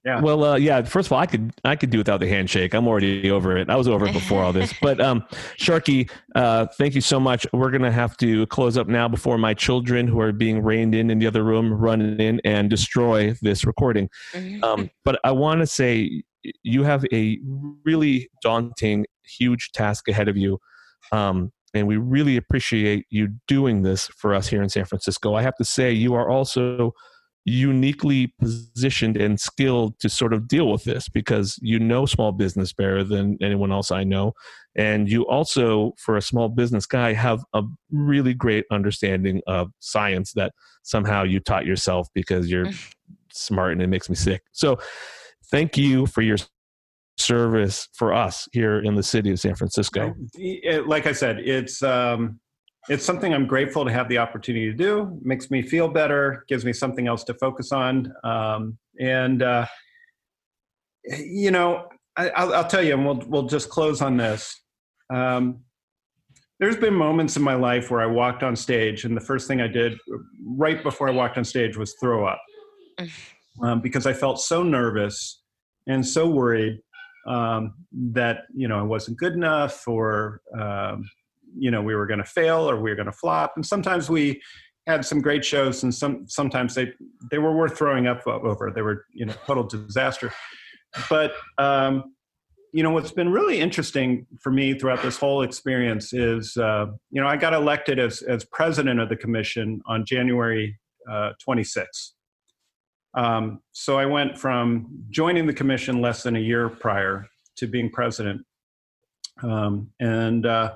Yeah. 0.04 0.20
Well, 0.20 0.44
uh, 0.44 0.56
yeah. 0.56 0.82
First 0.82 1.08
of 1.08 1.12
all, 1.12 1.18
I 1.18 1.24
could 1.24 1.52
I 1.64 1.76
could 1.76 1.88
do 1.88 1.96
without 1.96 2.20
the 2.20 2.28
handshake. 2.28 2.74
I'm 2.74 2.86
already 2.86 3.30
over 3.30 3.56
it. 3.56 3.70
I 3.70 3.76
was 3.76 3.88
over 3.88 4.04
it 4.06 4.12
before 4.12 4.42
all 4.42 4.52
this. 4.52 4.70
But 4.82 5.00
um, 5.00 5.24
Sharky, 5.58 6.10
uh, 6.34 6.66
thank 6.76 6.94
you 6.94 7.00
so 7.00 7.18
much. 7.18 7.46
We're 7.54 7.70
gonna 7.70 7.90
have 7.90 8.14
to 8.18 8.46
close 8.48 8.76
up 8.76 8.86
now 8.86 9.08
before 9.08 9.38
my 9.38 9.54
children, 9.54 10.06
who 10.06 10.20
are 10.20 10.30
being 10.32 10.62
reined 10.62 10.94
in 10.94 11.10
in 11.10 11.18
the 11.18 11.26
other 11.26 11.42
room, 11.42 11.72
run 11.72 12.02
in 12.20 12.38
and 12.44 12.68
destroy 12.68 13.34
this 13.40 13.64
recording. 13.64 14.10
Mhm. 14.34 14.62
Um, 14.62 14.90
but 15.06 15.18
I 15.24 15.30
want 15.32 15.60
to 15.60 15.66
say 15.66 16.22
you 16.62 16.82
have 16.82 17.06
a 17.10 17.38
really 17.86 18.28
daunting, 18.42 19.06
huge 19.24 19.70
task 19.72 20.08
ahead 20.08 20.28
of 20.28 20.36
you. 20.36 20.58
Um, 21.12 21.50
and 21.74 21.86
we 21.86 21.96
really 21.96 22.36
appreciate 22.36 23.06
you 23.10 23.28
doing 23.48 23.82
this 23.82 24.06
for 24.16 24.34
us 24.34 24.46
here 24.48 24.62
in 24.62 24.68
San 24.68 24.84
Francisco. 24.84 25.34
I 25.34 25.42
have 25.42 25.56
to 25.56 25.64
say, 25.64 25.92
you 25.92 26.14
are 26.14 26.30
also 26.30 26.92
uniquely 27.44 28.32
positioned 28.40 29.18
and 29.18 29.38
skilled 29.38 29.98
to 29.98 30.08
sort 30.08 30.32
of 30.32 30.48
deal 30.48 30.70
with 30.70 30.84
this 30.84 31.10
because 31.10 31.58
you 31.60 31.78
know 31.78 32.06
small 32.06 32.32
business 32.32 32.72
better 32.72 33.04
than 33.04 33.36
anyone 33.42 33.70
else 33.70 33.90
I 33.90 34.02
know. 34.02 34.32
And 34.76 35.10
you 35.10 35.26
also, 35.26 35.92
for 35.98 36.16
a 36.16 36.22
small 36.22 36.48
business 36.48 36.86
guy, 36.86 37.12
have 37.12 37.44
a 37.52 37.62
really 37.90 38.32
great 38.32 38.64
understanding 38.70 39.42
of 39.46 39.70
science 39.80 40.32
that 40.32 40.52
somehow 40.82 41.22
you 41.22 41.38
taught 41.38 41.66
yourself 41.66 42.08
because 42.14 42.50
you're 42.50 42.70
smart 43.32 43.72
and 43.72 43.82
it 43.82 43.88
makes 43.88 44.08
me 44.08 44.16
sick. 44.16 44.42
So 44.52 44.78
thank 45.50 45.76
you 45.76 46.06
for 46.06 46.22
your 46.22 46.38
service 47.16 47.88
for 47.94 48.12
us 48.12 48.48
here 48.52 48.80
in 48.80 48.94
the 48.94 49.02
city 49.02 49.30
of 49.30 49.40
San 49.40 49.54
Francisco. 49.54 50.14
Like 50.86 51.06
I 51.06 51.12
said, 51.12 51.38
it's 51.40 51.82
um, 51.82 52.40
it's 52.88 53.04
something 53.04 53.32
I'm 53.32 53.46
grateful 53.46 53.84
to 53.84 53.92
have 53.92 54.08
the 54.08 54.18
opportunity 54.18 54.66
to 54.66 54.76
do. 54.76 55.18
Makes 55.22 55.50
me 55.50 55.62
feel 55.62 55.88
better, 55.88 56.44
gives 56.48 56.64
me 56.64 56.72
something 56.72 57.06
else 57.06 57.24
to 57.24 57.34
focus 57.34 57.72
on, 57.72 58.12
um, 58.24 58.78
and 59.00 59.42
uh, 59.42 59.66
you 61.04 61.50
know, 61.50 61.88
I, 62.16 62.30
I'll, 62.30 62.54
I'll 62.54 62.66
tell 62.66 62.82
you, 62.82 62.94
and 62.94 63.04
we'll 63.04 63.22
we'll 63.26 63.46
just 63.46 63.70
close 63.70 64.02
on 64.02 64.16
this. 64.16 64.54
Um, 65.12 65.60
there's 66.60 66.76
been 66.76 66.94
moments 66.94 67.36
in 67.36 67.42
my 67.42 67.54
life 67.54 67.90
where 67.90 68.00
I 68.00 68.06
walked 68.06 68.42
on 68.42 68.54
stage, 68.56 69.04
and 69.04 69.16
the 69.16 69.20
first 69.20 69.48
thing 69.48 69.60
I 69.60 69.68
did 69.68 69.98
right 70.46 70.82
before 70.82 71.08
I 71.08 71.12
walked 71.12 71.38
on 71.38 71.44
stage 71.44 71.76
was 71.76 71.94
throw 72.00 72.26
up 72.26 72.40
um, 73.62 73.80
because 73.80 74.06
I 74.06 74.12
felt 74.12 74.40
so 74.40 74.62
nervous 74.62 75.42
and 75.86 76.06
so 76.06 76.28
worried 76.28 76.80
um, 77.26 77.74
that 77.92 78.42
you 78.54 78.68
know 78.68 78.78
I 78.78 78.82
wasn't 78.82 79.18
good 79.18 79.32
enough, 79.32 79.86
or 79.86 80.40
um, 80.58 81.08
you 81.56 81.70
know 81.70 81.82
we 81.82 81.94
were 81.94 82.06
going 82.06 82.18
to 82.18 82.24
fail, 82.24 82.68
or 82.68 82.80
we 82.80 82.90
were 82.90 82.96
going 82.96 83.06
to 83.06 83.12
flop. 83.12 83.52
And 83.56 83.64
sometimes 83.64 84.08
we 84.08 84.40
had 84.86 85.04
some 85.04 85.20
great 85.20 85.44
shows, 85.44 85.82
and 85.82 85.94
some 85.94 86.26
sometimes 86.28 86.74
they 86.74 86.92
they 87.30 87.38
were 87.38 87.56
worth 87.56 87.76
throwing 87.76 88.06
up 88.06 88.26
over. 88.26 88.70
They 88.74 88.82
were 88.82 89.06
you 89.12 89.26
know 89.26 89.34
total 89.46 89.64
disaster. 89.64 90.32
But 91.10 91.32
um, 91.58 92.14
you 92.72 92.82
know 92.82 92.90
what's 92.90 93.12
been 93.12 93.30
really 93.30 93.60
interesting 93.60 94.26
for 94.40 94.50
me 94.50 94.78
throughout 94.78 95.00
this 95.02 95.16
whole 95.16 95.42
experience 95.42 96.12
is 96.12 96.56
uh, 96.56 96.86
you 97.10 97.20
know 97.20 97.28
I 97.28 97.36
got 97.36 97.54
elected 97.54 97.98
as 97.98 98.22
as 98.22 98.44
president 98.46 99.00
of 99.00 99.08
the 99.08 99.16
commission 99.16 99.80
on 99.86 100.04
January 100.04 100.78
uh, 101.10 101.32
26th. 101.46 102.13
Um, 103.14 103.60
so 103.72 103.98
I 103.98 104.06
went 104.06 104.36
from 104.38 104.88
joining 105.10 105.46
the 105.46 105.52
commission 105.52 106.00
less 106.00 106.22
than 106.22 106.36
a 106.36 106.40
year 106.40 106.68
prior 106.68 107.26
to 107.56 107.66
being 107.66 107.90
president. 107.90 108.44
Um, 109.42 109.90
and 110.00 110.46
uh, 110.46 110.74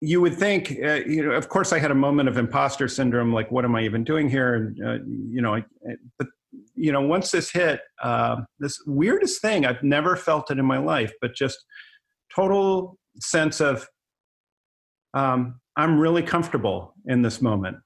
you 0.00 0.20
would 0.20 0.34
think, 0.34 0.76
uh, 0.82 0.94
you 0.94 1.24
know, 1.24 1.32
of 1.32 1.48
course, 1.48 1.72
I 1.72 1.78
had 1.78 1.90
a 1.90 1.96
moment 1.96 2.28
of 2.28 2.38
imposter 2.38 2.86
syndrome, 2.86 3.32
like, 3.32 3.50
what 3.50 3.64
am 3.64 3.74
I 3.74 3.82
even 3.82 4.04
doing 4.04 4.28
here? 4.28 4.54
And, 4.54 4.84
uh, 4.84 5.04
you 5.28 5.42
know, 5.42 5.56
I, 5.56 5.64
but, 6.18 6.28
you 6.74 6.92
know, 6.92 7.00
once 7.00 7.30
this 7.32 7.50
hit, 7.50 7.80
uh, 8.02 8.42
this 8.60 8.80
weirdest 8.86 9.42
thing, 9.42 9.66
I've 9.66 9.82
never 9.82 10.16
felt 10.16 10.50
it 10.50 10.58
in 10.58 10.64
my 10.64 10.78
life, 10.78 11.12
but 11.20 11.34
just 11.34 11.58
total 12.34 12.96
sense 13.20 13.60
of, 13.60 13.88
um, 15.14 15.60
I'm 15.76 15.98
really 15.98 16.22
comfortable 16.22 16.94
in 17.06 17.22
this 17.22 17.42
moment. 17.42 17.78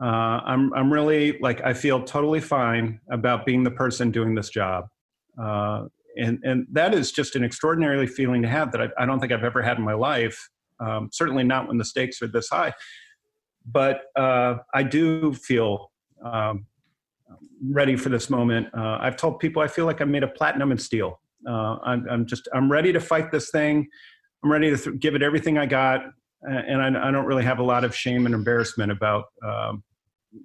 Uh, 0.00 0.40
I'm 0.44 0.72
I'm 0.74 0.92
really 0.92 1.38
like 1.38 1.62
I 1.64 1.72
feel 1.72 2.02
totally 2.02 2.40
fine 2.40 3.00
about 3.10 3.46
being 3.46 3.62
the 3.62 3.70
person 3.70 4.10
doing 4.10 4.34
this 4.34 4.50
job, 4.50 4.88
uh, 5.42 5.84
and 6.18 6.38
and 6.44 6.66
that 6.72 6.92
is 6.92 7.12
just 7.12 7.34
an 7.34 7.42
extraordinarily 7.42 8.06
feeling 8.06 8.42
to 8.42 8.48
have 8.48 8.72
that 8.72 8.82
I, 8.82 8.88
I 8.98 9.06
don't 9.06 9.20
think 9.20 9.32
I've 9.32 9.44
ever 9.44 9.62
had 9.62 9.78
in 9.78 9.84
my 9.84 9.94
life. 9.94 10.50
Um, 10.80 11.08
certainly 11.10 11.44
not 11.44 11.68
when 11.68 11.78
the 11.78 11.84
stakes 11.84 12.20
are 12.20 12.26
this 12.26 12.50
high, 12.50 12.74
but 13.64 14.02
uh, 14.16 14.56
I 14.74 14.82
do 14.82 15.32
feel 15.32 15.90
um, 16.22 16.66
ready 17.70 17.96
for 17.96 18.10
this 18.10 18.28
moment. 18.28 18.68
Uh, 18.76 18.98
I've 19.00 19.16
told 19.16 19.38
people 19.38 19.62
I 19.62 19.68
feel 19.68 19.86
like 19.86 20.00
I'm 20.00 20.10
made 20.10 20.22
of 20.22 20.34
platinum 20.34 20.72
and 20.72 20.80
steel. 20.80 21.20
Uh, 21.48 21.78
I'm, 21.82 22.06
I'm 22.10 22.26
just 22.26 22.48
I'm 22.52 22.70
ready 22.70 22.92
to 22.92 23.00
fight 23.00 23.32
this 23.32 23.50
thing. 23.50 23.88
I'm 24.44 24.52
ready 24.52 24.70
to 24.70 24.76
th- 24.76 25.00
give 25.00 25.14
it 25.14 25.22
everything 25.22 25.56
I 25.56 25.64
got 25.64 26.02
and 26.46 26.80
I, 26.96 27.08
I, 27.08 27.10
don't 27.10 27.26
really 27.26 27.44
have 27.44 27.58
a 27.58 27.62
lot 27.62 27.84
of 27.84 27.94
shame 27.94 28.26
and 28.26 28.34
embarrassment 28.34 28.92
about 28.92 29.24
um, 29.42 29.82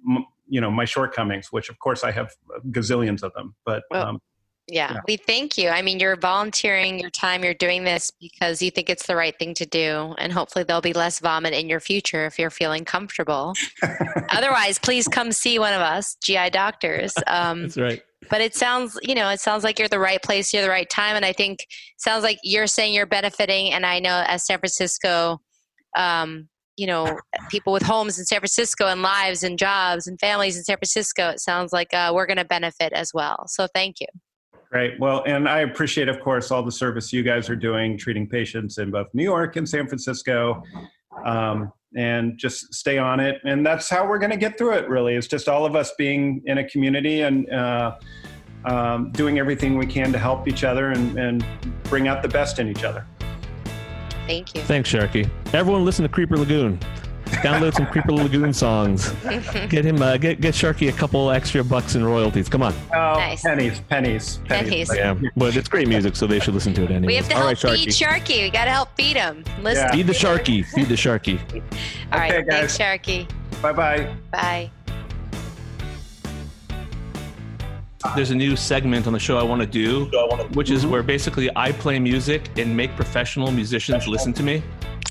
m- 0.08 0.26
you 0.48 0.60
know 0.60 0.70
my 0.70 0.84
shortcomings, 0.84 1.48
which 1.50 1.68
of 1.70 1.78
course 1.78 2.04
I 2.04 2.10
have 2.10 2.32
gazillions 2.70 3.22
of 3.22 3.32
them. 3.34 3.54
But 3.64 3.84
Well, 3.90 4.06
um, 4.06 4.18
Yeah, 4.68 4.92
Yeah. 4.94 5.00
we 5.08 5.16
thank 5.16 5.56
you. 5.58 5.68
I 5.70 5.82
mean, 5.82 5.98
you're 5.98 6.16
volunteering 6.16 6.98
your 7.00 7.10
time, 7.10 7.42
you're 7.44 7.54
doing 7.54 7.84
this 7.84 8.10
because 8.20 8.62
you 8.62 8.70
think 8.70 8.88
it's 8.90 9.06
the 9.06 9.16
right 9.16 9.36
thing 9.38 9.54
to 9.54 9.66
do. 9.66 10.14
And 10.18 10.32
hopefully, 10.32 10.64
there'll 10.64 10.80
be 10.82 10.92
less 10.92 11.18
vomit 11.20 11.52
in 11.54 11.68
your 11.68 11.80
future 11.80 12.26
if 12.26 12.38
you're 12.38 12.50
feeling 12.50 12.84
comfortable. 12.84 13.54
Otherwise, 14.30 14.78
please 14.78 15.08
come 15.08 15.32
see 15.32 15.58
one 15.58 15.72
of 15.74 15.80
us, 15.80 16.16
GI 16.22 16.50
doctors. 16.50 17.12
Um, 17.26 17.62
That's 17.62 17.76
right. 17.78 18.02
but 18.30 18.40
it 18.40 18.54
sounds, 18.54 18.98
you 19.02 19.14
know, 19.14 19.28
it 19.30 19.40
sounds 19.40 19.64
like 19.64 19.78
you're 19.78 19.88
the 19.88 19.98
right 19.98 20.22
place, 20.22 20.52
you're 20.52 20.62
the 20.62 20.68
right 20.68 20.88
time. 20.88 21.16
And 21.16 21.24
I 21.24 21.32
think 21.32 21.66
sounds 21.96 22.22
like 22.22 22.38
you're 22.42 22.66
saying 22.68 22.94
you're 22.94 23.06
benefiting. 23.06 23.72
And 23.72 23.84
I 23.84 23.98
know 23.98 24.22
as 24.26 24.46
San 24.46 24.58
Francisco, 24.58 25.40
um, 25.96 26.48
you 26.76 26.86
know, 26.86 27.18
people 27.50 27.72
with 27.72 27.82
homes 27.82 28.18
in 28.18 28.24
San 28.24 28.40
Francisco 28.40 28.86
and 28.86 29.02
lives 29.02 29.42
and 29.42 29.58
jobs 29.58 30.06
and 30.06 30.18
families 30.18 30.56
in 30.56 30.64
San 30.64 30.76
Francisco, 30.76 31.28
it 31.28 31.40
sounds 31.40 31.72
like 31.72 31.92
uh, 31.92 32.12
we're 32.14 32.26
going 32.26 32.38
to 32.38 32.44
benefit 32.44 32.92
as 32.92 33.12
well. 33.12 33.44
So 33.46 33.66
thank 33.74 34.00
you. 34.00 34.06
Great. 34.70 34.98
Well, 34.98 35.22
and 35.26 35.46
I 35.48 35.60
appreciate, 35.60 36.08
of 36.08 36.20
course, 36.20 36.50
all 36.50 36.62
the 36.62 36.72
service 36.72 37.12
you 37.12 37.22
guys 37.22 37.50
are 37.50 37.56
doing, 37.56 37.98
treating 37.98 38.26
patients 38.26 38.78
in 38.78 38.90
both 38.90 39.08
New 39.12 39.22
York 39.22 39.56
and 39.56 39.68
San 39.68 39.86
Francisco. 39.86 40.62
Um, 41.26 41.70
and 41.94 42.38
just 42.38 42.72
stay 42.72 42.98
on 42.98 43.20
it. 43.20 43.40
And 43.44 43.64
that's 43.66 43.88
how 43.90 44.06
we're 44.08 44.18
going 44.18 44.30
to 44.30 44.36
get 44.36 44.56
through 44.56 44.72
it, 44.72 44.88
really. 44.88 45.14
It's 45.14 45.26
just 45.26 45.48
all 45.48 45.66
of 45.66 45.76
us 45.76 45.92
being 45.98 46.42
in 46.46 46.58
a 46.58 46.68
community 46.68 47.22
and 47.22 47.50
uh, 47.52 47.96
um, 48.64 49.10
doing 49.12 49.38
everything 49.38 49.76
we 49.76 49.86
can 49.86 50.12
to 50.12 50.18
help 50.18 50.48
each 50.48 50.64
other 50.64 50.90
and, 50.90 51.18
and 51.18 51.44
bring 51.84 52.08
out 52.08 52.22
the 52.22 52.28
best 52.28 52.58
in 52.58 52.68
each 52.68 52.84
other. 52.84 53.06
Thank 54.32 54.54
you. 54.54 54.62
Thanks, 54.62 54.90
Sharky. 54.90 55.28
Everyone, 55.52 55.84
listen 55.84 56.04
to 56.04 56.08
Creeper 56.08 56.38
Lagoon. 56.38 56.78
Download 57.26 57.74
some 57.74 57.86
Creeper 57.86 58.12
Lagoon 58.12 58.52
songs. 58.52 59.10
Get 59.70 59.84
him, 59.86 60.02
uh, 60.02 60.16
get 60.18 60.40
get 60.42 60.54
Sharky 60.54 60.88
a 60.90 60.92
couple 60.92 61.30
extra 61.30 61.64
bucks 61.64 61.94
in 61.94 62.04
royalties. 62.04 62.46
Come 62.48 62.62
on. 62.62 62.74
Oh, 62.94 63.14
Nice. 63.14 63.42
pennies, 63.42 63.80
pennies, 63.88 64.38
pennies. 64.46 64.88
Pennies. 64.88 64.94
Yeah, 64.94 65.14
but 65.36 65.56
it's 65.56 65.68
great 65.68 65.88
music, 65.88 66.14
so 66.14 66.26
they 66.26 66.40
should 66.40 66.52
listen 66.54 66.74
to 66.74 66.82
it 66.84 66.90
anyway. 66.90 67.06
We 67.06 67.14
have 67.16 67.28
to 67.30 67.34
All 67.36 67.46
help 67.46 67.62
right, 67.64 67.78
feed 67.78 67.88
Sharky. 67.88 68.20
Sharky. 68.26 68.42
We 68.42 68.50
got 68.50 68.66
to 68.66 68.70
help 68.70 68.94
feed 68.96 69.16
him. 69.16 69.44
Listen. 69.62 69.84
Yeah. 69.86 69.92
Feed 69.92 70.06
the 70.08 70.12
Sharky. 70.12 70.64
Feed 70.66 70.88
the 70.88 70.94
Sharky. 70.94 71.40
All 72.12 72.18
right. 72.18 72.34
Okay, 72.34 72.46
Thanks, 72.50 72.76
Sharky. 72.78 73.26
Bye 73.62 73.72
bye 73.72 74.14
bye. 74.30 74.70
There's 78.16 78.30
a 78.30 78.34
new 78.34 78.56
segment 78.56 79.06
on 79.06 79.12
the 79.12 79.18
show 79.18 79.38
I 79.38 79.42
want 79.42 79.60
to 79.62 79.66
do, 79.66 80.06
which 80.54 80.70
is 80.70 80.86
where 80.86 81.02
basically 81.02 81.48
I 81.56 81.72
play 81.72 81.98
music 81.98 82.50
and 82.58 82.76
make 82.76 82.94
professional 82.96 83.50
musicians 83.52 84.06
listen 84.06 84.32
to 84.34 84.42
me. 84.42 84.62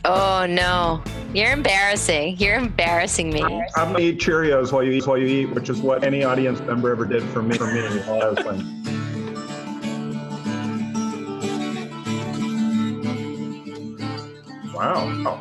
Oh 0.03 0.45
no, 0.47 1.01
you're 1.33 1.51
embarrassing. 1.51 2.37
You're 2.37 2.57
embarrassing 2.57 3.29
me. 3.31 3.43
I'm 3.43 3.93
gonna 3.93 3.99
eat 3.99 4.19
Cheerios 4.19 4.71
while 4.71 4.83
you 4.83 4.91
eat 4.91 5.07
while 5.07 5.17
you 5.17 5.27
eat, 5.27 5.45
which 5.53 5.69
is 5.69 5.79
what 5.79 6.03
any 6.03 6.23
audience 6.23 6.59
member 6.61 6.91
ever 6.91 7.05
did 7.05 7.23
for 7.23 7.41
me 7.41 7.57
for 7.57 7.67
me 7.67 7.81
while 7.81 8.21
I 8.21 8.29
was 8.29 8.39
playing. 8.39 8.81
Wow. 14.73 15.39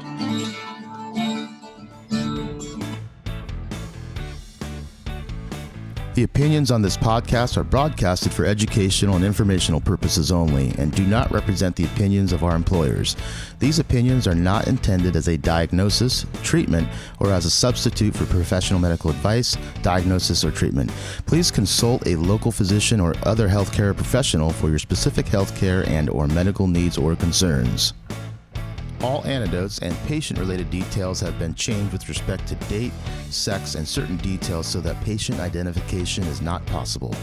The 6.12 6.24
opinions 6.24 6.72
on 6.72 6.82
this 6.82 6.96
podcast 6.96 7.56
are 7.56 7.62
broadcasted 7.62 8.32
for 8.32 8.44
educational 8.44 9.14
and 9.14 9.24
informational 9.24 9.80
purposes 9.80 10.32
only 10.32 10.74
and 10.76 10.92
do 10.92 11.06
not 11.06 11.30
represent 11.30 11.76
the 11.76 11.84
opinions 11.84 12.32
of 12.32 12.42
our 12.42 12.56
employers. 12.56 13.16
These 13.60 13.78
opinions 13.78 14.26
are 14.26 14.34
not 14.34 14.66
intended 14.66 15.14
as 15.14 15.28
a 15.28 15.38
diagnosis, 15.38 16.26
treatment, 16.42 16.88
or 17.20 17.30
as 17.30 17.44
a 17.44 17.50
substitute 17.50 18.16
for 18.16 18.26
professional 18.26 18.80
medical 18.80 19.10
advice, 19.10 19.56
diagnosis, 19.82 20.44
or 20.44 20.50
treatment. 20.50 20.90
Please 21.26 21.52
consult 21.52 22.04
a 22.08 22.16
local 22.16 22.50
physician 22.50 22.98
or 22.98 23.14
other 23.22 23.48
healthcare 23.48 23.94
professional 23.94 24.50
for 24.50 24.68
your 24.68 24.80
specific 24.80 25.26
healthcare 25.26 25.86
and 25.86 26.10
or 26.10 26.26
medical 26.26 26.66
needs 26.66 26.98
or 26.98 27.14
concerns. 27.14 27.94
All 29.02 29.24
anecdotes 29.24 29.78
and 29.78 29.96
patient 30.06 30.38
related 30.38 30.68
details 30.68 31.20
have 31.20 31.38
been 31.38 31.54
changed 31.54 31.90
with 31.92 32.06
respect 32.06 32.46
to 32.48 32.54
date, 32.68 32.92
sex, 33.30 33.74
and 33.74 33.88
certain 33.88 34.18
details 34.18 34.66
so 34.66 34.78
that 34.82 35.02
patient 35.02 35.40
identification 35.40 36.22
is 36.24 36.42
not 36.42 36.64
possible. 36.66 37.14